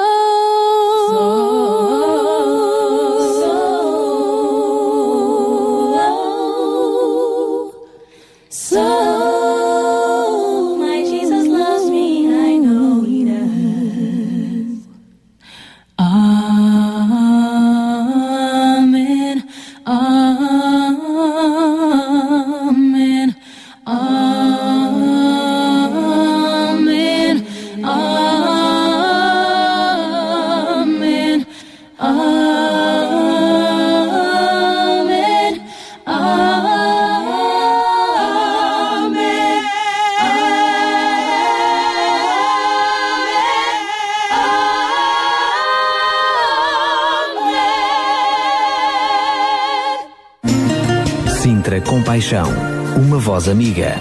[52.15, 52.47] Compaixão,
[52.95, 53.95] uma voz amiga.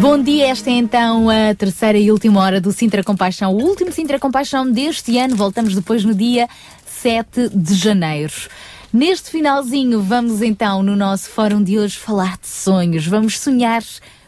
[0.00, 3.92] Bom dia, esta é então a terceira e última hora do Sintra Compaixão, o último
[3.92, 5.36] Sintra Compaixão deste ano.
[5.36, 6.48] Voltamos depois no dia
[6.84, 8.32] 7 de janeiro.
[8.92, 13.06] Neste finalzinho, vamos então no nosso fórum de hoje falar de sonhos.
[13.06, 13.84] Vamos sonhar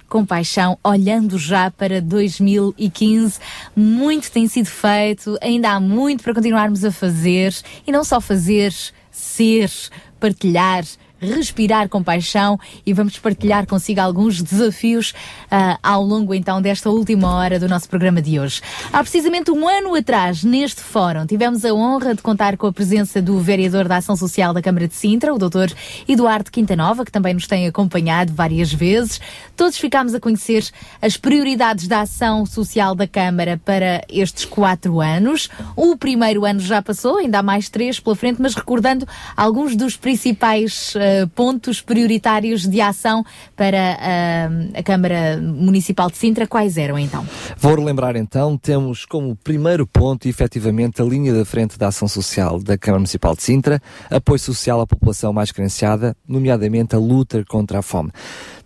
[0.08, 3.40] com paixão, olhando já para 2015.
[3.74, 7.52] Muito tem sido feito, ainda há muito para continuarmos a fazer
[7.84, 8.72] e não só fazer,
[9.10, 9.72] ser,
[10.20, 10.84] partilhar
[11.24, 17.34] respirar com paixão e vamos partilhar consigo alguns desafios uh, ao longo então desta última
[17.34, 18.60] hora do nosso programa de hoje.
[18.92, 23.20] Há precisamente um ano atrás, neste fórum, tivemos a honra de contar com a presença
[23.20, 25.72] do vereador da Ação Social da Câmara de Sintra, o Dr.
[26.08, 29.20] Eduardo Quintanova, que também nos tem acompanhado várias vezes.
[29.56, 30.68] Todos ficámos a conhecer
[31.00, 35.48] as prioridades da ação social da Câmara para estes quatro anos.
[35.76, 39.06] O primeiro ano já passou, ainda há mais três pela frente, mas recordando
[39.36, 43.24] alguns dos principais uh, pontos prioritários de ação
[43.56, 47.26] para uh, a Câmara Municipal de Sintra, quais eram então?
[47.56, 52.58] Vou relembrar então, temos como primeiro ponto, efetivamente, a linha da frente da ação social
[52.58, 53.80] da Câmara Municipal de Sintra,
[54.10, 58.10] apoio social à população mais carenciada, nomeadamente a luta contra a fome.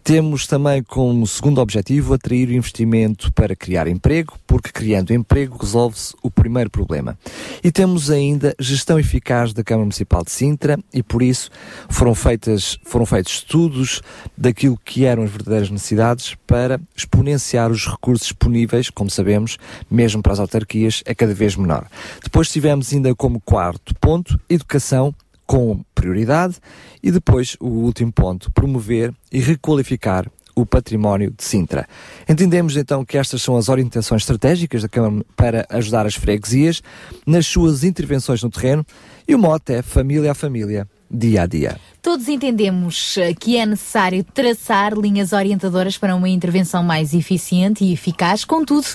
[0.08, 6.14] Temos também como segundo objetivo atrair o investimento para criar emprego, porque criando emprego resolve-se
[6.22, 7.18] o primeiro problema.
[7.62, 11.50] E temos ainda gestão eficaz da Câmara Municipal de Sintra e por isso
[11.90, 14.00] foram, feitas, foram feitos estudos
[14.34, 19.58] daquilo que eram as verdadeiras necessidades para exponenciar os recursos disponíveis, como sabemos,
[19.90, 21.86] mesmo para as autarquias, é cada vez menor.
[22.24, 25.14] Depois tivemos ainda como quarto ponto educação
[25.48, 26.58] com prioridade
[27.02, 31.88] e depois o último ponto, promover e requalificar o património de Sintra.
[32.28, 36.82] Entendemos então que estas são as orientações estratégicas da Câmara para ajudar as freguesias
[37.26, 38.84] nas suas intervenções no terreno
[39.26, 41.80] e o mote é família a família, dia a dia.
[42.02, 47.92] Todos entendemos eh, que é necessário traçar linhas orientadoras para uma intervenção mais eficiente e
[47.92, 48.86] eficaz, contudo,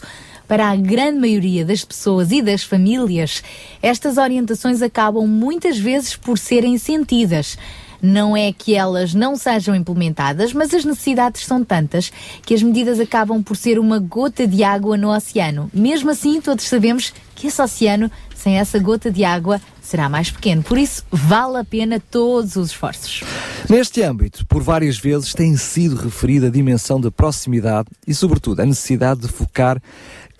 [0.48, 3.44] para a grande maioria das pessoas e das famílias,
[3.82, 7.58] estas orientações acabam muitas vezes por serem sentidas.
[8.02, 12.12] Não é que elas não sejam implementadas, mas as necessidades são tantas
[12.46, 15.72] que as medidas acabam por ser uma gota de água no oceano.
[15.74, 20.62] Mesmo assim, todos sabemos que esse oceano, sem essa gota de água, será mais pequeno.
[20.62, 23.24] Por isso, vale a pena todos os esforços.
[23.70, 28.66] Neste âmbito, por várias vezes tem sido referida a dimensão da proximidade e, sobretudo, a
[28.66, 29.82] necessidade de focar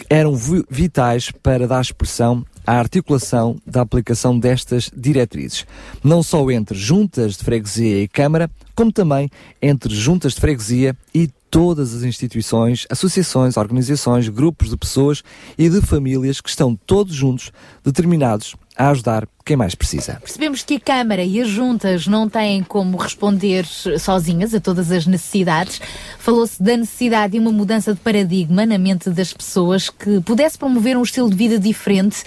[0.10, 0.34] eram
[0.70, 5.66] vitais para dar expressão à articulação da aplicação destas diretrizes,
[6.04, 9.30] não só entre juntas de freguesia e Câmara, como também
[9.62, 15.24] entre juntas de freguesia e todas as instituições, associações, organizações, grupos de pessoas
[15.56, 17.52] e de famílias que estão todos juntos,
[17.84, 20.16] determinados a ajudar quem mais precisa.
[20.20, 25.06] Percebemos que a Câmara e as juntas não têm como responder sozinhas a todas as
[25.06, 25.80] necessidades.
[26.18, 30.98] Falou-se da necessidade de uma mudança de paradigma na mente das pessoas que pudesse promover
[30.98, 32.24] um estilo de vida diferente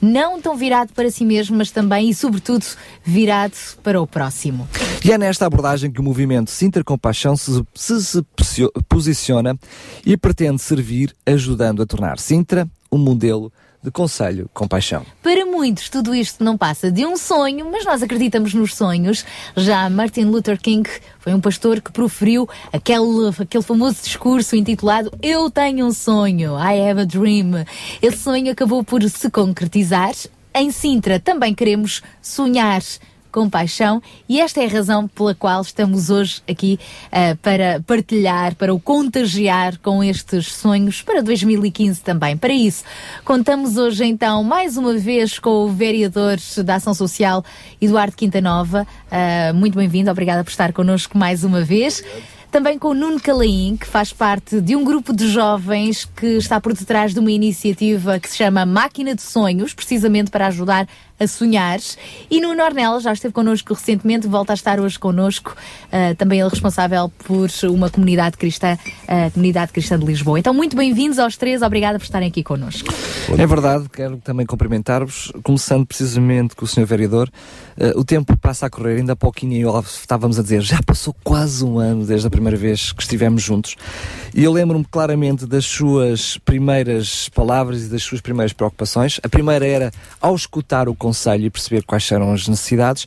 [0.00, 2.64] não tão virado para si mesmo, mas também e, sobretudo,
[3.04, 4.68] virado para o próximo.
[5.04, 8.22] E é nesta abordagem que o movimento Sinter Compaixão se, se, se
[8.88, 9.58] posiciona
[10.04, 13.52] e pretende servir ajudando a tornar Sintra um modelo
[13.82, 15.04] de conselho com paixão.
[15.22, 19.24] Para muitos, tudo isto não passa de um sonho, mas nós acreditamos nos sonhos.
[19.56, 20.88] Já Martin Luther King
[21.18, 26.90] foi um pastor que proferiu aquele, aquele famoso discurso intitulado Eu tenho um sonho, I
[26.90, 27.64] have a dream.
[28.02, 30.12] Esse sonho acabou por se concretizar.
[30.52, 32.82] Em Sintra também queremos sonhar
[33.30, 38.54] com paixão e esta é a razão pela qual estamos hoje aqui uh, para partilhar,
[38.54, 42.36] para o contagiar com estes sonhos para 2015 também.
[42.36, 42.84] Para isso,
[43.24, 47.44] contamos hoje então mais uma vez com o vereador da Ação Social,
[47.80, 48.86] Eduardo Quintanova.
[49.06, 52.00] Uh, muito bem-vindo, obrigada por estar connosco mais uma vez.
[52.00, 52.40] Obrigado.
[52.50, 56.60] Também com o Nuno Calaim, que faz parte de um grupo de jovens que está
[56.60, 60.88] por detrás de uma iniciativa que se chama Máquina de Sonhos, precisamente para ajudar
[61.20, 61.78] a sonhar.
[62.30, 65.54] E no Nornel já esteve connosco recentemente, volta a estar hoje connosco.
[65.86, 70.38] Uh, também ele responsável por uma comunidade cristã, a comunidade cristã de Lisboa.
[70.38, 72.88] Então, muito bem-vindos aos três, obrigada por estarem aqui connosco.
[73.36, 76.86] É verdade, quero também cumprimentar-vos, começando precisamente com o Sr.
[76.86, 77.30] Vereador.
[77.76, 81.62] Uh, o tempo passa a correr, ainda há pouquinho estávamos a dizer, já passou quase
[81.62, 83.76] um ano desde a primeira vez que estivemos juntos.
[84.34, 89.20] E eu lembro-me claramente das suas primeiras palavras e das suas primeiras preocupações.
[89.22, 89.90] A primeira era,
[90.20, 91.09] ao escutar o conselho
[91.46, 93.06] e perceber quais eram as necessidades,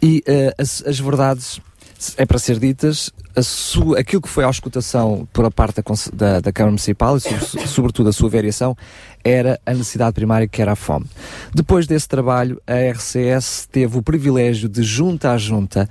[0.00, 1.60] e uh, as, as verdades
[2.16, 3.10] é para ser ditas,
[3.42, 7.20] sua, aquilo que foi a auscultação por a parte da, da, da Câmara Municipal e
[7.20, 8.76] sobre, sobretudo a sua variação
[9.24, 11.06] era a necessidade primária que era a fome.
[11.54, 15.88] Depois desse trabalho, a RCS teve o privilégio de, junta a junta,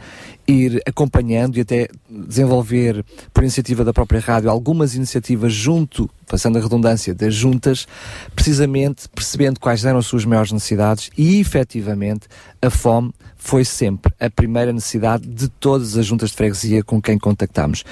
[0.48, 6.62] ir acompanhando e até desenvolver, por iniciativa da própria rádio, algumas iniciativas junto, passando a
[6.62, 7.88] redundância, das juntas,
[8.34, 12.28] precisamente percebendo quais eram as suas maiores necessidades e, efetivamente,
[12.62, 17.18] a fome foi sempre a primeira necessidade de todas as juntas de freguesia com quem
[17.18, 17.84] contactámos.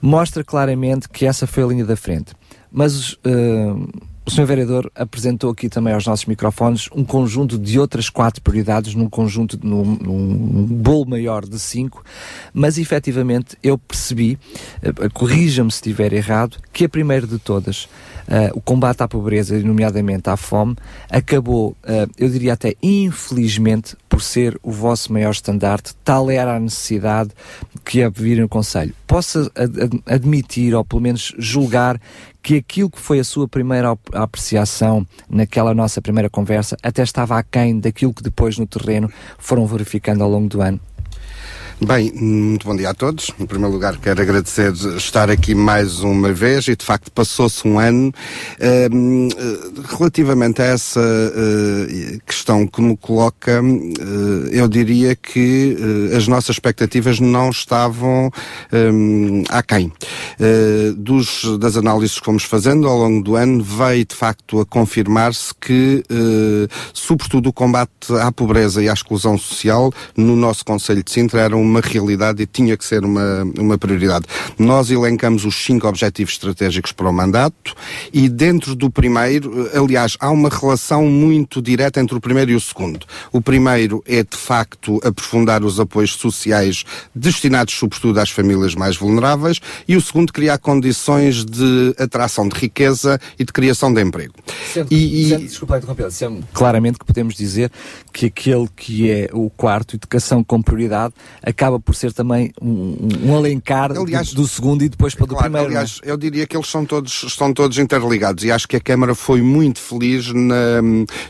[0.00, 2.32] Mostra claramente que essa foi a linha da frente.
[2.70, 3.88] Mas uh,
[4.32, 4.46] Sr.
[4.46, 9.58] Vereador apresentou aqui também aos nossos microfones um conjunto de outras quatro prioridades, num conjunto,
[9.62, 12.02] num, num bolo maior de cinco,
[12.54, 14.38] mas efetivamente eu percebi,
[14.82, 17.84] uh, corrija-me se estiver errado, que a primeira de todas,
[18.26, 20.76] uh, o combate à pobreza, nomeadamente à fome,
[21.10, 26.60] acabou, uh, eu diria até infelizmente, por ser o vosso maior estandarte, tal era a
[26.60, 27.32] necessidade
[27.84, 28.94] que a vir no Conselho.
[29.06, 32.00] Posso ad admitir, ou pelo menos julgar,
[32.42, 37.78] que aquilo que foi a sua primeira apreciação naquela nossa primeira conversa até estava aquém
[37.78, 40.80] daquilo que depois no terreno foram verificando ao longo do ano?
[41.84, 43.32] Bem, muito bom dia a todos.
[43.40, 47.76] Em primeiro lugar, quero agradecer estar aqui mais uma vez e, de facto, passou-se um
[47.76, 48.12] ano.
[48.60, 55.76] Uh, relativamente a essa uh, questão que me coloca, uh, eu diria que
[56.12, 58.30] eh, as nossas expectativas não estavam
[58.72, 59.92] um, aquém.
[60.96, 65.52] dos, das análises que fomos fazendo ao longo do ano, veio, de facto, a confirmar-se
[65.60, 66.04] que,
[66.92, 71.56] sobretudo, o combate à pobreza e à exclusão social no nosso Conselho de Sintra era
[71.56, 74.26] uma realidade e tinha que ser uma, uma prioridade.
[74.58, 77.74] Nós elencamos os cinco objetivos estratégicos para o mandato
[78.12, 82.60] e dentro do primeiro, aliás, há uma relação muito direta entre o primeiro e o
[82.60, 83.06] segundo.
[83.32, 86.84] O primeiro é, de facto, aprofundar os apoios sociais
[87.14, 93.20] destinados, sobretudo, às famílias mais vulneráveis e o segundo, criar condições de atração de riqueza
[93.38, 94.34] e de criação de emprego.
[94.72, 96.08] Sendo, e, sendo, desculpa interromper,
[96.52, 97.70] claramente que podemos dizer
[98.12, 101.14] que aquele que é o quarto, educação com prioridade,
[101.52, 105.44] acaba por ser também um, um alencar aliás, do, do, segundo e depois para claro,
[105.44, 105.66] do primeiro.
[105.66, 105.76] É?
[105.76, 109.14] Aliás, eu diria que eles são todos, estão todos interligados e acho que a Câmara
[109.14, 110.82] foi muito feliz na,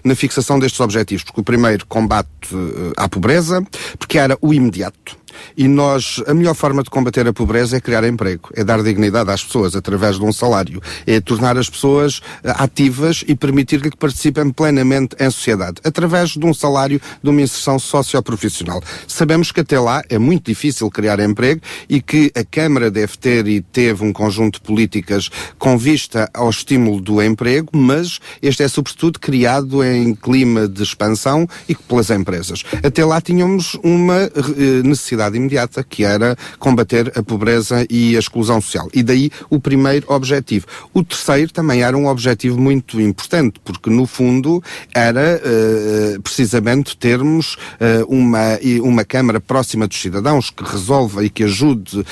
[0.03, 3.63] na fixação destes objetivos, porque o primeiro combate uh, à pobreza,
[3.99, 5.22] porque era o imediato
[5.57, 9.31] e nós, a melhor forma de combater a pobreza é criar emprego, é dar dignidade
[9.31, 13.97] às pessoas através de um salário, é tornar as pessoas eh, ativas e permitir-lhe que
[13.97, 18.83] participem plenamente em sociedade, através de um salário, de uma inserção socioprofissional.
[19.07, 23.47] Sabemos que até lá é muito difícil criar emprego e que a Câmara deve ter
[23.47, 28.69] e teve um conjunto de políticas com vista ao estímulo do emprego, mas este é
[28.69, 32.63] sobretudo criado em clima de expansão e pelas empresas.
[32.83, 38.19] Até lá tínhamos uma eh, necessidade necessidade imediata, que era combater a pobreza e a
[38.19, 38.89] exclusão social.
[38.93, 40.67] E daí o primeiro objetivo.
[40.93, 44.63] O terceiro também era um objetivo muito importante, porque no fundo
[44.95, 51.45] era uh, precisamente termos uh, uma, uma Câmara próxima dos cidadãos que resolva e que
[51.45, 52.05] ajude uh,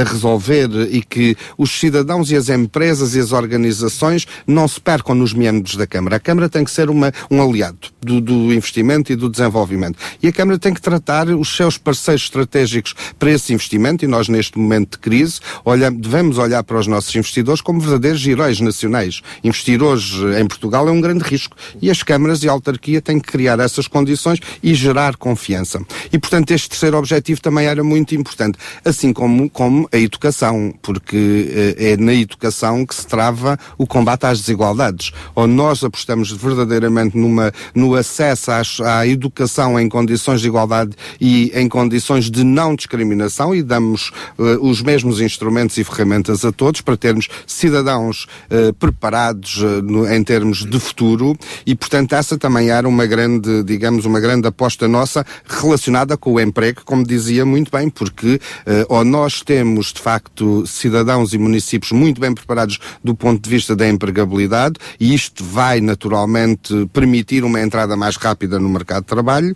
[0.00, 5.14] a resolver e que os cidadãos e as empresas e as organizações não se percam
[5.14, 6.16] nos membros da Câmara.
[6.16, 9.98] A Câmara tem que ser uma, um aliado do, do investimento e do desenvolvimento.
[10.22, 14.08] E a Câmara tem que tratar os seus parceiros estratégicos estratégicos para esse investimento e
[14.08, 18.60] nós, neste momento de crise, olhamos, devemos olhar para os nossos investidores como verdadeiros heróis
[18.60, 19.22] nacionais.
[19.42, 23.18] Investir hoje em Portugal é um grande risco e as câmaras e a autarquia têm
[23.18, 25.80] que criar essas condições e gerar confiança.
[26.12, 31.74] E, portanto, este terceiro objetivo também era muito importante, assim como, como a educação, porque
[31.78, 35.12] eh, é na educação que se trava o combate às desigualdades.
[35.34, 41.50] Ou nós apostamos verdadeiramente numa, no acesso às, à educação em condições de igualdade e
[41.54, 46.50] em condições de de não discriminação e damos uh, os mesmos instrumentos e ferramentas a
[46.50, 52.36] todos para termos cidadãos uh, preparados uh, no, em termos de futuro e, portanto, essa
[52.36, 57.46] também era uma grande, digamos, uma grande aposta nossa relacionada com o emprego, como dizia
[57.46, 58.40] muito bem, porque
[58.88, 63.76] ou nós temos, de facto, cidadãos e municípios muito bem preparados do ponto de vista
[63.76, 69.54] da empregabilidade e isto vai, naturalmente, permitir uma entrada mais rápida no mercado de trabalho,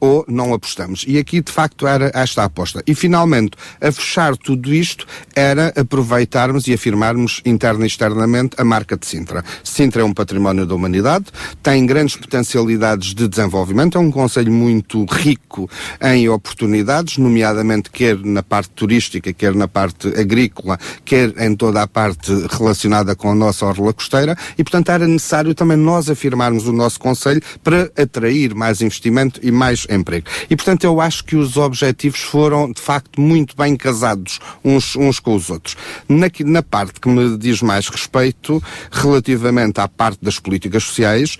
[0.00, 1.04] ou não apostamos.
[1.06, 2.82] E aqui, de facto, era esta aposta.
[2.86, 8.96] E finalmente, a fechar tudo isto, era aproveitarmos e afirmarmos interna e externamente a marca
[8.96, 9.44] de Sintra.
[9.62, 11.26] Sintra é um património da humanidade,
[11.62, 15.68] tem grandes potencialidades de desenvolvimento, é um conselho muito rico
[16.00, 21.86] em oportunidades, nomeadamente quer na parte turística, quer na parte agrícola, quer em toda a
[21.86, 26.72] parte relacionada com a nossa orla costeira, e portanto era necessário também nós afirmarmos o
[26.72, 30.26] nosso conselho para atrair mais investimento e mais emprego.
[30.48, 34.94] E portanto eu acho que os objetivos objetivos foram, de facto, muito bem casados uns,
[34.94, 35.76] uns com os outros.
[36.08, 41.36] Na, na parte que me diz mais respeito, relativamente à parte das políticas sociais,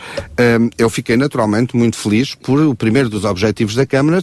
[0.61, 4.23] um, eu fiquei naturalmente muito feliz por o primeiro dos objetivos da Câmara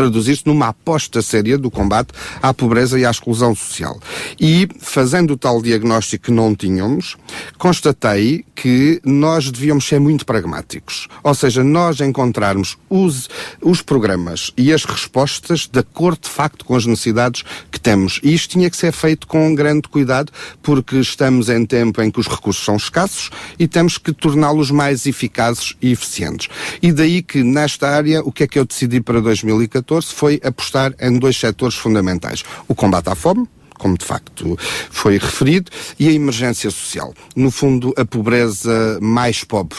[0.00, 4.00] traduzir-se numa aposta séria do combate à pobreza e à exclusão social.
[4.40, 7.18] E, fazendo o tal diagnóstico que não tínhamos,
[7.58, 11.06] constatei que nós devíamos ser muito pragmáticos.
[11.22, 13.28] Ou seja, nós encontrarmos os,
[13.60, 18.20] os programas e as respostas de acordo, de facto, com as necessidades que temos.
[18.22, 20.32] E isto tinha que ser feito com grande cuidado,
[20.62, 25.04] porque estamos em tempo em que os recursos são escassos e temos que torná-los mais
[25.04, 26.48] eficazes e eficientes.
[26.82, 29.89] E daí que, nesta área, o que é que eu decidi para 2014?
[29.90, 32.44] 2014 foi apostar em dois setores fundamentais.
[32.68, 33.48] O combate à fome,
[33.78, 34.56] como de facto
[34.90, 37.12] foi referido, e a emergência social.
[37.34, 39.78] No fundo, a pobreza mais pobre.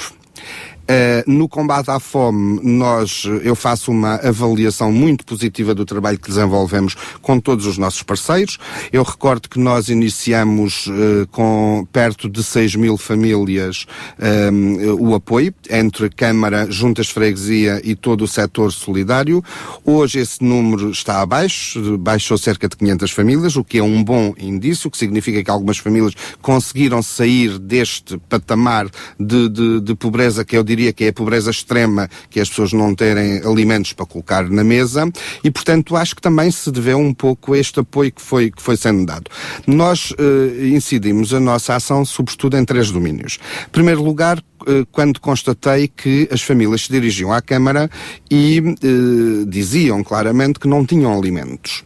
[0.91, 6.27] Uh, no combate à fome, nós, eu faço uma avaliação muito positiva do trabalho que
[6.27, 8.57] desenvolvemos com todos os nossos parceiros.
[8.91, 13.85] Eu recordo que nós iniciamos uh, com perto de 6 mil famílias
[14.51, 19.41] um, eh, o apoio entre Câmara, Juntas Freguesia e todo o setor solidário.
[19.85, 24.33] Hoje esse número está abaixo, baixou cerca de 500 famílias, o que é um bom
[24.37, 28.89] indício, que significa que algumas famílias conseguiram sair deste patamar
[29.19, 32.49] de, de, de pobreza que eu diria diria que é a pobreza extrema, que as
[32.49, 35.11] pessoas não terem alimentos para colocar na mesa,
[35.43, 38.61] e portanto acho que também se deveu um pouco a este apoio que foi, que
[38.61, 39.29] foi sendo dado.
[39.67, 43.37] Nós uh, incidimos a nossa ação sobretudo em três domínios.
[43.67, 44.41] Em primeiro lugar, eh,
[44.91, 47.89] quando constatei que as famílias se dirigiam à Câmara
[48.29, 51.83] e eh, diziam claramente que não tinham alimentos.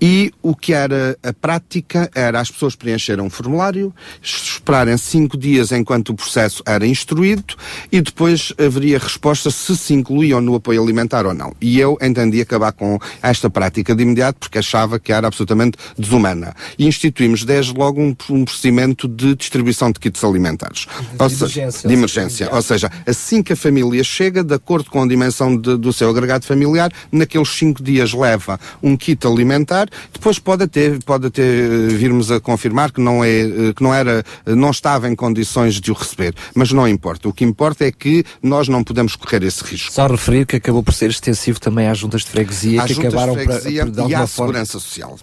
[0.00, 5.70] E o que era a prática era as pessoas preencherem um formulário, esperarem cinco dias
[5.72, 7.54] enquanto o processo era instruído
[7.90, 11.54] e depois haveria resposta se se incluíam no apoio alimentar ou não.
[11.60, 16.54] E eu entendi acabar com esta prática de imediato porque achava que era absolutamente desumana.
[16.78, 20.86] E instituímos desde logo um, um procedimento de distribuição de kits alimentares.
[21.16, 21.88] De, emergência.
[21.88, 22.11] De emergência
[22.52, 26.08] Ou seja, assim que a família chega, de acordo com a dimensão de, do seu
[26.10, 31.86] agregado familiar, naqueles cinco dias leva um kit alimentar, depois pode até, pode até eh,
[31.88, 35.80] virmos a confirmar que não, é, eh, que não era, eh, não estava em condições
[35.80, 36.34] de o receber.
[36.54, 37.28] Mas não importa.
[37.28, 39.92] O que importa é que nós não podemos correr esse risco.
[39.92, 43.34] Só referir que acabou por ser extensivo também às juntas de freguesia, às que acabaram
[43.34, 45.16] de freguesia para, e à segurança social.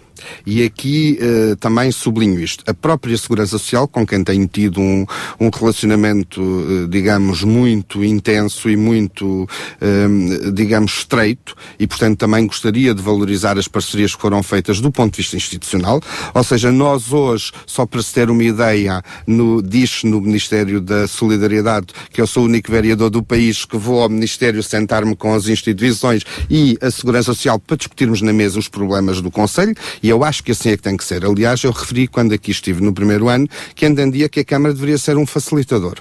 [0.45, 2.63] E aqui uh, também sublinho isto.
[2.67, 5.05] A própria Segurança Social, com quem tenho tido um,
[5.39, 12.93] um relacionamento, uh, digamos, muito intenso e muito, uh, digamos, estreito, e portanto também gostaria
[12.93, 16.01] de valorizar as parcerias que foram feitas do ponto de vista institucional.
[16.33, 21.07] Ou seja, nós hoje, só para se ter uma ideia, no, diz no Ministério da
[21.07, 25.33] Solidariedade que eu sou o único vereador do país que vou ao Ministério sentar-me com
[25.33, 30.09] as instituições e a Segurança Social para discutirmos na mesa os problemas do Conselho, e
[30.10, 31.23] e eu acho que assim é que tem que ser.
[31.23, 34.98] Aliás, eu referi quando aqui estive no primeiro ano que entendia que a Câmara deveria
[34.98, 35.99] ser um facilitador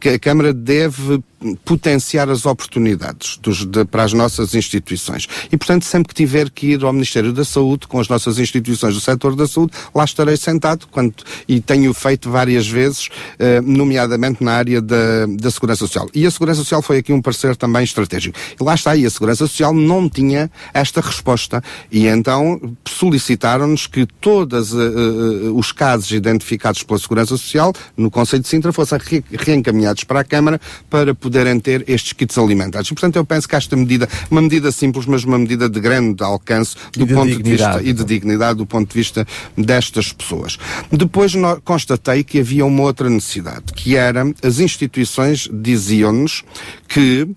[0.00, 1.22] que a Câmara deve
[1.64, 5.26] potenciar as oportunidades dos, de, para as nossas instituições.
[5.50, 8.94] E, portanto, sempre que tiver que ir ao Ministério da Saúde com as nossas instituições
[8.94, 11.14] do setor da saúde, lá estarei sentado quando,
[11.48, 13.08] e tenho feito várias vezes,
[13.38, 16.08] eh, nomeadamente na área da, da Segurança Social.
[16.14, 18.38] E a Segurança Social foi aqui um parceiro também estratégico.
[18.60, 21.62] E lá está, e a Segurança Social não tinha esta resposta.
[21.90, 28.42] E então solicitaram-nos que todos uh, uh, os casos identificados pela Segurança Social no Conselho
[28.42, 29.24] de Sintra fossem re
[29.62, 30.60] reencaminhados para a Câmara
[30.90, 32.88] para poderem ter estes kits alimentares.
[32.88, 36.22] E, portanto, eu penso que esta medida, uma medida simples, mas uma medida de grande
[36.22, 37.42] alcance do ponto dignidade.
[37.42, 39.26] de vista e de dignidade do ponto de vista
[39.56, 40.58] destas pessoas.
[40.90, 41.32] Depois
[41.64, 46.42] constatei que havia uma outra necessidade, que era as instituições diziam-nos
[46.88, 47.28] que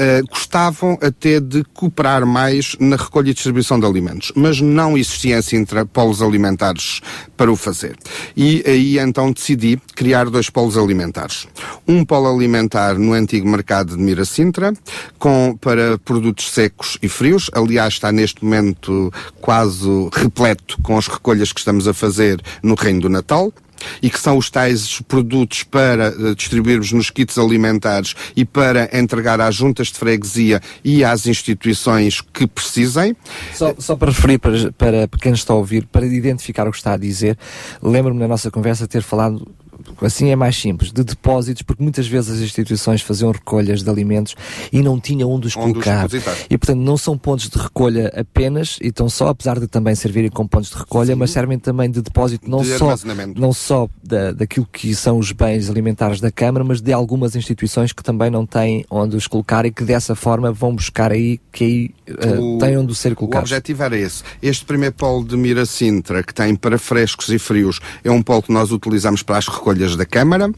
[0.00, 5.40] uh, gostavam até de cooperar mais na recolha e distribuição de alimentos, mas não existia
[5.52, 7.00] entre polos alimentares
[7.36, 7.96] para o fazer.
[8.36, 11.46] E aí então decidi criar dois polos alimentares.
[11.86, 14.72] Um polo alimentar no antigo mercado de Miracintra,
[15.18, 17.50] com, para produtos secos e frios.
[17.52, 23.02] Aliás, está neste momento quase repleto com as recolhas que estamos a fazer no Reino
[23.02, 23.52] do Natal
[24.02, 29.40] e que são os tais produtos para uh, distribuirmos nos kits alimentares e para entregar
[29.40, 33.16] às juntas de freguesia e às instituições que precisem.
[33.54, 36.94] Só, só para referir para, para quem está a ouvir, para identificar o que está
[36.94, 37.38] a dizer,
[37.82, 39.46] lembro-me na nossa conversa ter falado
[40.02, 44.34] assim é mais simples, de depósitos, porque muitas vezes as instituições faziam recolhas de alimentos
[44.72, 46.02] e não tinham onde os Onde os colocar.
[46.08, 46.36] depositar.
[46.50, 50.30] e portanto não são pontos de recolha apenas, e estão só, apesar de também servirem
[50.30, 52.94] como pontos de recolha, mas servem também de depósito não De só,
[53.36, 57.92] não só da, daquilo que são os bens alimentares da Câmara, mas de algumas instituições
[57.92, 61.64] que também não têm onde os colocar e que dessa forma vão buscar aí, que
[61.64, 63.50] aí eh, O- têm onde ser O colocados.
[63.50, 64.22] objetivo era esse.
[64.42, 68.52] Este primeiro polo de Miracintra, que tem para frescos e frios, é um polo que
[68.52, 70.50] nós utilizamos para as recolhas da Câmara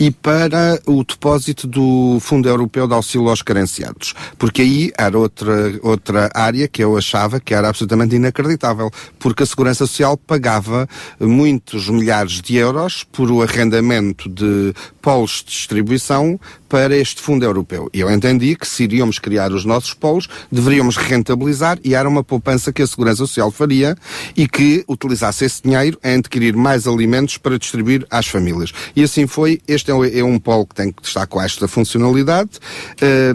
[0.00, 4.14] e para o depósito do Fundo Europeu de Auxílio aos Carenciados.
[4.38, 9.46] Porque aí era outra, outra área que eu achava que era absolutamente inacreditável, porque a
[9.46, 10.88] Segurança Social pagava
[11.20, 14.72] muitos milhares de euros por o arrendamento de
[15.02, 16.38] polos de distribuição
[16.68, 17.90] para este fundo europeu.
[17.92, 22.24] E eu entendi que se iríamos criar os nossos polos, deveríamos rentabilizar e era uma
[22.24, 23.94] poupança que a Segurança Social faria
[24.34, 28.72] e que utilizasse esse dinheiro em adquirir mais alimentos para distribuir às famílias.
[28.96, 29.60] E assim foi.
[29.68, 32.50] Este é um- é um polo que tem que estar com esta funcionalidade.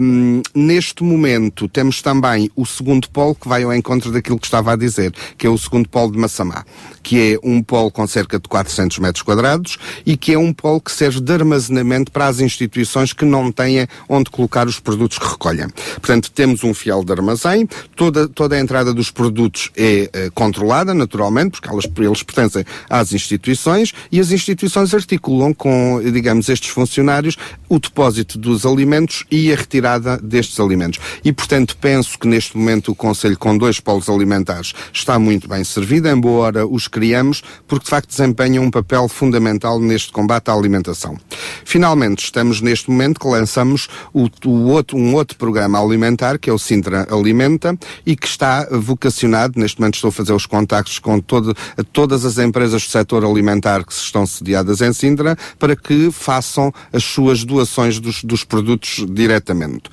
[0.00, 4.72] Hum, neste momento temos também o segundo polo que vai ao encontro daquilo que estava
[4.72, 6.64] a dizer, que é o segundo polo de Massamá,
[7.08, 10.78] que é um polo com cerca de 400 metros quadrados e que é um polo
[10.78, 15.26] que serve de armazenamento para as instituições que não têm onde colocar os produtos que
[15.26, 15.68] recolhem.
[15.94, 17.66] Portanto, temos um fiel de armazém,
[17.96, 23.10] toda, toda a entrada dos produtos é eh, controlada, naturalmente, porque elas, eles pertencem às
[23.10, 27.38] instituições e as instituições articulam com, digamos, estes funcionários
[27.70, 30.98] o depósito dos alimentos e a retirada destes alimentos.
[31.24, 35.62] E, portanto, penso que neste momento o Conselho, com dois polos alimentares, está muito bem
[35.64, 41.16] servido, embora os criamos, porque de facto desempenham um papel fundamental neste combate à alimentação.
[41.64, 46.52] Finalmente, estamos neste momento que lançamos o, o outro, um outro programa alimentar, que é
[46.52, 51.20] o Sintra Alimenta, e que está vocacionado, neste momento estou a fazer os contactos com
[51.20, 51.56] todo,
[51.92, 57.04] todas as empresas do setor alimentar que estão sediadas em Sintra, para que façam as
[57.04, 59.88] suas doações dos, dos produtos diretamente.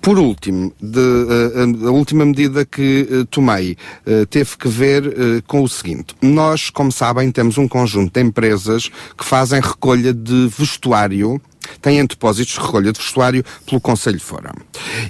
[0.00, 5.42] Por último, de, eh, a última medida que eh, tomei eh, teve que ver eh,
[5.46, 6.14] com o seguinte.
[6.22, 11.40] Nós, como sabem, temos um conjunto de empresas que fazem recolha de vestuário
[11.80, 14.52] têm depósitos de recolha de vestuário pelo Conselho Fora.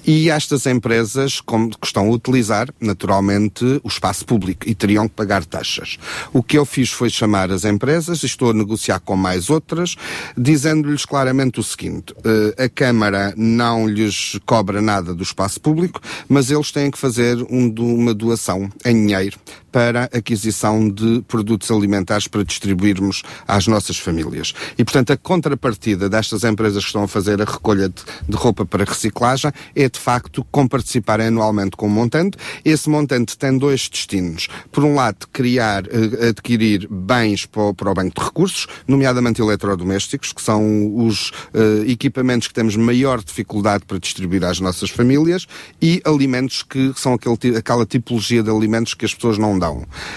[0.06, 5.14] E estas empresas como, que estão a utilizar, naturalmente, o espaço público e teriam que
[5.14, 5.98] pagar taxas.
[6.32, 9.96] O que eu fiz foi chamar as empresas, estou a negociar com mais outras,
[10.36, 16.50] dizendo-lhes claramente o seguinte, eh, a Câmara não lhes cobra nada do espaço público, mas
[16.50, 19.38] eles têm que fazer um, uma doação em dinheiro
[19.72, 24.52] para aquisição de produtos alimentares para distribuirmos às nossas famílias.
[24.76, 28.64] E, portanto, a contrapartida destas empresas que estão a fazer a recolha de, de roupa
[28.64, 32.36] para reciclagem é, de facto, comparticipar anualmente com um montante.
[32.64, 34.48] Esse montante tem dois destinos.
[34.72, 39.40] Por um lado, criar, eh, adquirir bens para, o- para o banco de recursos, nomeadamente
[39.40, 45.46] eletrodomésticos, que são os eh, equipamentos que temos maior dificuldade para distribuir às nossas famílias,
[45.80, 49.58] e alimentos que são aquele, aquela tipologia de alimentos que as pessoas não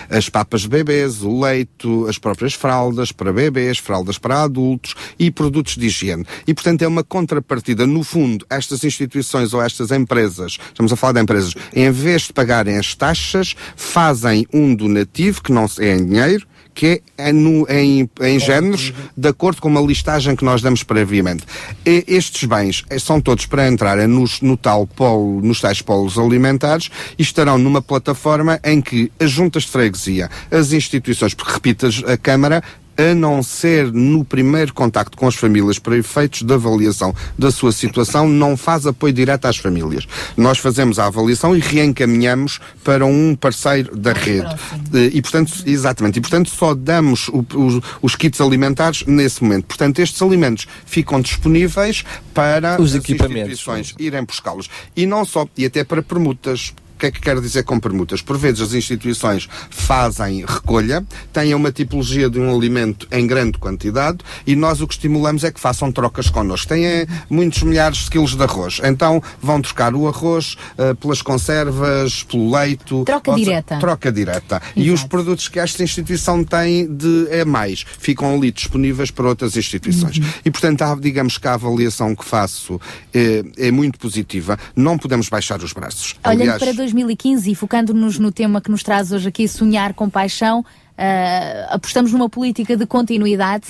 [0.10, 5.30] As papas de bebês, o leito, as próprias fraldas para bebês, fraldas para adultos e
[5.30, 6.26] produtos de higiene.
[6.48, 7.86] E, portanto, é uma contrapartida.
[7.86, 12.34] No fundo, estas instituições ou estas empresas, estamos a falar de empresas, em vez de
[12.34, 18.09] pagarem as taxas, fazem um donativo, que não é em dinheiro, que é no- em,
[18.21, 21.43] em géneros, de acordo com uma listagem que nós damos previamente.
[21.85, 26.17] E estes bens eh, são todos para entrarem nos, no tal polo, nos tais polos
[26.17, 31.87] alimentares e estarão numa plataforma em que as juntas de freguesia, as instituições, porque repito,
[32.07, 32.63] a Câmara
[32.98, 37.72] a não ser no primeiro contacto com as famílias para efeitos de avaliação da sua
[37.72, 40.07] situação, não faz apoio direto às famílias.
[40.38, 44.53] Nós fazemos a avaliação e reencaminhamos para um parceiro da rede.
[44.94, 49.65] Eh, E, portanto, exatamente, e portanto só damos o- os, os kits alimentares nesse momento.
[49.65, 52.03] Portanto, estes alimentos ficam disponíveis
[52.34, 53.52] para Os as equipamentos.
[53.53, 54.70] instituições irem buscá-los.
[54.95, 56.74] E não só, e até para permutas.
[57.03, 58.21] O que é que quero dizer com permutas?
[58.21, 64.19] Por vezes as instituições fazem recolha, têm uma tipologia de um alimento em grande quantidade
[64.47, 66.69] e nós o que estimulamos é que façam trocas connosco.
[66.69, 72.23] Têm muitos milhares de quilos de arroz, então vão trocar o arroz eh, pelas conservas,
[72.23, 73.03] pelo leito.
[73.03, 73.79] Troca Ou direta.
[73.79, 74.61] Troca direta.
[74.73, 79.57] E os produtos que esta instituição tem de é mais, ficam ali disponíveis para outras
[79.57, 80.19] instituições.
[80.19, 80.26] Uhum.
[80.45, 82.79] E portanto, há, digamos que a avaliação que faço
[83.13, 84.57] é, é muito positiva.
[84.73, 86.15] Não podemos baixar os braços.
[86.26, 90.10] Olhando Aliás, para 2015 e focando-nos no tema que nos traz hoje aqui, sonhar com
[90.10, 90.63] paixão,
[90.97, 93.68] ah, apostamos numa política de continuidade.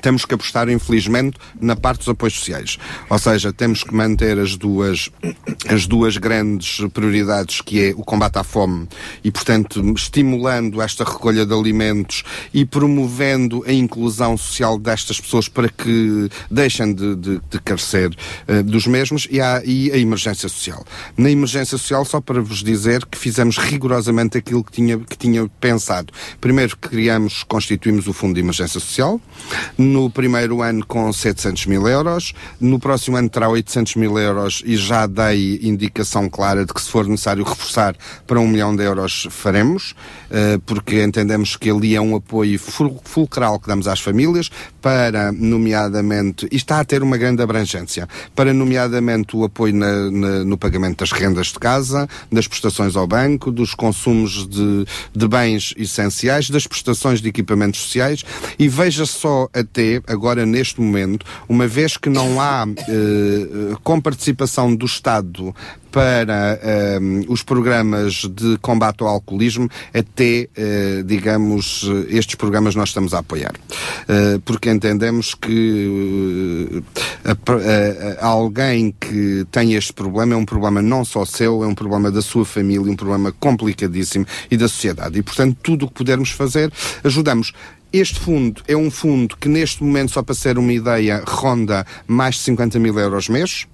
[0.00, 2.78] Temos que apostar, infelizmente, na parte dos apoios sociais.
[3.08, 5.10] Ou seja, temos que manter as duas,
[5.68, 8.88] as duas grandes prioridades, que é o combate à fome
[9.22, 15.68] e, portanto, estimulando esta recolha de alimentos e promovendo a inclusão social destas pessoas para
[15.68, 18.10] que deixem de, de, de carecer
[18.48, 20.84] uh, dos mesmos e, há, e a emergência social.
[21.16, 25.48] Na emergência social, só para vos dizer que fizemos rigorosamente aquilo que tinha, que tinha
[25.60, 26.12] pensado.
[26.40, 29.20] Primeiro criamos, constituímos o Fundo de Emergência Social,
[29.78, 34.76] no primeiro ano com 700 mil euros, no próximo ano terá 800 mil euros e
[34.76, 37.94] já dei indicação clara de que se for necessário reforçar
[38.26, 39.94] para um milhão de euros faremos,
[40.66, 44.50] porque entendemos que ali é um apoio fulcral que damos às famílias
[44.80, 50.44] para, nomeadamente, e está a ter uma grande abrangência, para, nomeadamente, o apoio na, na,
[50.44, 54.84] no pagamento das rendas de casa, das prestações ao banco, dos consumos de,
[55.14, 58.24] de bens essenciais, das prestações de equipamentos sociais.
[58.58, 64.74] E veja só até agora neste momento, uma vez que não há eh, com participação
[64.74, 65.54] do Estado
[65.98, 66.60] para
[67.02, 73.18] um, os programas de combate ao alcoolismo, até, uh, digamos, estes programas nós estamos a
[73.18, 73.50] apoiar.
[74.08, 76.84] Uh, porque entendemos que
[77.24, 82.12] uh, alguém que tem este problema é um problema não só seu, é um problema
[82.12, 85.18] da sua família, um problema complicadíssimo e da sociedade.
[85.18, 87.52] E, portanto, tudo o que pudermos fazer, ajudamos.
[87.92, 92.36] Este fundo é um fundo que neste momento, só para ser uma ideia, ronda mais
[92.36, 93.66] de 50 mil euros mês.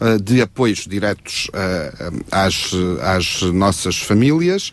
[0.00, 2.70] Eh, de apoios diretos uh, às,
[3.02, 4.72] às nossas famílias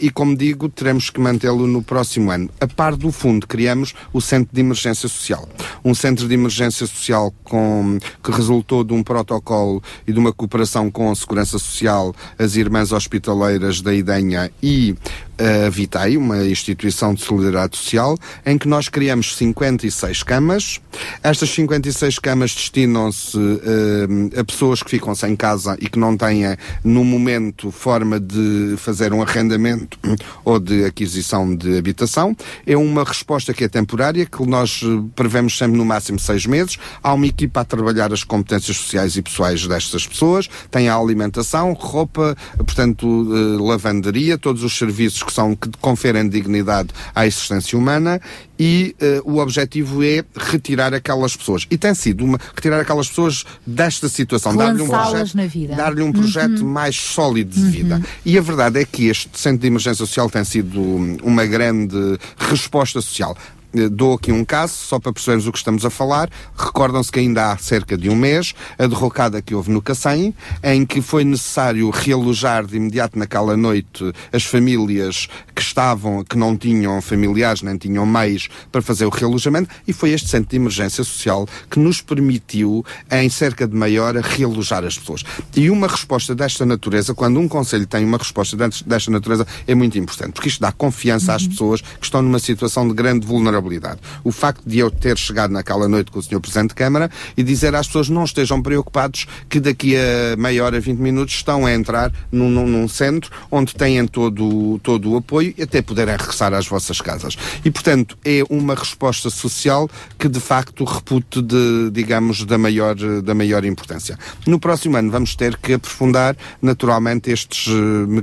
[0.00, 2.50] e, como digo, teremos que mantê-lo no próximo ano.
[2.60, 5.48] A par do fundo, criamos o Centro de Emergência Social.
[5.84, 10.90] Um centro de emergência social com, que resultou de um protocolo e de uma cooperação
[10.90, 14.94] com a Segurança Social, as Irmãs Hospitaleiras da Idenha e
[15.38, 20.80] a Vitai, uma instituição de solidariedade social, em que nós criamos 56 camas.
[21.22, 26.44] Estas 56 camas destinam-se uh, a pessoas que ficam sem casa e que não têm,
[26.82, 29.98] no momento, forma de fazer um arrendamento
[30.44, 32.34] ou de aquisição de habitação.
[32.66, 36.78] É uma resposta que é temporária, que nós eh, prevemos sempre no máximo seis meses.
[37.02, 41.72] Há uma equipa a trabalhar as competências sociais e pessoais destas pessoas, tem a alimentação,
[41.72, 48.20] roupa, portanto, uh, lavanderia, todos os serviços que são que conferem dignidade à existência humana
[48.58, 51.66] e uh, o objetivo é retirar aquelas pessoas.
[51.70, 55.36] E tem sido uma, retirar aquelas pessoas desta situação, dar-lhe um projeto,
[55.76, 56.68] dar-lhe um projeto uhum.
[56.68, 57.70] mais sólido de uhum.
[57.70, 58.02] vida.
[58.24, 60.80] E a verdade é que este Centro de Emergência Social tem sido
[61.22, 63.36] uma grande resposta social.
[63.76, 66.30] Eh, dou aqui um caso, só para percebermos o que estamos a falar.
[66.56, 70.86] Recordam-se que ainda há cerca de um mês, a derrocada que houve no Cacém, em
[70.86, 77.00] que foi necessário realojar de imediato naquela noite as famílias que estavam, que não tinham
[77.02, 81.46] familiares, nem tinham meios para fazer o realojamento, e foi este Centro de Emergência Social
[81.70, 85.24] que nos permitiu, em cerca de meia hora, realojar as pessoas.
[85.54, 89.98] E uma resposta desta natureza, quando um Conselho tem uma resposta desta natureza, é muito
[89.98, 91.48] importante, porque isto dá confiança às uhum.
[91.48, 94.00] pessoas que estão numa situação de grande vulnerabilidade responsabilidade.
[94.24, 96.40] O facto de eu ter chegado naquela noite com o Sr.
[96.40, 100.80] Presidente de Câmara e dizer às pessoas não estejam preocupados que daqui a meia hora,
[100.80, 105.54] 20 minutos estão a entrar num, num, num centro onde têm todo, todo o apoio
[105.56, 107.36] e até poderem regressar às vossas casas.
[107.64, 109.88] E, portanto, é uma resposta social
[110.18, 114.18] que de facto repute de, digamos, da maior, da maior importância.
[114.46, 117.68] No próximo ano vamos ter que aprofundar naturalmente estes,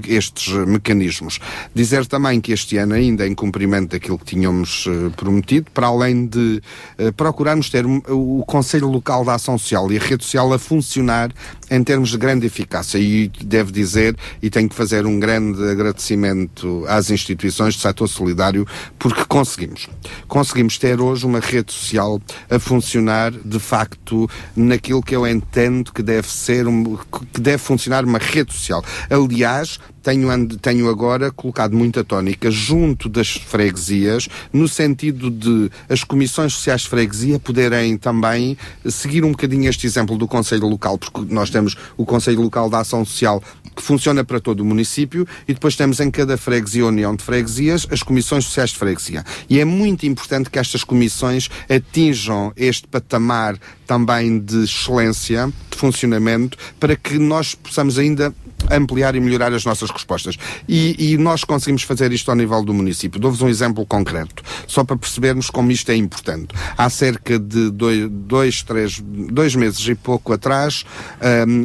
[0.08, 1.40] estes mecanismos.
[1.74, 6.26] Dizer também que este ano, ainda em cumprimento daquilo que tínhamos uh, prometido, para além
[6.28, 6.62] de
[7.00, 11.32] uh, procurarmos ter o Conselho Local da Ação Social e a rede social a funcionar
[11.72, 12.98] em termos de grande eficácia.
[12.98, 18.68] E devo dizer, e tenho que fazer um grande agradecimento às instituições do setor solidário,
[19.00, 19.90] porque conseguimos.
[20.28, 26.04] Conseguimos ter hoje uma rede social a funcionar, de facto, naquilo que eu entendo que
[26.04, 26.98] deve ser, um,
[27.34, 28.84] que deve funcionar uma rede social.
[29.10, 36.54] Aliás, tenho, tenho agora colocado muita tónica junto das freguesias, no sentido de as comissões
[36.54, 41.50] sociais de freguesia poderem também seguir um bocadinho este exemplo do Conselho Local, porque nós
[41.50, 43.42] temos o Conselho Local da Ação Social
[43.76, 47.88] que funciona para todo o município e depois temos em cada freguesia união de freguesias
[47.90, 49.24] as comissões sociais de freguesia.
[49.50, 53.58] E é muito importante que estas comissões atinjam este patamar
[53.88, 58.34] também de excelência, de funcionamento, para que nós possamos ainda
[58.72, 60.38] ampliar e melhorar as nossas respostas.
[60.68, 63.20] E, e nós conseguimos fazer isto ao nível do município.
[63.20, 66.50] Dou-vos um exemplo concreto, só para percebermos como isto é importante.
[66.78, 70.86] Há cerca de dois, dois três, dois meses e pouco atrás,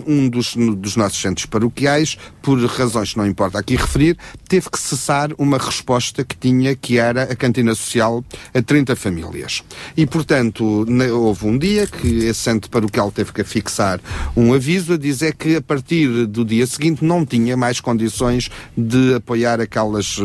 [0.06, 4.16] um dos, dos nossos centros paroquiais, por razões que não importa aqui referir,
[4.48, 9.62] teve que cessar uma resposta que tinha, que era a cantina social a 30 famílias.
[9.96, 14.00] E, portanto, houve um dia que esse centro paroquial teve que fixar
[14.36, 19.14] um aviso a dizer que a partir do dia seguinte não tinha mais condições de
[19.14, 20.24] apoiar aquelas, uh,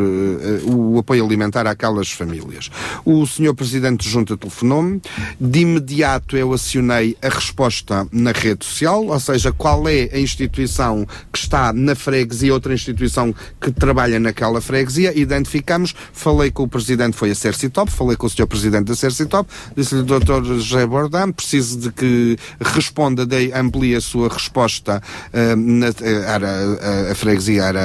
[0.66, 2.70] o apoio alimentar àquelas famílias.
[3.06, 5.02] O senhor Presidente Junta telefonou-me,
[5.40, 11.06] de imediato eu acionei a resposta na rede social, ou seja, qual é a instituição
[11.32, 17.16] que está na freguesia, outra instituição que trabalha naquela freguesia, identificamos, falei com o Presidente,
[17.16, 20.44] foi a Cercitop, falei com o senhor Presidente da Cercitop, disse-lhe, Dr.
[20.44, 25.02] José Bordam, preciso de que responda, dei, amplie a sua resposta
[25.34, 25.88] uh, na,
[26.54, 27.80] a, a freguesia era,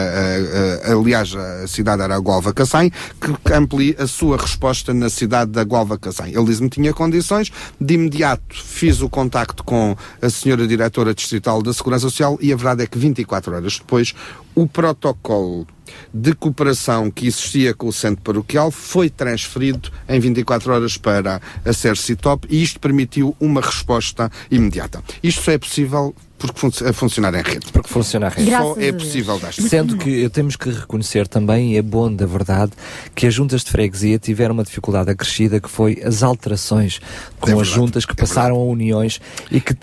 [0.84, 2.90] a, aliás, a cidade era a Gualva Cacém,
[3.20, 6.34] que amplie a sua resposta na cidade da Gualva Cacém.
[6.34, 11.72] Ele disse-me tinha condições, de imediato fiz o contacto com a senhora diretora distrital da
[11.72, 14.14] Segurança Social e a verdade é que 24 horas depois
[14.55, 15.66] o protocolo
[16.12, 21.72] de cooperação que existia com o centro paroquial foi transferido em 24 horas para a
[21.72, 25.02] Cercitop e isto permitiu uma resposta imediata.
[25.22, 27.67] Isto só é possível porque fun a funcionar em rede.
[27.73, 28.50] Porque funciona em rede.
[28.50, 32.73] Só é possível desta Sendo que temos que reconhecer também, e é bom da verdade,
[33.15, 37.00] que as juntas de freguesia tiveram uma dificuldade acrescida que foi as alterações
[37.41, 38.70] com é as juntas que é passaram verdade.
[38.70, 39.75] a uniões e que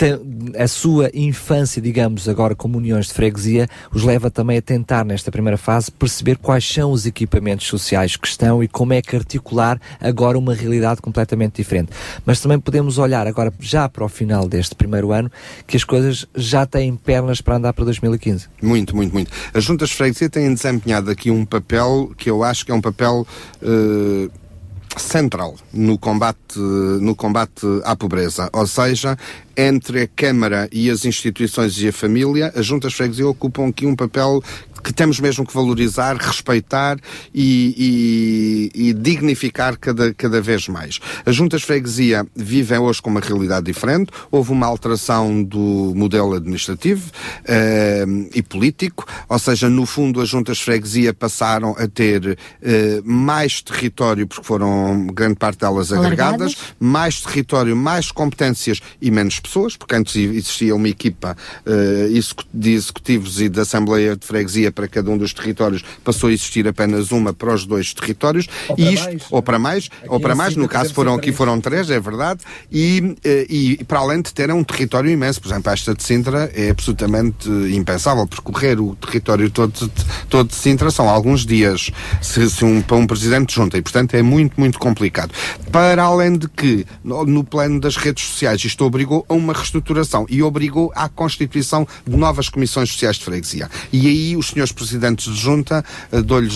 [0.58, 5.32] a sua infância, digamos, agora como uniões de freguesia, os leva também a tentar, nesta
[5.32, 9.80] primeira fase, perceber quais são os equipamentos sociais que estão e como é que articular
[10.00, 11.92] agora uma realidade completamente diferente.
[12.26, 15.32] Mas também podemos olhar agora, já para o final deste primeiro ano,
[15.68, 18.48] que as coisas já têm pernas para andar para 2015.
[18.62, 19.32] Muito, muito, muito.
[19.54, 22.82] As juntas de freguesia têm desempenhado aqui um papel que eu acho que é um
[22.82, 23.26] papel
[23.62, 24.32] uh,
[25.00, 26.58] central no combate,
[27.02, 28.50] no combate à pobreza.
[28.54, 29.18] Ou seja,
[29.56, 33.96] entre a Câmara e as instituições e a família, as juntas freguesia ocupam aqui um
[33.96, 34.42] papel
[34.86, 37.00] que temos mesmo que valorizar, respeitar
[37.34, 41.00] e, e, e dignificar cada, cada vez mais.
[41.26, 44.12] As juntas de freguesia vivem hoje com uma realidade diferente.
[44.32, 50.58] Houve uma alteração do modelo administrativo uh, e político, ou seja, no fundo as juntas
[50.58, 52.38] de freguesia passaram a ter uh,
[53.04, 56.76] mais território, porque foram grande parte delas agregadas, Alargadas.
[56.80, 63.42] mais território, mais competências e menos pessoas, porque antes existia uma equipa uh, de executivos
[63.42, 67.34] e da Assembleia de Freguesia para cada um dos territórios, passou a existir apenas uma
[67.34, 68.48] para os dois territórios.
[68.70, 69.24] Ou e isto, mais.
[69.32, 73.16] ou para mais, ou para mais, no caso foram aqui foram três, é verdade, e,
[73.24, 76.70] eh, e, para além de terem um território imenso, por exemplo, esta de Sintra é
[76.70, 82.66] absolutamente impensável percorrer o território todo de, todo de Sintra são alguns dias se, se
[82.66, 85.32] um, para um presidente junta e portanto é muito, muito complicado.
[85.72, 90.26] Para além de que no, no plano das redes sociais isto obrigou a uma reestruturação
[90.30, 93.70] e obrigou à constituição de novas comissões sociais de freguesia.
[93.92, 96.54] E aí os senhores presidentes de junta, uh, dou-lhes,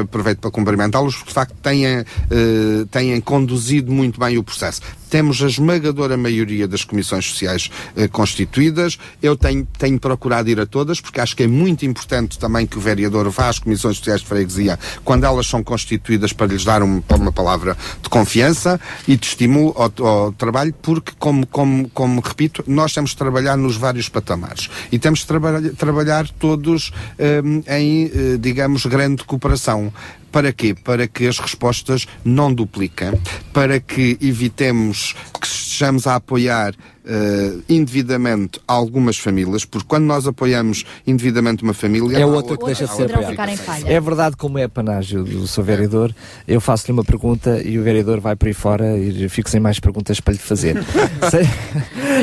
[0.00, 4.80] aproveito para cumprimentá-los, porque de facto têm, uh, têm conduzido muito bem o processo
[5.14, 8.98] temos a esmagadora maioria das comissões sociais eh, constituídas.
[9.22, 12.76] Eu tenho, tenho procurado ir a todas, porque acho que é muito importante também que
[12.76, 16.82] o vereador vá às comissões sociais de freguesia quando elas são constituídas para lhes dar
[16.82, 22.20] um, uma palavra de confiança e de estímulo ao, ao trabalho, porque, como, como, como
[22.20, 27.33] repito, nós temos de trabalhar nos vários patamares e temos de traba trabalhar todos um,
[27.68, 29.92] em, eh, digamos, grande cooperação.
[30.30, 30.74] Para quê?
[30.74, 33.12] Para que as respostas não dupliquem,
[33.52, 40.84] para que evitemos que estejamos a apoiar uh, indevidamente algumas famílias, porque quando nós apoiamos
[41.06, 42.18] indevidamente uma família.
[42.18, 43.54] É outra que deixa de ser apoiada.
[43.86, 46.14] É verdade, como é panágio do seu vereador,
[46.46, 49.78] eu faço-lhe uma pergunta e o vereador vai por aí fora e fico sem mais
[49.78, 50.82] perguntas para lhe fazer.
[51.30, 51.48] Sei,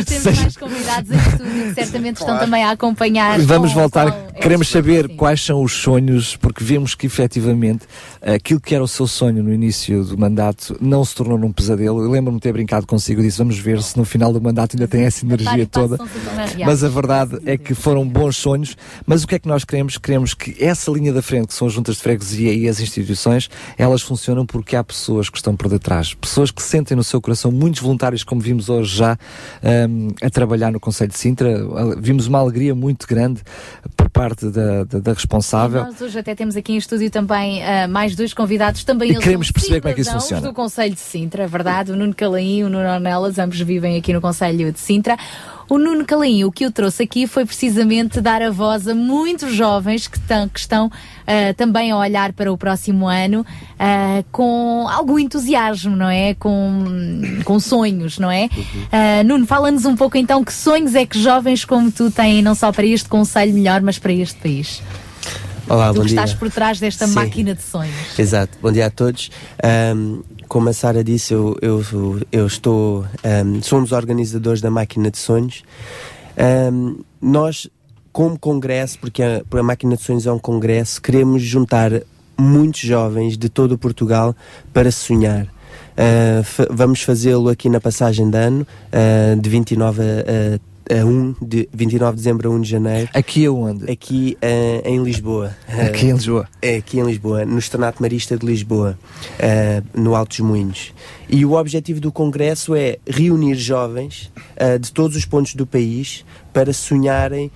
[0.05, 0.33] temos sei...
[0.33, 2.45] mais convidados em estúdio que certamente estão claro.
[2.45, 3.39] também a acompanhar.
[3.39, 5.15] Vamos com, voltar, com queremos saber sim.
[5.15, 7.85] quais são os sonhos, porque vemos que efetivamente
[8.21, 12.03] aquilo que era o seu sonho no início do mandato não se tornou num pesadelo.
[12.03, 14.70] Eu lembro-me de ter brincado consigo e disse: vamos ver se no final do mandato
[14.75, 15.98] ainda tem essa energia toda.
[16.66, 18.75] Mas a verdade é que foram bons sonhos.
[19.06, 19.98] Mas o que é que nós queremos?
[19.98, 23.50] Queremos que essa linha da frente, que são as juntas de freguesia e as instituições,
[23.77, 26.14] elas funcionam porque há pessoas que estão por detrás.
[26.14, 29.17] Pessoas que sentem no seu coração, muitos voluntários, como vimos hoje já,
[29.90, 31.50] um, a trabalhar no Conselho de Sintra.
[32.00, 33.41] Vimos uma alegria muito grande
[33.95, 35.82] por parte da, da, da responsável.
[35.82, 39.17] E nós hoje até temos aqui em estúdio também uh, mais dois convidados, também e
[39.17, 40.41] queremos perceber como é que isso funciona.
[40.41, 41.91] do Conselho de Sintra, é verdade?
[41.91, 45.17] O Nuno Calaim e o Nuno Ornelas, ambos vivem aqui no Conselho Conselho de Sintra.
[45.67, 49.53] O Nuno Calinho, o que eu trouxe aqui foi precisamente dar a voz a muitos
[49.53, 54.85] jovens que, tão, que estão uh, também a olhar para o próximo ano uh, com
[54.90, 56.33] algum entusiasmo, não é?
[56.33, 58.49] Com, com sonhos, não é?
[58.51, 62.53] Uh, Nuno, fala-nos um pouco então que sonhos é que jovens como tu têm, não
[62.53, 64.83] só para este Conselho melhor, mas para este país.
[65.69, 66.19] Olá, tu bom que dia.
[66.19, 67.14] estás por trás desta Sim.
[67.14, 68.19] máquina de sonhos.
[68.19, 69.31] Exato, bom dia a todos.
[69.95, 71.81] Um, como a Sara disse, eu, eu,
[72.30, 73.05] eu estou.
[73.23, 75.63] Um, somos organizadores da Máquina de Sonhos.
[76.38, 77.69] Um, nós,
[78.11, 82.01] como congresso, porque a, a Máquina de Sonhos é um congresso, queremos juntar
[82.38, 84.35] muitos jovens de todo o Portugal
[84.73, 85.45] para sonhar.
[85.45, 91.35] Uh, vamos fazê-lo aqui na passagem de ano, uh, de 29 a, a a 1
[91.41, 93.09] de 29 de dezembro a 1 de janeiro.
[93.13, 93.91] Aqui aonde?
[93.91, 95.55] Aqui uh, em Lisboa.
[95.67, 96.47] Aqui em Lisboa.
[96.61, 98.97] É, aqui em Lisboa, no Estanato Marista de Lisboa,
[99.39, 100.93] uh, no Altos Moinhos.
[101.29, 104.29] E o objetivo do Congresso é reunir jovens
[104.81, 107.49] de todos os pontos do país para sonharem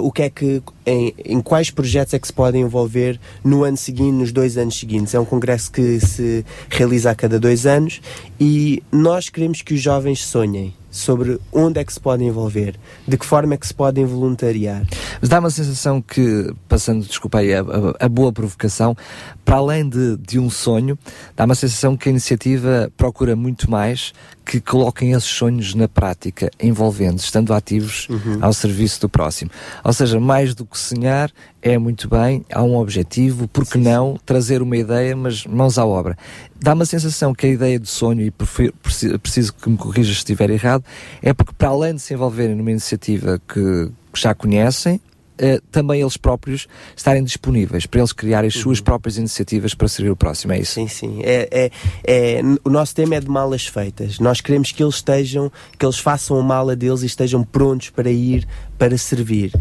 [0.00, 3.76] o que é que, em, em, quais projetos é que se podem envolver no ano
[3.76, 5.12] seguinte, nos dois anos seguintes.
[5.12, 8.00] É um congresso que se realiza a cada dois anos
[8.38, 12.76] e nós queremos que os jovens sonhem sobre onde é que se podem envolver,
[13.06, 14.82] de que forma é que se podem voluntariar.
[15.20, 18.96] Mas dá uma sensação que, passando, desculpa aí, a, a, a boa provocação,
[19.44, 20.98] para além de, de, um sonho,
[21.36, 24.12] dá uma sensação que a iniciativa procura muito mais
[24.46, 28.38] que coloquem esses sonhos na prática, envolvendo, estando ativos uhum.
[28.40, 29.50] ao serviço do próximo.
[29.82, 34.16] Ou seja, mais do que sonhar, é muito bem, há um objetivo, por que não
[34.24, 36.16] trazer uma ideia, mas mãos à obra.
[36.54, 40.18] Dá uma sensação que a ideia do sonho, e preciso, preciso que me corrija se
[40.18, 40.84] estiver errado,
[41.20, 45.00] é porque para além de se envolverem numa iniciativa que já conhecem,
[45.36, 46.66] Uh, também eles próprios
[46.96, 48.84] estarem disponíveis para eles criarem as suas uhum.
[48.84, 50.72] próprias iniciativas para servir o próximo, é isso?
[50.74, 51.20] Sim, sim.
[51.22, 51.70] É, é,
[52.04, 54.18] é, o nosso tema é de malas feitas.
[54.18, 58.10] Nós queremos que eles estejam, que eles façam a mala deles e estejam prontos para
[58.10, 58.46] ir,
[58.78, 59.52] para servir.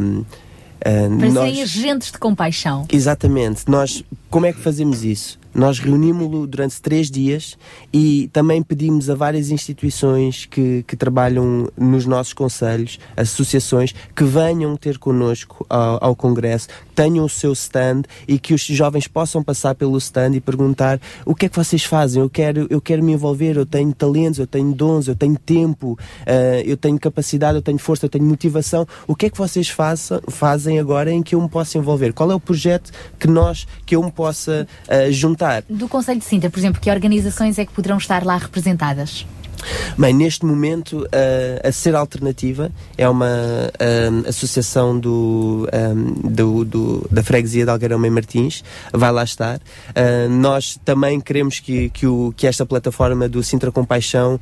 [0.00, 0.24] Um, uh,
[0.80, 1.44] para nós...
[1.44, 2.86] serem agentes de compaixão.
[2.90, 3.68] Exatamente.
[3.68, 5.41] Nós, como é que fazemos isso?
[5.54, 7.58] Nós reunimos-lo durante três dias
[7.92, 14.76] e também pedimos a várias instituições que, que trabalham nos nossos conselhos, associações, que venham
[14.76, 19.74] ter connosco ao, ao Congresso, tenham o seu stand e que os jovens possam passar
[19.74, 23.12] pelo stand e perguntar o que é que vocês fazem, eu quero, eu quero me
[23.12, 27.62] envolver, eu tenho talentos, eu tenho dons, eu tenho tempo, uh, eu tenho capacidade, eu
[27.62, 31.34] tenho força, eu tenho motivação, o que é que vocês façam, fazem agora em que
[31.34, 32.12] eu me possa envolver?
[32.12, 35.64] Qual é o projeto que nós, que eu me possa uh, juntar?
[35.68, 39.26] Do Conselho de Sintra, por exemplo, que organizações é que poderão estar lá representadas?
[39.98, 43.26] Bem, neste momento uh, a Ser Alternativa é uma
[44.26, 45.68] associação do,
[46.24, 49.60] do, do, da freguesia de Algarão Mãe Martins, vai lá estar.
[50.30, 54.40] Nós também queremos que, que, o, que esta plataforma do Sintra Compaixão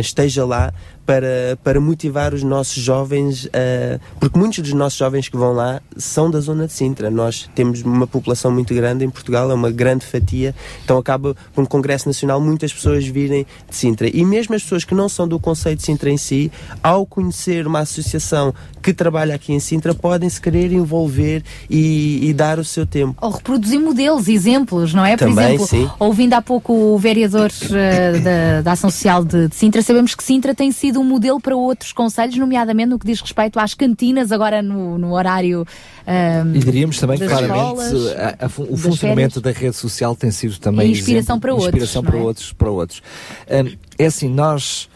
[0.00, 0.72] esteja lá
[1.08, 5.80] para, para motivar os nossos jovens, uh, porque muitos dos nossos jovens que vão lá
[5.96, 7.10] são da zona de Sintra.
[7.10, 10.54] Nós temos uma população muito grande em Portugal, é uma grande fatia,
[10.84, 14.06] então acaba por um Congresso Nacional muitas pessoas virem de Sintra.
[14.06, 17.66] E mesmo as pessoas que não são do Conselho de Sintra em si, ao conhecer
[17.66, 18.52] uma associação
[18.92, 23.16] que trabalha aqui em Sintra, podem se querer envolver e, e dar o seu tempo.
[23.20, 25.16] Ou reproduzir modelos, exemplos, não é?
[25.16, 25.90] Também, por exemplo, sim.
[25.98, 30.24] ouvindo há pouco o vereador uh, da, da Ação Social de, de Sintra, sabemos que
[30.24, 34.32] Sintra tem sido um modelo para outros conselhos, nomeadamente no que diz respeito às cantinas,
[34.32, 35.66] agora no, no horário.
[36.06, 40.58] Um, e diríamos também claramente escolas, a, a, o funcionamento da rede social tem sido
[40.58, 42.22] também E inspiração exemplo, para outros, inspiração não para é?
[42.22, 43.02] outros, para outros.
[43.50, 44.88] Um, é assim, nós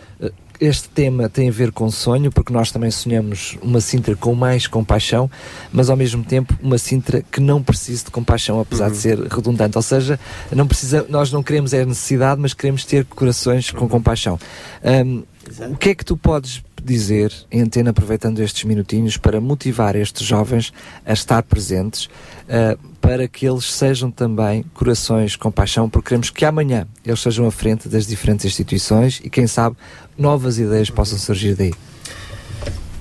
[0.65, 4.67] este tema tem a ver com sonho, porque nós também sonhamos uma Sintra com mais
[4.69, 5.29] compaixão,
[5.73, 8.93] mas ao mesmo tempo uma Sintra que não precise de compaixão, apesar Uhum.
[8.93, 9.77] de ser redundante.
[9.77, 10.21] Ou seja,
[10.53, 14.39] não precisa, nós não queremos é necessidade, mas queremos ter corações com compaixão.
[14.85, 15.25] Um,
[15.73, 20.27] o que é que tu podes dizer, em antena, aproveitando estes minutinhos, para motivar estes
[20.27, 20.73] jovens
[21.07, 26.45] a estar presentes, uh, para que eles sejam também corações com paixão, porque queremos que
[26.45, 29.77] amanhã eles sejam à frente das diferentes instituições e, quem sabe,
[30.17, 31.73] novas ideias possam surgir daí.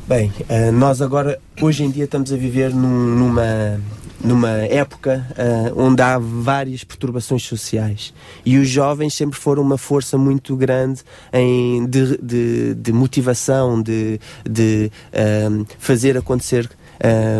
[0.08, 3.80] Bem, uh, nós agora, hoje em dia, estamos a viver num, numa,
[4.20, 8.14] numa época uh, onde há várias perturbações sociais
[8.46, 14.20] e os jovens sempre foram uma força muito grande em, de, de, de motivação, de,
[14.44, 16.70] de uh, fazer acontecer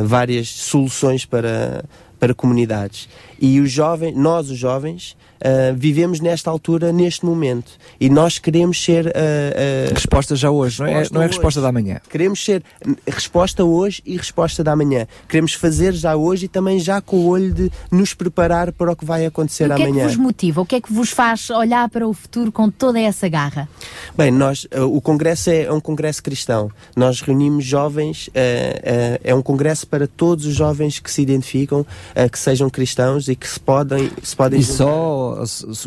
[0.06, 1.86] várias soluções para,
[2.20, 3.08] para comunidades.
[3.40, 7.72] E os jovens, nós os jovens, uh, vivemos nesta altura, neste momento.
[8.00, 9.08] E nós queremos ser.
[9.08, 12.00] Uh, uh, resposta já hoje, resposta não é, não é resposta da manhã.
[12.10, 12.64] Queremos ser
[13.08, 15.08] resposta hoje e resposta da manhã.
[15.28, 18.96] Queremos fazer já hoje e também já com o olho de nos preparar para o
[18.96, 19.92] que vai acontecer e o que amanhã.
[19.92, 20.62] O que é que vos motiva?
[20.62, 23.68] O que é que vos faz olhar para o futuro com toda essa garra?
[24.16, 26.72] Bem, nós, o Congresso é um Congresso cristão.
[26.96, 31.86] Nós reunimos jovens, é um Congresso para todos os jovens que se identificam,
[32.32, 34.12] que sejam cristãos e que se podem.
[34.22, 35.31] Se podem e só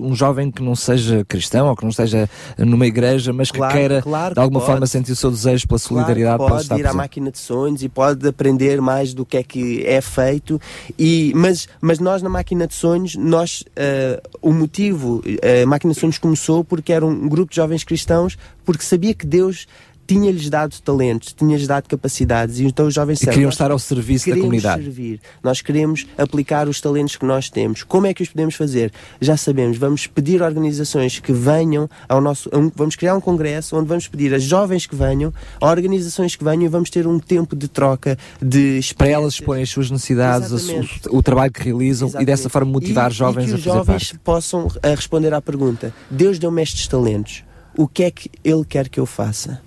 [0.00, 3.74] um jovem que não seja cristão ou que não esteja numa igreja, mas que claro,
[3.74, 6.86] queira claro de alguma forma sentir o seu desejo pela solidariedade, claro, pode, pode ir
[6.86, 10.60] à máquina de sonhos e pode aprender mais do que é que é feito.
[10.98, 15.22] E, mas, mas nós na máquina de sonhos, nós, uh, o motivo,
[15.62, 19.26] a máquina de sonhos começou porque era um grupo de jovens cristãos, porque sabia que
[19.26, 19.66] Deus
[20.06, 24.28] tinha-lhes dado talentos, tinha-lhes dado capacidades e então os jovens e queriam estar ao serviço
[24.28, 24.84] da comunidade.
[24.84, 25.20] Servir.
[25.42, 27.82] Nós queremos aplicar os talentos que nós temos.
[27.82, 28.92] Como é que os podemos fazer?
[29.20, 34.08] Já sabemos, vamos pedir organizações que venham ao nosso, vamos criar um congresso onde vamos
[34.08, 37.68] pedir a jovens que venham, a organizações que venham e vamos ter um tempo de
[37.68, 42.22] troca de para elas exporem as suas necessidades, o, o, trabalho que realizam Exatamente.
[42.22, 44.18] e dessa forma motivar e, jovens e que a os jovens parte.
[44.18, 47.42] possam a responder à pergunta: Deus deu-me estes talentos.
[47.76, 49.60] O que é que Ele quer que eu faça?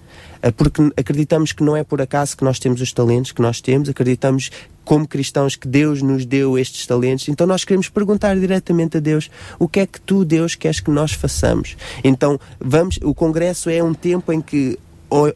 [0.55, 3.89] Porque acreditamos que não é por acaso que nós temos os talentos que nós temos,
[3.89, 4.51] acreditamos
[4.83, 9.29] como cristãos que Deus nos deu estes talentos, então nós queremos perguntar diretamente a Deus
[9.59, 11.75] o que é que tu, Deus, queres que nós façamos.
[12.03, 14.79] Então, vamos, o congresso é um tempo em que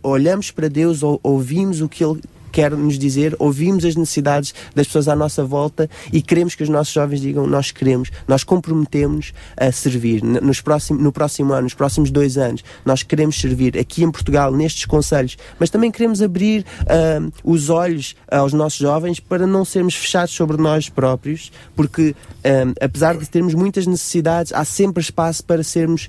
[0.04, 2.22] olhamos para Deus, ouvimos o que Ele
[2.52, 6.70] quer nos dizer, ouvimos as necessidades das pessoas à nossa volta e queremos que os
[6.70, 10.24] nossos jovens digam nós queremos, nós comprometemos a servir.
[10.24, 14.52] Nos próximo, no próximo ano, nos próximos dois anos, nós queremos servir aqui em Portugal,
[14.52, 19.96] nestes conselhos, mas também queremos abrir uh, os olhos aos nossos jovens para não sermos
[19.96, 25.64] fechados sobre nós próprios, porque um, apesar de termos muitas necessidades, há sempre espaço para
[25.64, 26.08] sermos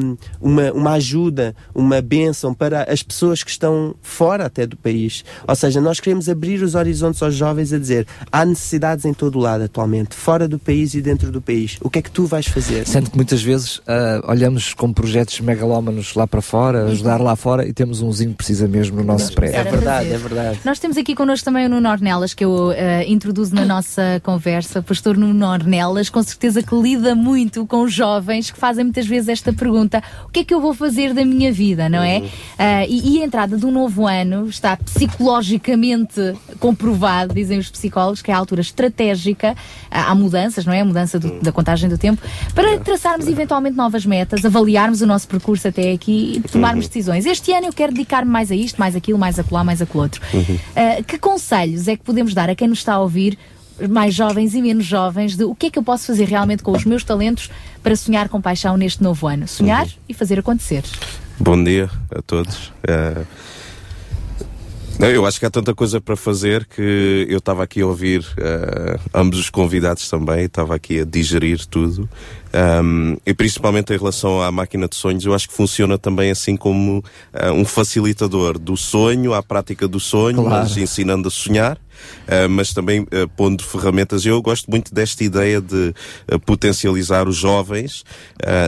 [0.00, 5.24] um, uma, uma ajuda, uma bênção para as pessoas que estão fora até do país.
[5.46, 9.38] Ou seja, nós queremos abrir os horizontes aos jovens a dizer há necessidades em todo
[9.38, 11.78] o lado atualmente, fora do país e dentro do país.
[11.80, 12.86] O que é que tu vais fazer?
[12.86, 13.82] Sendo que muitas vezes uh,
[14.26, 18.66] olhamos como projetos megalómanos lá para fora, ajudar lá fora e temos umzinho que precisa
[18.66, 19.56] mesmo no nosso prédio.
[19.56, 20.58] É verdade, é verdade.
[20.64, 22.74] Nós temos aqui connosco também o Nuno Ornelas, que eu uh,
[23.06, 28.50] introduzo na nossa conversa, pastor Nuno Ornelas, com certeza que lida muito com os jovens
[28.50, 31.52] que fazem muitas vezes esta pergunta: o que é que eu vou fazer da minha
[31.52, 32.18] vida, não é?
[32.18, 34.76] Uh, e, e, a entrada de um novo ano está
[35.64, 39.56] psicologicamente comprovado, dizem os psicólogos, que é a altura estratégica,
[39.90, 40.80] há mudanças, não é?
[40.80, 42.22] A mudança do, da contagem do tempo,
[42.54, 47.24] para traçarmos eventualmente novas metas, avaliarmos o nosso percurso até aqui e tomarmos decisões.
[47.24, 50.20] Este ano eu quero dedicar-me mais a isto, mais aquilo, mais acolá, mais aquilo outro.
[50.34, 53.38] Uh, que conselhos é que podemos dar a quem nos está a ouvir
[53.88, 56.70] mais jovens e menos jovens de o que é que eu posso fazer realmente com
[56.70, 57.50] os meus talentos
[57.82, 59.48] para sonhar com paixão neste novo ano.
[59.48, 59.92] Sonhar uhum.
[60.08, 60.84] e fazer acontecer.
[61.40, 62.68] Bom dia a todos.
[62.68, 63.26] Uh,
[65.00, 69.00] eu acho que há tanta coisa para fazer que eu estava aqui a ouvir uh,
[69.12, 72.08] ambos os convidados também, estava aqui a digerir tudo.
[72.54, 76.56] Um, e principalmente em relação à máquina de sonhos, eu acho que funciona também assim
[76.56, 80.62] como uh, um facilitador do sonho, à prática do sonho, claro.
[80.62, 81.78] mas ensinando a sonhar.
[82.24, 84.24] Uh, mas também uh, pondo ferramentas.
[84.24, 85.94] Eu gosto muito desta ideia de
[86.32, 88.04] uh, potencializar os jovens,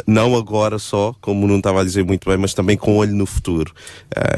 [0.07, 3.27] não agora só, como não estava a dizer muito bem, mas também com olho no
[3.27, 3.73] futuro.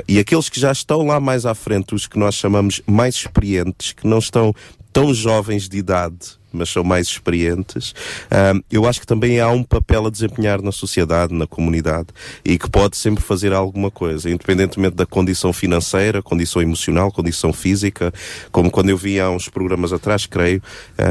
[0.08, 3.92] e aqueles que já estão lá mais à frente, os que nós chamamos mais experientes,
[3.92, 4.54] que não estão
[4.92, 7.94] tão jovens de idade, mas são mais experientes.
[8.30, 12.08] Um, eu acho que também há um papel a desempenhar na sociedade, na comunidade,
[12.44, 18.12] e que pode sempre fazer alguma coisa, independentemente da condição financeira, condição emocional, condição física,
[18.50, 20.62] como quando eu vi há uns programas atrás, creio,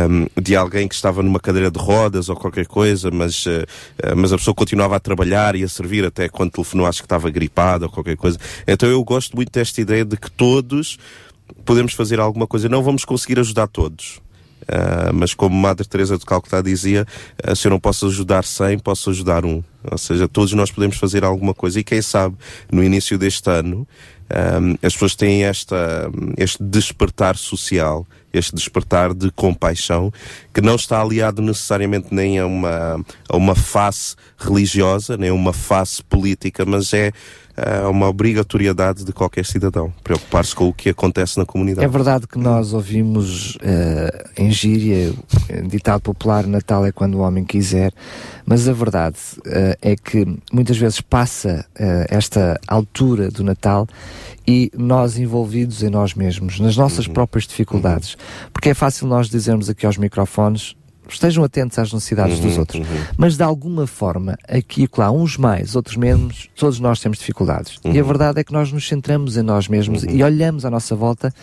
[0.10, 3.66] um, de alguém que estava numa cadeira de rodas ou qualquer coisa, mas, uh,
[4.16, 7.30] mas a pessoa continuava a trabalhar e a servir até quando telefonou, acho que estava
[7.30, 8.38] gripada ou qualquer coisa.
[8.68, 10.98] Então eu gosto muito desta ideia de que todos
[11.64, 12.68] podemos fazer alguma coisa.
[12.68, 14.22] Não vamos conseguir ajudar todos
[14.64, 17.06] Uh, mas como Madre Teresa de Calcutá dizia,
[17.48, 19.64] uh, se eu não posso ajudar 100, posso ajudar um.
[19.90, 21.80] Ou seja, todos nós podemos fazer alguma coisa.
[21.80, 22.36] E quem sabe,
[22.72, 23.88] no início deste ano,
[24.30, 30.11] ah, as pessoas têm esta, este despertar social, este despertar de compaixão,
[30.53, 35.53] que não está aliado necessariamente nem a uma, a uma face religiosa, nem a uma
[35.53, 37.11] face política, mas é
[37.58, 41.84] é uma obrigatoriedade de qualquer cidadão preocupar-se com o que acontece na comunidade.
[41.84, 45.11] É verdade que nós ouvimos uh, em gíria,
[45.68, 47.92] ditado popular, Natal é quando o homem quiser,
[48.45, 53.88] mas a verdade uh, é que muitas vezes passa uh, esta altura do Natal
[54.48, 57.14] e nós envolvidos em nós mesmos, nas nossas uhum.
[57.14, 58.14] próprias dificuldades.
[58.14, 58.50] Uhum.
[58.53, 60.76] Porque é fácil nós dizermos aqui aos microfones
[61.16, 62.80] estejam atentos às necessidades Uhum, dos outros.
[62.88, 62.98] uhum.
[63.18, 67.80] Mas de alguma forma, aqui e lá, uns mais, outros menos, todos nós temos dificuldades.
[67.84, 68.08] E a Uhum.
[68.08, 71.34] verdade é que nós nos centramos em nós mesmos e olhamos à nossa volta,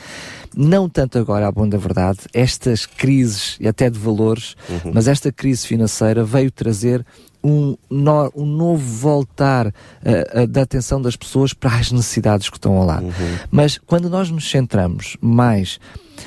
[0.57, 4.93] não tanto agora, à bom da verdade, estas crises e até de valores, Uhum.
[4.95, 7.05] mas esta crise financeira veio trazer
[7.47, 9.67] um, no- um novo voltar
[10.03, 13.07] eh, eh, da atenção das pessoas para as necessidades que estão ao lado.
[13.51, 15.79] Mas quando nós nos centramos mais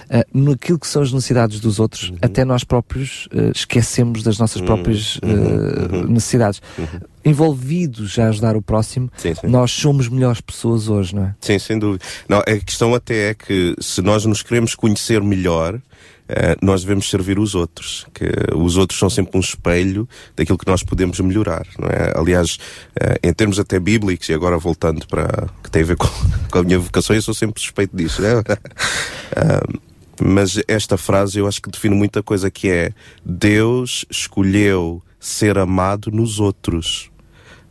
[0.09, 4.61] eh, naquilo que são as necessidades dos outros, até nós próprios eh, esquecemos das nossas
[4.61, 6.61] próprias eh, necessidades.
[7.23, 9.47] Envolvidos a ajudar o próximo, Sim, sim.
[9.47, 11.35] nós somos melhores pessoas hoje, não é?
[11.41, 12.03] Sim, sem dúvida.
[12.29, 15.79] Não, a questão até é que se nós nos queremos conhecer melhor,
[16.27, 18.05] eh, nós devemos servir os outros.
[18.13, 18.25] Que
[18.55, 22.13] os outros são sempre um espelho daquilo que nós podemos melhorar, não é?
[22.15, 22.57] Aliás,
[22.99, 26.07] eh, em termos até bíblicos, e agora voltando para que tem a ver com,
[26.51, 28.21] com a minha vocação, eu sou sempre suspeito disso?
[29.35, 29.61] Ah,
[30.19, 32.91] mas esta frase eu acho que define muita coisa que é
[33.23, 37.11] Deus escolheu ser amado nos outros.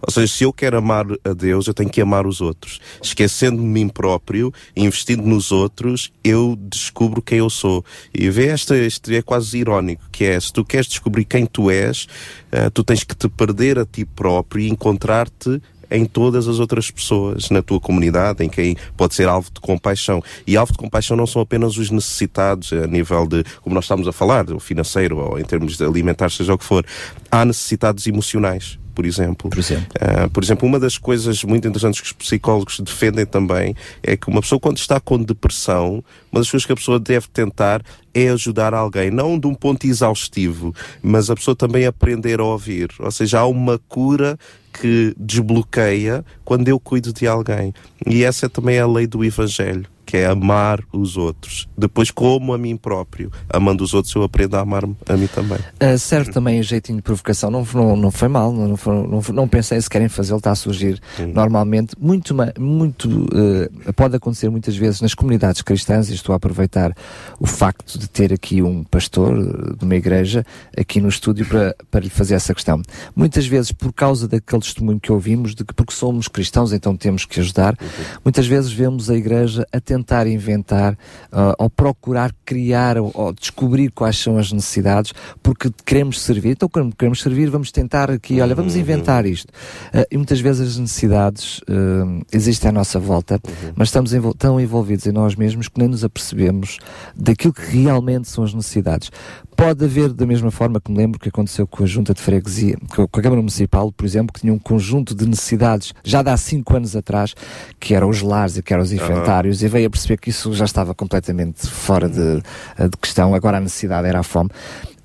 [0.00, 2.80] Ou seja, se eu quero amar a Deus, eu tenho que amar os outros.
[3.02, 7.84] Esquecendo de mim próprio, investindo nos outros, eu descubro quem eu sou.
[8.14, 11.70] E vê esta, este é quase irónico, que é, se tu queres descobrir quem tu
[11.70, 12.06] és,
[12.52, 15.60] eh, tu tens que te perder a ti próprio e encontrar-te
[15.90, 20.22] em todas as outras pessoas na tua comunidade, em quem pode ser alvo de compaixão.
[20.46, 24.08] E alvo de compaixão não são apenas os necessitados a nível de, como nós estamos
[24.08, 26.84] a falar, o financeiro ou em termos de alimentar, seja o que for.
[27.30, 28.78] Há necessidades emocionais.
[28.96, 29.50] Por exemplo.
[29.50, 29.86] Por exemplo.
[30.00, 34.26] Ah, por exemplo, uma das coisas muito interessantes que os psicólogos defendem também é que
[34.26, 36.02] uma pessoa, quando está com depressão,
[36.32, 37.82] uma das coisas que a pessoa deve tentar
[38.14, 42.88] é ajudar alguém, não de um ponto exaustivo, mas a pessoa também aprender a ouvir.
[42.98, 44.38] Ou seja, há uma cura
[44.80, 47.74] que desbloqueia quando eu cuido de alguém.
[48.06, 51.68] E essa também é a lei do Evangelho, que é amar os outros.
[51.76, 55.58] Depois, como a mim próprio, amando os outros, eu aprendo a amar-me a mim também.
[55.82, 59.48] Uh, serve também a jeitinho de provocação, não, não, não foi mal, não, não, não
[59.48, 61.00] pensei se querem fazê-lo, está a surgir
[61.34, 61.94] normalmente.
[61.98, 66.94] Muito, muito uh, pode acontecer muitas vezes nas comunidades cristãs, e estou a aproveitar
[67.40, 70.44] o facto de ter aqui um pastor uh, de uma igreja
[70.76, 72.80] aqui no estúdio para, para lhe fazer essa questão.
[73.14, 77.24] Muitas vezes, por causa daquele testemunho que ouvimos, de que porque somos cristãos então temos
[77.24, 77.76] que ajudar,
[78.24, 80.94] muitas vezes vemos a igreja a tentar inventar
[81.32, 86.50] uh, ou procurar criar ou, ou descobrir quais são as necessidades porque queremos servir.
[86.50, 89.50] Então, quando queremos servir, vamos tentar aqui, olha, vamos inventar isto.
[89.94, 93.40] Uh, e muitas vezes as necessidades uh, existem à nossa volta,
[93.74, 96.78] mas estamos envol- tão envolvidos em nós mesmos que nem nos apercebemos
[97.16, 99.10] daquilo que realmente são as necessidades.
[99.56, 102.76] Pode haver, da mesma forma que me lembro que aconteceu com a Junta de Freguesia,
[102.94, 106.36] com a Câmara Municipal, por exemplo, que tinha um conjunto de necessidades já de há
[106.36, 107.34] cinco anos atrás,
[107.80, 110.52] que eram os lares e que eram os inventários, e veio a perceber que isso
[110.54, 114.50] já estava completamente fora de, de questão, agora a necessidade era a fome.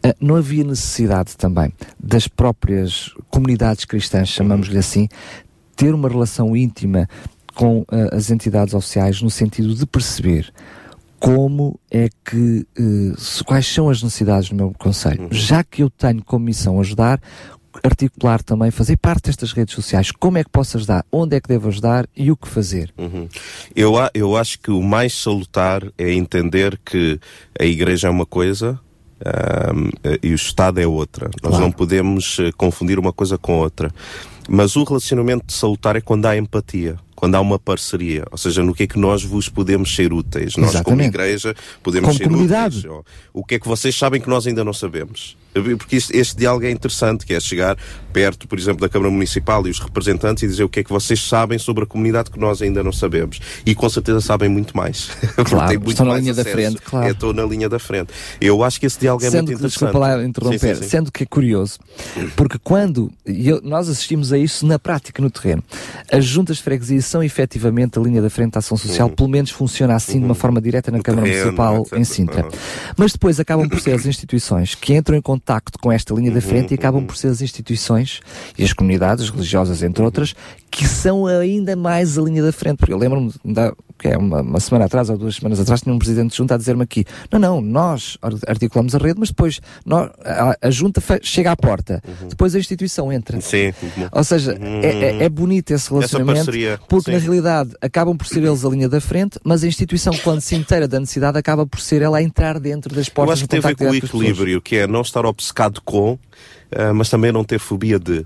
[0.03, 5.07] Ah, não havia necessidade também das próprias comunidades cristãs, chamamos-lhe assim,
[5.75, 7.07] ter uma relação íntima
[7.55, 10.51] com ah, as entidades oficiais no sentido de perceber
[11.19, 15.27] como é que, eh, se- quais são as necessidades do meu conselho.
[15.29, 17.21] Já que eu tenho como missão ajudar,
[17.83, 21.47] articular também, fazer parte destas redes sociais, como é que posso ajudar, onde é que
[21.47, 22.93] devo ajudar e o que fazer.
[22.97, 23.27] Uhum.
[23.75, 27.19] Eu, eu acho que o mais salutar é entender que
[27.59, 28.79] a igreja é uma coisa
[29.23, 31.29] eh, e o Estado é outra.
[31.41, 31.65] Nós Claro.
[31.65, 33.91] não podemos eh, confundir uma coisa com outra.
[34.49, 38.25] Mas o relacionamento salutar é quando há empatia, quando há uma parceria.
[38.31, 40.57] Ou seja, no que é que nós vos podemos ser úteis.
[40.57, 41.07] Nós, como Exatamente.
[41.07, 42.79] igreja, podemos Como ser comunidade.
[42.87, 43.03] úteis.
[43.31, 45.37] O que é que vocês sabem que nós ainda não sabemos?
[45.77, 47.77] Porque este, este diálogo é interessante, que é chegar
[48.13, 50.89] perto, por exemplo, da Câmara Municipal e os representantes e dizer o que é que
[50.89, 53.39] vocês sabem sobre a comunidade que nós ainda não sabemos.
[53.65, 55.09] E com certeza sabem muito mais.
[55.51, 56.55] Claro, muito estão na linha da acesso.
[56.57, 57.07] frente, claro.
[57.07, 58.13] É, estou na linha da frente.
[58.39, 59.79] Eu acho que esse diálogo é sendo muito que, interessante.
[59.85, 60.89] desculpa lá interromper, Sim, sim, sim.
[60.89, 61.79] sendo que é curioso,
[62.35, 65.63] porque quando eu- nós assistimos a isso na prática, no terreno,
[66.11, 69.15] as juntas de freguesia são efetivamente a linha da frente da ação social, Uhum.
[69.15, 71.97] pelo menos funciona assim de uma forma direta na Câmara terreno, Municipal etc.
[71.97, 72.43] em Sintra.
[72.45, 72.51] Uhum.
[72.97, 76.35] Mas depois acabam por ser as instituições que entram em contacto com esta linha da
[76.35, 78.21] Uhum, frente e acabam por ser as instituições
[78.57, 80.35] e as comunidades religiosas, entre outras,
[80.69, 82.77] que são ainda mais a linha da frente.
[82.77, 85.93] Porque eu lembro-me, da- que é uma, uma semana atrás ou duas semanas atrás, tinha
[85.93, 89.29] um presidente de junta a dizer-me aqui: não, não, nós ar- articulamos a rede, mas
[89.29, 93.35] depois nós, a, a junta chega à porta, depois a instituição entra.
[93.37, 93.41] Uhum.
[93.41, 93.71] Sim.
[94.11, 96.51] Ou seja, é, é, é bonito esse relacionamento,
[96.89, 97.17] porque sim.
[97.17, 100.55] na realidade acabam por ser eles a linha da frente, mas a instituição, quando se
[100.55, 103.49] inteira da necessidade, acaba por ser ela a entrar dentro das Eu portas acho que
[103.49, 106.17] tem a ver com o equilíbrio, que é não estar obcecado com,
[106.75, 108.25] ah, mas também não ter fobia de.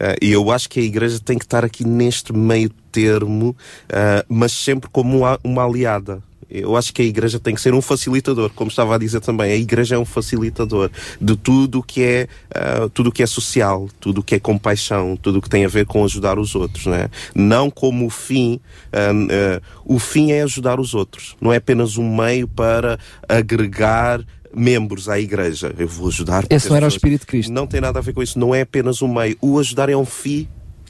[0.00, 3.56] Ah, e eu acho que a igreja tem que estar aqui neste meio termo,
[3.90, 6.22] ah, mas sempre como uma, uma aliada.
[6.52, 9.52] Eu acho que a igreja tem que ser um facilitador, como estava a dizer também.
[9.52, 13.26] A igreja é um facilitador de tudo o que é uh, tudo o que é
[13.26, 16.54] social, tudo o que é compaixão, tudo o que tem a ver com ajudar os
[16.54, 17.08] outros, né?
[17.34, 18.60] Não como o fim.
[18.92, 21.36] Uh, uh, o fim é ajudar os outros.
[21.40, 24.20] Não é apenas um meio para agregar
[24.54, 25.74] membros à igreja.
[25.78, 26.44] Eu vou ajudar.
[26.48, 27.52] Esse não era o Espírito de Cristo.
[27.52, 28.38] Não tem nada a ver com isso.
[28.38, 29.36] Não é apenas um meio.
[29.40, 30.48] O ajudar é um fim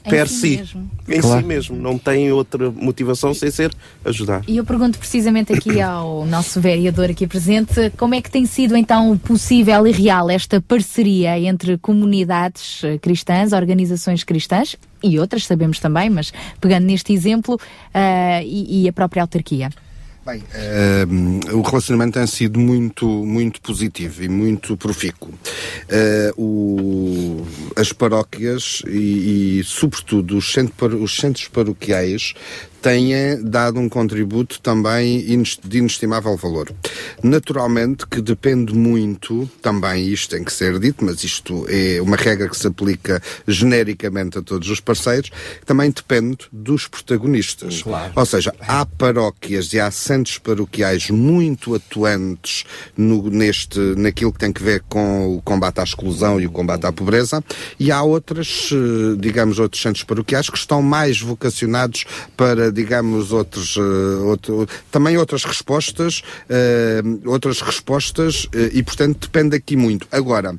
[0.09, 0.57] per si, si.
[0.57, 0.91] Mesmo.
[1.07, 1.41] em claro.
[1.41, 1.75] si mesmo.
[1.77, 4.41] Não tem outra motivação sem ser ajudar.
[4.47, 8.75] E eu pergunto precisamente aqui ao nosso vereador aqui presente, como é que tem sido
[8.75, 15.79] então possível e real esta parceria entre comunidades eh, cristãs, organizações cristãs e outras, sabemos
[15.79, 19.69] também, mas pegando neste exemplo, uh, e, e a própria autarquia?
[20.25, 25.29] Bem, uh, o relacionamento tem sido muito, muito positivo e muito profícuo.
[25.29, 30.55] Uh, o, as paróquias e, e sobretudo, os,
[31.01, 32.33] os centros paroquiais
[32.83, 35.25] tenha dado um contributo também
[35.63, 36.69] de inestimável valor.
[37.23, 42.49] Naturalmente que depende muito, também isto tem que ser dito, mas isto é uma regra
[42.49, 45.31] que se aplica genericamente a todos os parceiros,
[45.65, 47.81] também depende dos protagonistas.
[47.83, 48.11] Claro.
[48.13, 52.65] Ou seja, há paróquias e há centros paroquiais muito atuantes
[52.97, 56.85] no, neste, naquilo que tem que ver com o combate à exclusão e o combate
[56.85, 57.41] à pobreza,
[57.79, 62.03] e há outras, eh, digamos, outros centros paroquiais que estão mais vocacionados
[62.35, 69.55] para digamos, outros, uh, outro, também outras respostas, uh, outras respostas, uh, e portanto depende
[69.55, 70.07] aqui muito.
[70.11, 70.55] Agora,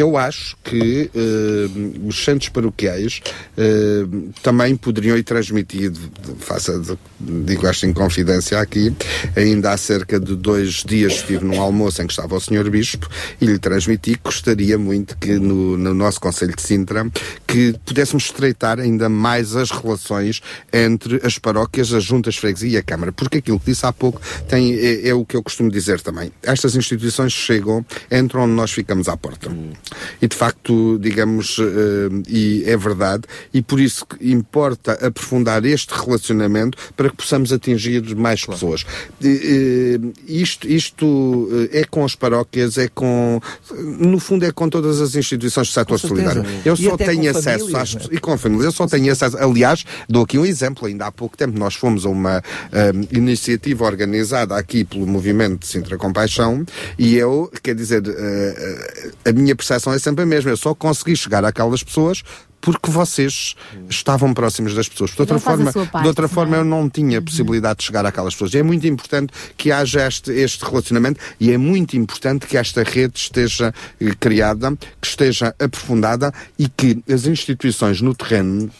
[0.00, 3.20] eu acho que uh, os centros paroquiais
[3.56, 6.00] uh, também poderiam ir transmitido,
[6.38, 6.80] faça,
[7.20, 8.94] digo esta em confidência aqui,
[9.36, 12.70] ainda há cerca de dois dias estive num almoço em que estava o Sr.
[12.70, 13.08] Bispo
[13.40, 17.06] e lhe transmiti que gostaria muito que no, no nosso Conselho de Sintra
[17.46, 20.40] que pudéssemos estreitar ainda mais as relações
[20.72, 24.20] entre as paróquias, as juntas freguesia e a Câmara, porque aquilo que disse há pouco
[24.48, 26.32] tem, é, é o que eu costumo dizer também.
[26.42, 29.50] Estas instituições chegam, entram onde nós ficamos à porta.
[30.20, 36.78] E de facto, digamos, uh, e é verdade, e por isso importa aprofundar este relacionamento
[36.96, 38.58] para que possamos atingir mais claro.
[38.58, 38.82] pessoas.
[39.22, 43.40] Uh, isto isto eh, é com as paróquias, é com.
[43.98, 46.44] No fundo, é com todas as instituições do setor solidário.
[46.64, 48.14] Eu só tenho acesso famílias, às, é?
[48.14, 49.36] e com famílias, eu só tenho acesso.
[49.38, 52.42] Aliás, dou aqui um exemplo, ainda há pouco tempo nós fomos a uma
[52.94, 56.64] um, iniciativa organizada aqui pelo movimento de Sintra Compaixão
[56.98, 58.02] e eu, quer dizer,
[59.24, 60.50] a minha percepção percepção é sempre a mesma.
[60.50, 62.22] Eu só consegui chegar àquelas pessoas
[62.60, 63.54] porque vocês
[63.88, 65.12] estavam próximos das pessoas.
[65.12, 67.24] De outra forma, parte, de outra forma eu não tinha uhum.
[67.24, 68.52] possibilidade de chegar àquelas pessoas.
[68.52, 72.82] E é muito importante que haja este, este relacionamento e é muito importante que esta
[72.82, 78.70] rede esteja eh, criada, que esteja aprofundada e que as instituições no terreno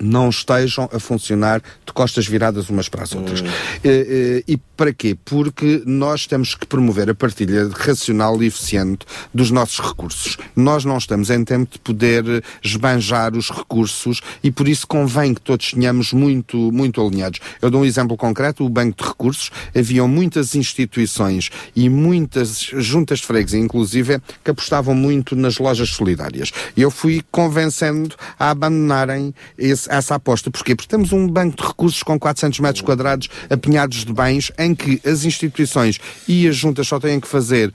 [0.00, 3.42] não estejam a funcionar de costas viradas umas para as outras.
[3.42, 3.46] Hum.
[3.84, 5.16] E, e, e, para quê?
[5.24, 10.36] Porque nós temos que promover a partilha racional e eficiente dos nossos recursos.
[10.54, 15.40] Nós não estamos em tempo de poder esbanjar os recursos e por isso convém que
[15.40, 17.40] todos tenhamos muito, muito alinhados.
[17.60, 23.20] Eu dou um exemplo concreto, o Banco de Recursos, haviam muitas instituições e muitas juntas
[23.20, 26.52] de freguesia, inclusive, que apostavam muito nas lojas solidárias.
[26.76, 30.50] Eu fui convencendo a abandonarem esse, essa aposta.
[30.50, 30.74] Porquê?
[30.74, 35.00] Porque temos um banco de recursos com 400 metros quadrados apinhados de bens em que
[35.06, 37.72] as instituições e as juntas só têm que fazer,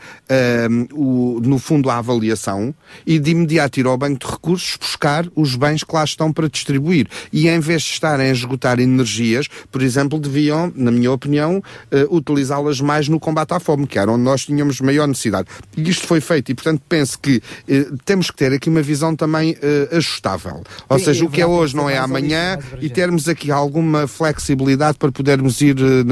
[0.69, 2.73] um, o, no fundo, a avaliação
[3.05, 6.49] e de imediato ir ao banco de recursos buscar os bens que lá estão para
[6.49, 7.07] distribuir.
[7.31, 12.15] E em vez de estarem a esgotar energias, por exemplo, deviam, na minha opinião, uh,
[12.15, 15.47] utilizá-las mais no combate à fome, que era onde nós tínhamos maior necessidade.
[15.75, 19.15] E isto foi feito e, portanto, penso que uh, temos que ter aqui uma visão
[19.15, 20.63] também uh, ajustável.
[20.87, 24.97] Ou Sim, seja, o que é hoje não é amanhã e termos aqui alguma flexibilidade
[24.97, 26.03] para podermos ir eh,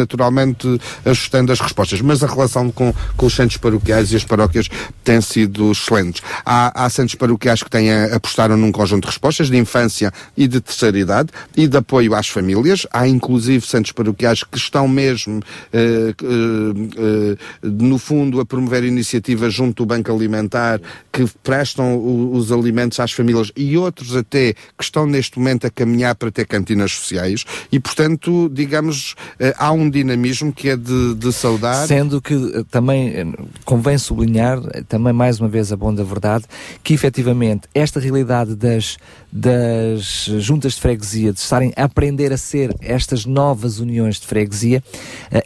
[0.67, 2.01] naturalmente ajustando as respostas.
[2.01, 4.67] Mas a relação com, com os centros paroquiais e as paróquias
[5.03, 6.21] tem sido excelente.
[6.45, 10.59] Há, há centros paroquiais que têm, apostaram num conjunto de respostas de infância e de
[10.59, 12.85] terceira idade e de apoio às famílias.
[12.91, 19.83] Há inclusive centros paroquiais que estão mesmo, eh, eh, no fundo, a promover iniciativas junto
[19.83, 20.79] do Banco Alimentar
[21.11, 21.97] que prestam
[22.33, 26.45] os alimentos às famílias e outros até que estão neste momento a caminhar para ter
[26.45, 31.87] cantinas sociais e, portanto, digamos, eh, há um dinamismo que é de, de saudar.
[31.87, 33.25] Sendo que eh, também eh,
[33.63, 36.45] convém sublinhar, também mais uma vez a bom da verdade,
[36.83, 38.97] que efetivamente esta realidade das,
[39.31, 44.83] das juntas de freguesia, de estarem a aprender a ser estas novas uniões de freguesia,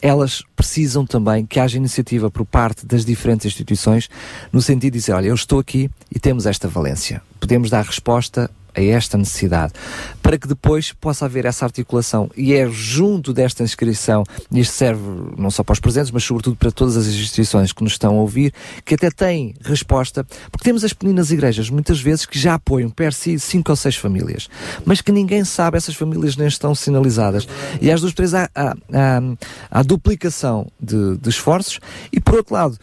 [0.02, 4.10] elas precisam também que haja iniciativa por parte das diferentes instituições
[4.52, 7.22] no sentido de dizer, olha, eu estou aqui e temos esta valência.
[7.40, 9.74] Podemos dar resposta a esta necessidade,
[10.22, 12.30] para que depois possa haver essa articulação.
[12.36, 15.02] E é junto desta inscrição, isto serve
[15.38, 18.22] não só para os presentes, mas sobretudo para todas as instituições que nos estão a
[18.22, 18.54] ouvir,
[18.86, 23.14] que até têm resposta, porque temos as pequenas igrejas, muitas vezes, que já apoiam per
[23.14, 24.50] si cinco ou seis famílias,
[24.86, 27.48] mas que ninguém sabe, essas famílias nem estão sinalizadas.
[27.82, 29.22] E às duas, três, há, há, há,
[29.70, 31.80] há duplicação de, de esforços,
[32.12, 32.78] e por outro lado,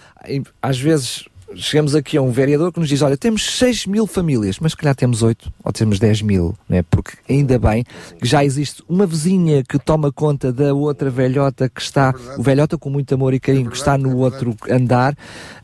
[0.60, 4.59] às vezes chegamos aqui a um vereador que nos diz: Olha, temos 6 mil famílias,
[4.59, 6.83] mas se calhar temos 8 ou temos 10 mil, né?
[6.83, 7.85] porque ainda bem
[8.20, 12.77] que já existe uma vizinha que toma conta da outra velhota que está, o velhota
[12.77, 15.17] com muito amor e carinho, que está no outro andar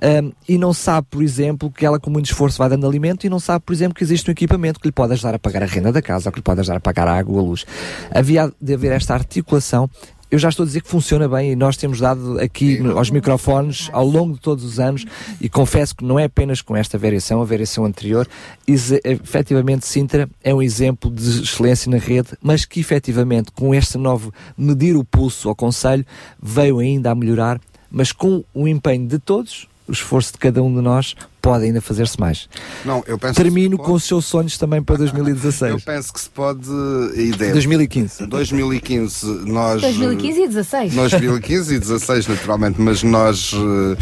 [0.02, 3.30] um, e não sabe, por exemplo, que ela com muito esforço vai dando alimento e
[3.30, 5.66] não sabe, por exemplo, que existe um equipamento que lhe pode ajudar a pagar a
[5.66, 7.64] renda da casa ou que lhe pode ajudar a pagar a água ou a luz.
[8.10, 9.88] Havia de haver esta articulação
[10.34, 13.88] eu já estou a dizer que funciona bem e nós temos dado aqui aos microfones
[13.92, 15.04] ao longo de todos os anos
[15.40, 18.26] e confesso que não é apenas com esta variação, a variação anterior,
[18.66, 24.34] efetivamente Sintra é um exemplo de excelência na rede, mas que efetivamente com este novo
[24.58, 26.04] medir o pulso ao Conselho
[26.42, 30.74] veio ainda a melhorar, mas com o empenho de todos, o esforço de cada um
[30.74, 31.14] de nós
[31.44, 32.48] pode ainda fazer-se mais.
[32.86, 35.72] Não, eu penso Termino com os seus sonhos também para 2016.
[35.72, 36.70] eu penso que se pode
[37.14, 37.52] e deve.
[37.52, 38.26] 2015.
[38.26, 40.94] 2015 nós 2015 e 16.
[40.94, 43.96] 2015 e 16 naturalmente, mas nós uh,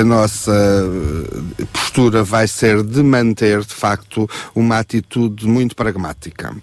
[0.00, 0.54] a nossa
[1.74, 6.56] postura vai ser de manter de facto uma atitude muito pragmática,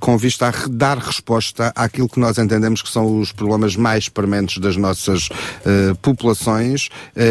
[0.00, 4.58] com vista a dar resposta àquilo que nós entendemos que são os problemas mais prementes
[4.58, 5.28] das nossas
[6.00, 6.88] populações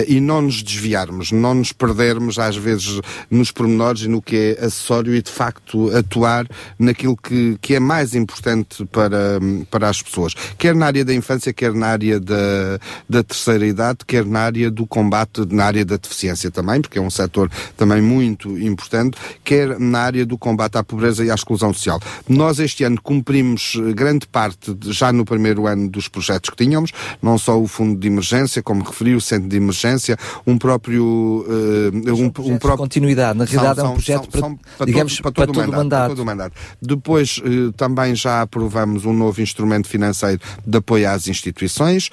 [0.07, 2.99] e não nos desviarmos, não nos perdermos perdermos às vezes
[3.31, 7.79] nos pormenores e no que é acessório e de facto atuar naquilo que, que é
[7.79, 9.39] mais importante para,
[9.71, 13.99] para as pessoas, quer na área da infância, quer na área da, da terceira idade,
[14.05, 18.01] quer na área do combate, na área da deficiência também, porque é um setor também
[18.01, 21.99] muito importante, quer na área do combate à pobreza e à exclusão social.
[22.27, 26.91] Nós este ano cumprimos grande parte, de, já no primeiro ano, dos projetos que tínhamos,
[27.21, 31.84] não só o fundo de emergência, como referi, o centro de emergência, um próprio uh,
[31.89, 33.37] um, um próprio continuidade.
[33.37, 35.65] Na realidade são, é um projeto são, para, são, para, digamos, todo, para, todo, para
[35.65, 36.55] todo, mandato, todo o mandato.
[36.81, 42.09] Depois eh, também já aprovamos um novo instrumento financeiro de apoio às instituições,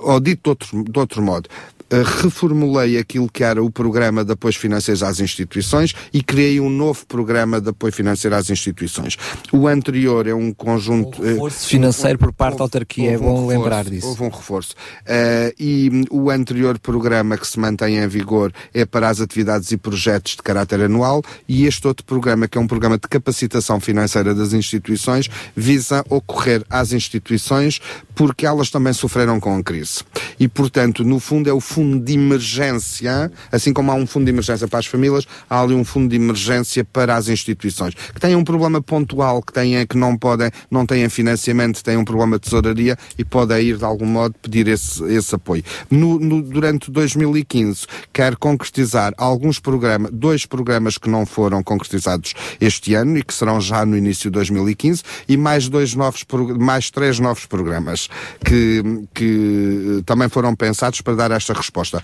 [0.00, 1.48] ou dito de outro, de outro modo,
[1.90, 7.04] reformulei aquilo que era o programa de apoio financeiro às instituições e criei um novo
[7.06, 9.16] programa de apoio financeiro às instituições.
[9.52, 11.20] O anterior é um conjunto.
[11.20, 14.06] Um eh, reforço financeiro por parte da autarquia, é bom um lembrar disso.
[14.06, 14.74] Houve um reforço.
[15.02, 19.76] Uh, e o anterior programa que se mantém em vigor é para as atividades e
[19.76, 24.34] projetos de caráter anual e este outro programa, que é um programa de capacitação financeira
[24.34, 27.80] das instituições, visa ocorrer às instituições
[28.14, 30.04] porque elas também sofreram com a crise.
[30.38, 34.26] E, portanto, no fundo é o fundo fundo de emergência, assim como há um fundo
[34.26, 37.94] de emergência para as famílias, há ali um fundo de emergência para as instituições.
[37.94, 42.04] Que têm um problema pontual, que, têm, que não podem, não têm financiamento, têm um
[42.04, 45.64] problema de tesouraria e podem ir de algum modo pedir esse, esse apoio.
[45.90, 52.92] No, no, durante 2015, quero concretizar alguns programas, dois programas que não foram concretizados este
[52.92, 56.26] ano e que serão já no início de 2015 e mais dois novos,
[56.58, 58.08] mais três novos programas
[58.44, 58.82] que,
[59.14, 62.02] que também foram pensados para dar esta resposta resposta.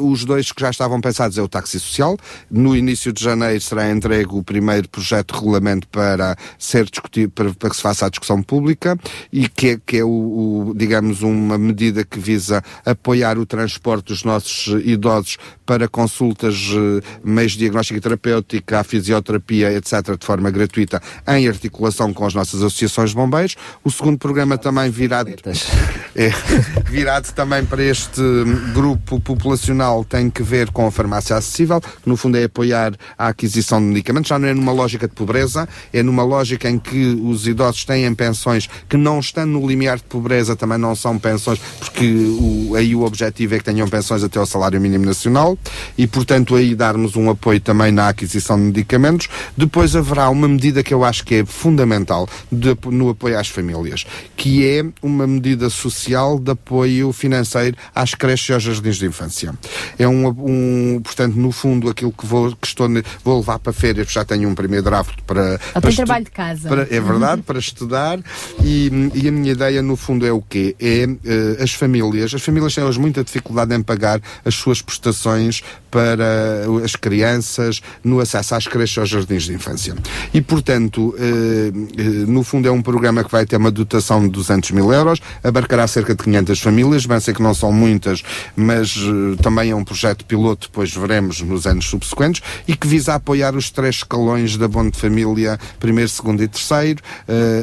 [0.00, 2.16] Os dois que já estavam pensados é o táxi social.
[2.50, 7.52] No início de janeiro será entregue o primeiro projeto de regulamento para ser discutido, para,
[7.52, 8.98] para que se faça a discussão pública
[9.32, 10.08] e que é, que é o,
[10.70, 15.36] o, digamos, uma medida que visa apoiar o transporte dos nossos idosos
[15.70, 21.46] para consultas, eh, meios de diagnóstico e terapêutica, a fisioterapia, etc., de forma gratuita, em
[21.46, 23.54] articulação com as nossas associações de bombeiros.
[23.84, 25.30] O segundo programa também virado,
[26.16, 26.30] é,
[26.90, 28.20] virado também para este
[28.74, 33.78] grupo populacional tem que ver com a farmácia acessível, no fundo é apoiar a aquisição
[33.78, 37.46] de medicamentos, já não é numa lógica de pobreza, é numa lógica em que os
[37.46, 42.12] idosos têm pensões que não estão no limiar de pobreza, também não são pensões, porque
[42.12, 45.59] o, aí o objetivo é que tenham pensões até ao salário mínimo nacional
[45.96, 49.28] e, portanto, aí darmos um apoio também na aquisição de medicamentos.
[49.56, 54.06] Depois haverá uma medida que eu acho que é fundamental de, no apoio às famílias,
[54.36, 59.54] que é uma medida social de apoio financeiro às creches e aos jardins de infância.
[59.98, 62.88] É um, um portanto, no fundo, aquilo que vou, que estou,
[63.24, 65.60] vou levar para férias, já tenho um primeiro draft para.
[65.74, 66.68] Ou para trabalho de casa.
[66.68, 68.18] Para, é verdade, para estudar.
[68.62, 70.74] E, e, a minha ideia, no fundo, é o quê?
[70.80, 72.34] É uh, as famílias.
[72.34, 75.49] As famílias têm hoje muita dificuldade em pagar as suas prestações
[75.90, 79.94] para as crianças no acesso às creches aos jardins de infância.
[80.32, 84.28] E, portanto, eh, eh, no fundo é um programa que vai ter uma dotação de
[84.28, 88.22] 200 mil euros, abarcará cerca de 500 famílias, bem sei que não são muitas,
[88.54, 93.14] mas eh, também é um projeto piloto, depois veremos nos anos subsequentes, e que visa
[93.14, 97.02] apoiar os três escalões da Bom de Família, primeiro, segundo e terceiro.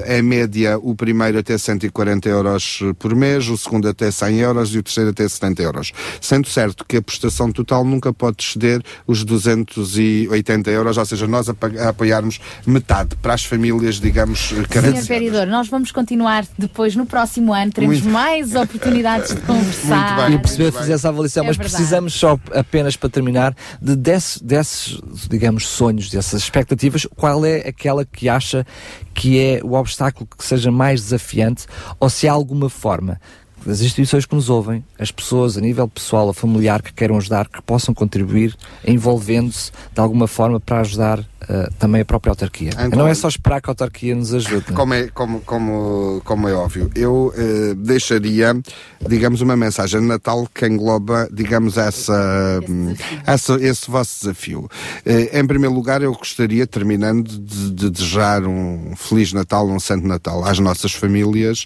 [0.07, 4.77] Em média, o primeiro até 140 euros por mês, o segundo até 100 euros e
[4.77, 5.91] o terceiro até 70 euros.
[6.21, 11.49] Sendo certo que a prestação total nunca pode exceder os 280 euros, ou seja, nós
[11.49, 15.05] a, a apoiarmos metade para as famílias, digamos, carentes.
[15.05, 18.11] Senhor Vereador, nós vamos continuar depois no próximo ano, teremos Muito.
[18.13, 20.31] mais oportunidades de conversar.
[20.31, 21.75] e perceber fazer essa avaliação, É mas verdade.
[21.75, 24.99] precisamos só apenas para terminar de desses, desses,
[25.29, 28.65] digamos, sonhos, dessas expectativas, qual é aquela que acha
[29.13, 31.65] que é o obstáculo que seja mais desafiante
[31.99, 33.19] ou se há alguma forma
[33.67, 37.49] das instituições que nos ouvem, as pessoas a nível pessoal ou familiar que queiram ajudar,
[37.49, 38.55] que possam contribuir
[38.85, 42.71] envolvendo-se de alguma forma para ajudar eh, também a própria autarquia.
[42.73, 44.65] Então- não é só esperar que a autarquia nos ajude.
[44.67, 44.77] não é?
[44.77, 48.59] Como é, como, como, como é óbvio, eu eh, deixaria,
[49.07, 52.93] digamos, uma mensagem de Natal que engloba, digamos, essa, hum,
[53.25, 54.69] essa, esse vosso desafio.
[55.05, 60.07] Eh, em primeiro lugar, eu gostaria, terminando, de, de desejar um Feliz Natal, um Santo
[60.07, 61.65] Natal às nossas famílias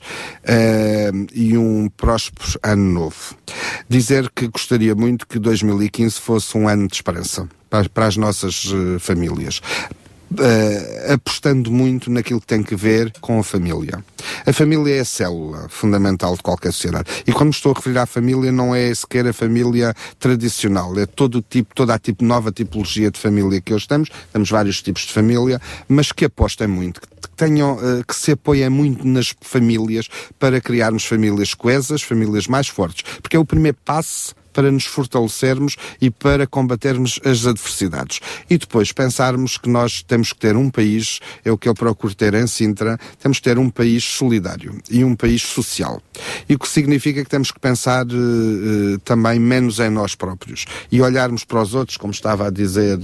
[1.34, 3.36] e um próspero ano novo.
[3.88, 9.00] Dizer que gostaria muito que 2015 fosse um ano de esperança para, as nossas eh,
[9.00, 9.62] famílias.
[10.40, 14.04] Eh, apostando muito naquilo que tem que ver com a família.
[14.46, 17.10] A família é a célula fundamental de qualquer sociedade.
[17.28, 21.40] E quando estou a referir à família, não é sequer a família tradicional, é todo
[21.40, 24.10] o tipo, toda a tipo, nova tipologia de família que hoje temos.
[24.32, 28.70] Temos vários tipos de família, mas que apostem muito, que tenham, eh, que se apoiem
[28.70, 30.08] muito nas famílias
[30.40, 33.04] para criarmos famílias coesas, famílias mais fortes.
[33.22, 38.20] Porque é o primeiro passo para nos fortalecermos e para combatermos as adversidades.
[38.50, 42.14] E depois pensarmos que nós temos que ter um país, é o que eu procuro
[42.14, 46.02] ter em Sintra, temos que ter um país solidário e um país social.
[46.48, 50.66] E o que significa que temos que pensar eh, eh, também menos em nós próprios
[50.92, 53.00] e olharmos para os outros, como estava a dizer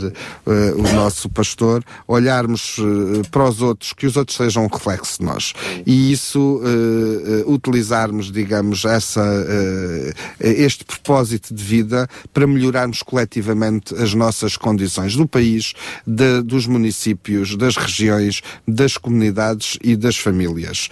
[0.46, 2.78] eh, o nosso pastor, olharmos
[3.32, 5.54] para os outros, que os outros sejam um reflexo de nós.
[5.86, 6.62] E isso,
[7.46, 9.26] utilizarmos, digamos, essa,
[10.40, 15.74] este propósito de vida para melhorarmos coletivamente as nossas condições do país,
[16.06, 20.90] de- dos municípios, das regiões, das comunidades e das famílias.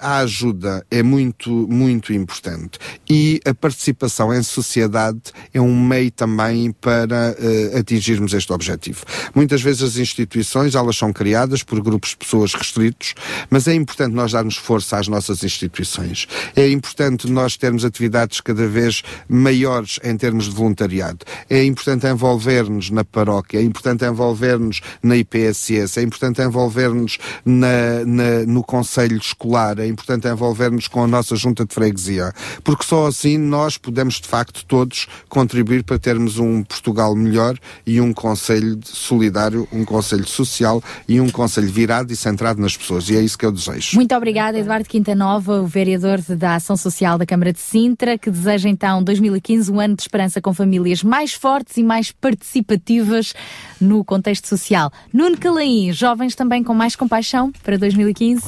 [0.00, 2.78] A, a ajuda é muito, muito importante
[3.08, 5.20] e a participação em sociedade
[5.52, 9.04] é um meio também para eh, atingirmos este objetivo.
[9.34, 13.14] Muitas vezes as instituições, elas são criadas por grupos de pessoas restritos,
[13.50, 16.26] mas é importante nós darmos força às nossas instituições.
[16.54, 19.02] É importante nós termos atividades cada vez
[19.48, 21.24] maiores em termos de voluntariado.
[21.48, 28.44] É importante envolver-nos na paróquia, é importante envolver-nos na IPSS, é importante envolver-nos na, na-
[28.46, 33.38] no Conselho Escolar, é importante envolver-nos com a nossa junta de freguesia, porque só assim
[33.38, 39.66] nós podemos, de facto, todos contribuir para termos um Portugal melhor e um Conselho solidário,
[39.72, 43.08] um Conselho social e um Conselho virado e centrado nas pessoas.
[43.08, 43.96] E é isso que eu desejo.
[43.96, 48.68] Muito obrigada, Eduardo Quintanova, o vereador da Ação Social da Câmara de Sintra, que deseja
[48.68, 49.02] então
[49.38, 53.34] 2015 um ano de esperança com famílias mais fortes e mais participativas
[53.80, 54.90] no contexto social.
[55.12, 58.42] Nuno Calaim, jovens também com mais compaixão para 2015?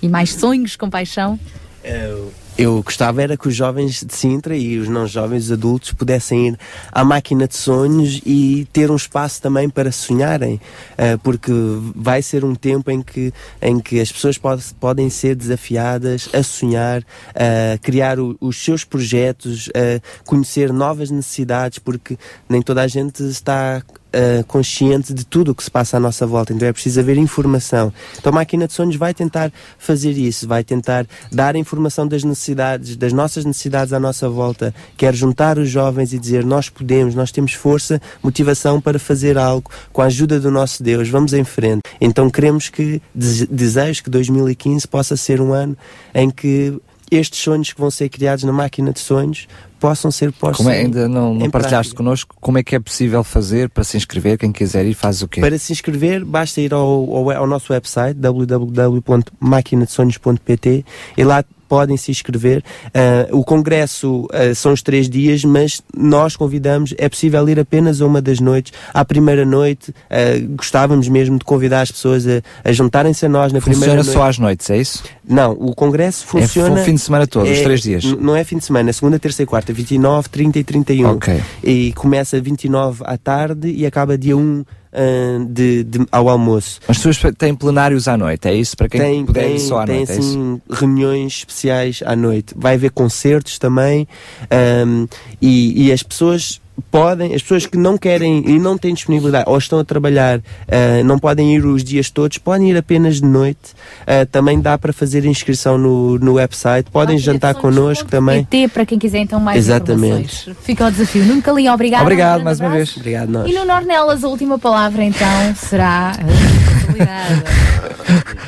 [0.00, 1.38] E mais sonhos com paixão?
[1.82, 5.92] Eu, eu gostava era que os jovens de Sintra e os não jovens os adultos
[5.92, 6.58] pudessem ir
[6.90, 10.60] à máquina de sonhos e ter um espaço também para sonharem,
[10.96, 11.52] eh, porque
[11.94, 16.42] vai ser um tempo em que, em que as pessoas pode- podem ser desafiadas a
[16.42, 23.22] sonhar, a criar os seus projetos, a conhecer novas necessidades, porque nem toda a gente
[23.22, 27.00] está eh, consciente de tudo o que se passa à nossa volta, então é preciso
[27.00, 27.92] haver informação.
[28.18, 32.96] Então a máquina de sonhos vai tentar fazer isso, vai tentar dar informação das necessidades,
[32.96, 37.30] das nossas necessidades à nossa volta, quer juntar os jovens e dizer nós podemos, nós
[37.30, 41.82] temos força, motivação para fazer algo, com a ajuda do nosso Deus, vamos em frente.
[42.00, 45.76] Então queremos que, dese- desejo que 2015 possa ser um ano
[46.14, 46.78] em que
[47.10, 50.80] estes sonhos que vão ser criados na máquina de sonhos possam ser postos Como é,
[50.80, 51.96] ainda não, não partilhaste prática.
[51.96, 54.36] connosco como é que é possível fazer para se inscrever?
[54.38, 55.40] Quem quiser ir faz o quê?
[55.40, 60.84] Para se inscrever, basta ir ao, ao, ao nosso website www.maquinadesonhos.pt
[61.16, 62.62] e lá podem se inscrever.
[62.86, 68.00] Uh, o congresso uh, são os três dias, mas nós convidamos, é possível ir apenas
[68.00, 68.72] a uma das noites.
[68.92, 73.52] À primeira noite, uh, gostávamos mesmo de convidar as pessoas a, a juntarem-se a nós
[73.52, 74.12] na Funciona primeira noite.
[74.12, 75.04] só às noites, é isso?
[75.28, 76.78] Não, o congresso funciona.
[76.78, 78.04] É o fim de semana todo, os três dias.
[78.04, 81.10] Não é fim de semana, segunda, terça e quarta, 29, 30 e 31.
[81.10, 81.42] Ok.
[81.62, 84.64] E começa 29 à tarde e acaba dia 1
[84.98, 86.80] ah, de, de- ao almoço.
[86.88, 88.76] As pessoas têm plenários à noite, é isso?
[88.76, 90.28] Para quem tem, puder tem, ir só à tem noite, é isso?
[90.30, 92.54] assim, reuniões especiais à noite.
[92.56, 94.06] Vai haver concertos também
[94.50, 95.06] ahm,
[95.40, 99.58] e, e as pessoas podem, as pessoas que não querem e não têm disponibilidade ou
[99.58, 103.74] estão a trabalhar, ah, não podem ir os dias todos, podem ir apenas de noite.
[104.06, 108.44] Ah, também dá para fazer inscrição no, no website, podem jantar connosco também.
[108.44, 110.24] PT para quem quiser então mais Exatamente.
[110.24, 110.56] informações.
[110.62, 111.24] Fica o desafio.
[111.24, 112.02] Nuno Calinho, obrigado.
[112.02, 112.92] Obrigado Um mais uma abraço.
[112.92, 112.96] vez.
[112.96, 113.50] Obrigado nós.
[113.50, 116.12] E no Nornelas, a última palavra então será.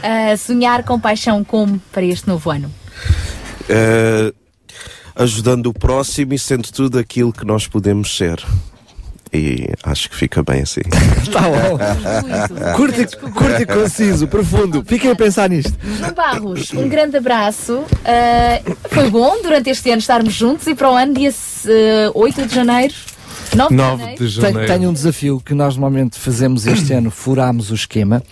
[0.03, 2.71] Ah, sonhar com paixão como para este novo ano?
[5.15, 8.43] Ajudando o próximo e sendo tudo aquilo que nós podemos ser.
[9.33, 10.81] E acho que fica bem assim.
[11.23, 11.79] Está bom.
[12.77, 14.83] curto, e- curto e conciso, profundo.
[14.85, 15.73] Fiquem a pensar nisto.
[15.99, 17.85] João Barros, um grande abraço.
[18.05, 21.33] Ah, foi bom durante este ano estarmos juntos e para o ano, dia
[21.67, 22.95] eh, 8 de janeiro.
[23.57, 24.59] 9 de janeiro.
[24.59, 28.23] Tenho, tenho um desafio que nós normalmente fazemos este ano, furámos o esquema,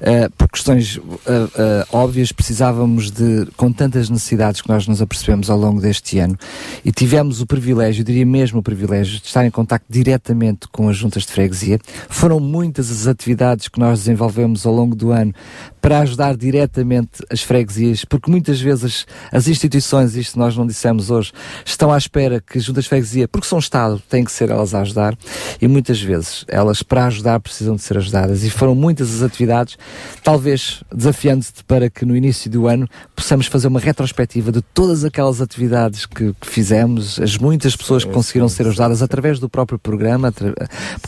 [0.00, 5.50] eh, por questões eh, eh, óbvias, precisávamos de, com tantas necessidades que nós nos apercebemos
[5.50, 6.36] ao longo deste ano,
[6.84, 10.96] e tivemos o privilégio, diria mesmo o privilégio, de estar em contacto diretamente com as
[10.96, 11.78] juntas de freguesia.
[12.08, 15.34] Foram muitas as atividades que nós desenvolvemos ao longo do ano
[15.80, 21.10] para ajudar diretamente as freguesias, porque muitas vezes as, as instituições, isto nós não dissemos
[21.10, 21.32] hoje,
[21.64, 24.67] estão à espera que as juntas de freguesia, porque são Estado, têm que ser elas
[24.74, 25.16] a ajudar,
[25.60, 29.78] e muitas vezes elas para ajudar precisam de ser ajudadas, e foram muitas as atividades,
[30.22, 35.40] talvez desafiando-te para que no início do ano possamos fazer uma retrospectiva de todas aquelas
[35.40, 40.32] atividades que, que fizemos, as muitas pessoas que conseguiram ser ajudadas através do próprio programa,
[40.32, 40.54] porque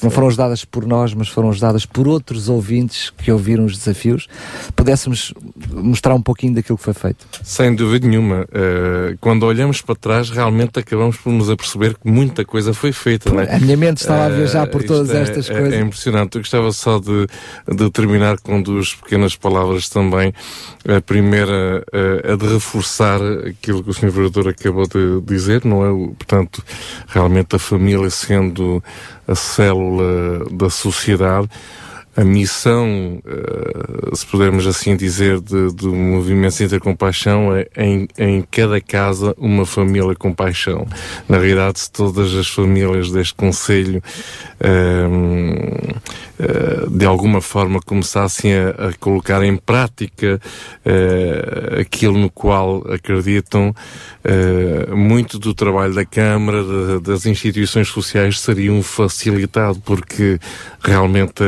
[0.02, 4.28] não foram ajudadas por nós, mas foram ajudadas por outros ouvintes que ouviram os desafios,
[4.74, 5.32] pudéssemos
[5.72, 7.26] mostrar um pouquinho daquilo que foi feito.
[7.42, 8.46] Sem dúvida nenhuma.
[8.52, 13.30] Eh, quando olhamos para trás, realmente acabamos por nos aperceber que muita coisa foi feita.
[13.30, 13.49] não é?
[13.50, 15.72] A minha mente estava a Eh, viajar por todas é- estas é- coisas.
[15.72, 16.36] É impressionante.
[16.36, 17.26] Eu gostava só de,
[17.68, 20.32] de terminar com duas pequenas palavras também.
[20.88, 24.10] A primeira, eh, a de reforçar aquilo que o Sr.
[24.10, 25.88] Vereador acabou de dizer, não é?
[26.16, 26.62] Portanto,
[27.08, 28.82] realmente a família sendo
[29.26, 31.48] a célula da sociedade.
[32.16, 38.80] A missão, eh, se pudermos assim dizer, do movimento Sinta Compaixão é em, em cada
[38.80, 40.86] casa uma família com paixão.
[41.28, 44.02] Na realidade, se todas as famílias deste Conselho
[44.60, 45.94] ehm,
[46.40, 50.40] eh, de alguma forma começassem a, a colocar em prática
[50.84, 53.72] eh, aquilo no qual acreditam,
[54.94, 60.38] muito do trabalho da Câmara, da- das instituições sociais seriam facilitado, porque
[60.82, 61.42] realmente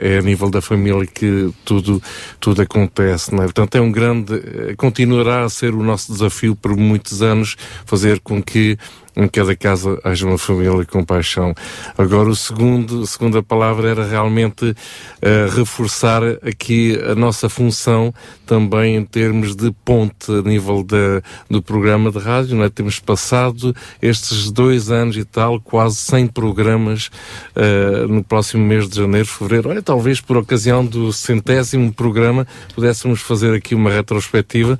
[0.00, 2.02] é a nível da família que tudo,
[2.40, 3.34] tudo acontece.
[3.34, 3.46] Não é?
[3.46, 8.20] Portanto, é um grande, eh, continuará a ser o nosso desafio por muitos anos, fazer
[8.20, 8.78] com que
[9.18, 11.52] em cada casa haja uma família com paixão.
[11.98, 14.74] Agora, o segundo, a segunda palavra era realmente
[15.20, 18.14] eh, reforçar aqui a nossa função
[18.46, 22.56] também em termos de ponte a nível da, do programa de rádio.
[22.56, 22.68] Não é?
[22.70, 27.10] Temos passado estes dois anos e tal, quase 100 programas
[27.56, 29.68] eh, no próximo mês de janeiro, fevereiro.
[29.70, 34.78] Olha, talvez por ocasião do centésimo programa pudéssemos fazer aqui uma retrospectiva,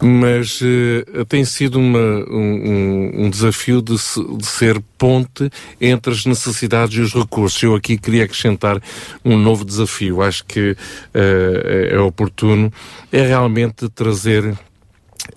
[0.00, 3.30] mas eh, tem sido uma, um, um- um
[3.64, 7.62] desafio de, se- de ser ponte entre as necessidades e os recursos.
[7.62, 8.80] Eu aqui queria acrescentar
[9.24, 10.22] um novo desafio.
[10.22, 10.76] Acho que
[11.12, 12.72] eh, é oportuno,
[13.10, 14.56] é realmente trazer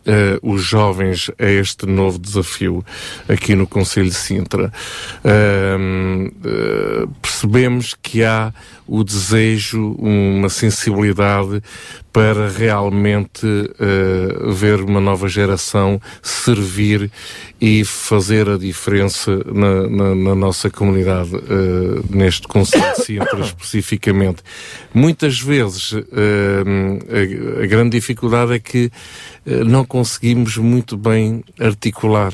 [0.08, 2.84] eh, os jovens a este novo desafio
[3.28, 4.72] aqui no Conselho de Sintra.
[5.24, 8.54] Ahm, eh, percebemos que há
[8.88, 11.62] o desejo, uma sensibilidade
[12.14, 13.46] para realmente
[13.80, 17.12] eh, ver uma nova geração servir
[17.60, 24.42] e fazer a diferença na, na- na nossa comunidade, eh, neste Conselho de Sintra especificamente.
[24.94, 28.90] Muitas vezes eh, a, a grande dificuldade é que
[29.66, 32.32] não conseguimos muito bem articular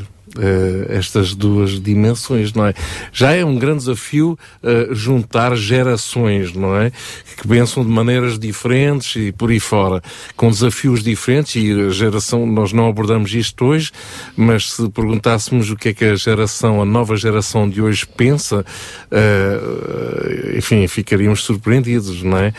[0.90, 2.74] estas duas dimensões, não é?
[3.12, 6.92] Já é um grande desafio uh, juntar gerações, não é?
[7.38, 10.02] Que pensam de maneiras diferentes e por aí fora,
[10.36, 13.92] com desafios diferentes e a geração, nós não abordamos isto hoje,
[14.36, 18.66] mas se perguntássemos o que é que a geração, a nova geração de hoje pensa,
[19.12, 22.54] uh, enfim, ficaríamos surpreendidos, não é?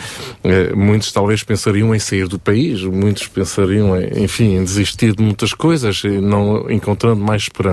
[0.44, 5.22] Uh, muitos talvez pensariam em sair do país, muitos pensariam, em, enfim, em desistir de
[5.22, 7.63] muitas coisas, não encontrando mais esperança.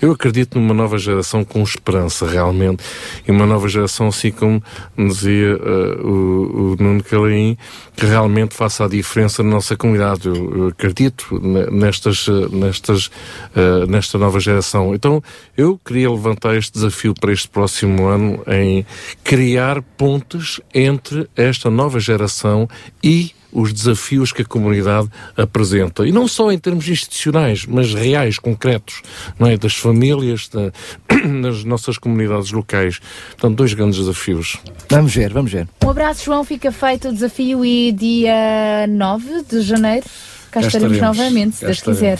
[0.00, 2.82] Eu acredito numa nova geração com esperança, realmente,
[3.26, 4.62] e uma nova geração, assim como
[4.96, 7.56] dizia uh, o, o Nuno Calaim,
[7.96, 10.28] que realmente faça a diferença na nossa comunidade.
[10.28, 14.94] Eu, eu acredito nestas, nestas, uh, nesta nova geração.
[14.94, 15.22] Então,
[15.56, 18.84] eu queria levantar este desafio para este próximo ano em
[19.22, 22.68] criar pontes entre esta nova geração
[23.02, 26.06] e os desafios que a comunidade apresenta.
[26.06, 29.00] E não só em termos institucionais, mas reais, concretos,
[29.38, 29.56] não é?
[29.56, 30.72] das famílias, da,
[31.40, 33.00] das nossas comunidades locais.
[33.30, 34.58] Portanto, dois grandes desafios.
[34.90, 35.68] Vamos ver, vamos ver.
[35.84, 36.44] Um abraço, João.
[36.44, 40.04] Fica feito o desafio e dia 9 de janeiro
[40.50, 42.18] cá, cá estaremos, estaremos novamente, se Deus quiser.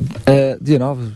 [0.00, 1.12] Uh, dia 9,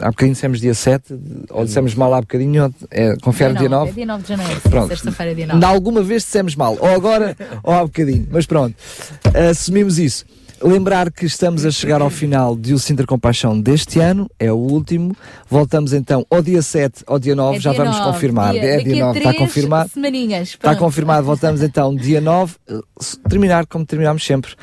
[0.00, 1.14] há bocadinho dissemos dia 7,
[1.50, 3.90] ou dissemos mal há bocadinho, é, confere dia 9.
[3.90, 5.60] É dia 9 de janeiro, sexta-feira é dia 9.
[5.60, 8.74] De alguma vez dissemos mal, ou agora ou há bocadinho, mas pronto,
[9.50, 10.24] assumimos isso.
[10.62, 14.56] Lembrar que estamos a chegar ao final de O Sintra Compaixão deste ano, é o
[14.56, 15.14] último.
[15.50, 18.52] Voltamos então ao dia 7, ao dia 9, é já dia vamos 9, confirmar.
[18.52, 19.90] Dia, é dia 9, está confirmado.
[20.42, 22.54] Está confirmado, voltamos então dia 9,
[23.28, 24.54] terminar como terminamos sempre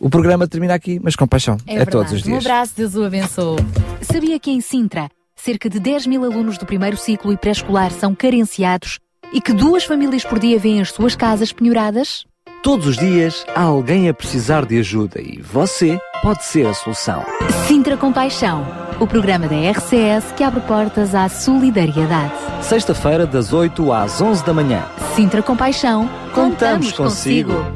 [0.00, 1.56] o programa termina aqui, mas com paixão.
[1.66, 2.34] É, é todos os dias.
[2.34, 3.58] Um abraço, Deus o abençoe.
[4.02, 8.14] Sabia que em Sintra, cerca de 10 mil alunos do primeiro ciclo e pré-escolar são
[8.14, 8.98] carenciados
[9.32, 12.24] e que duas famílias por dia vêm as suas casas penhoradas?
[12.62, 17.24] Todos os dias há alguém a precisar de ajuda e você pode ser a solução.
[17.66, 18.66] Sintra Compaixão,
[18.98, 22.32] o programa da RCS que abre portas à solidariedade.
[22.62, 24.84] Sexta-feira, das 8 às 11 da manhã.
[25.14, 27.54] Sintra Compaixão, contamos, contamos consigo.
[27.54, 27.66] consigo.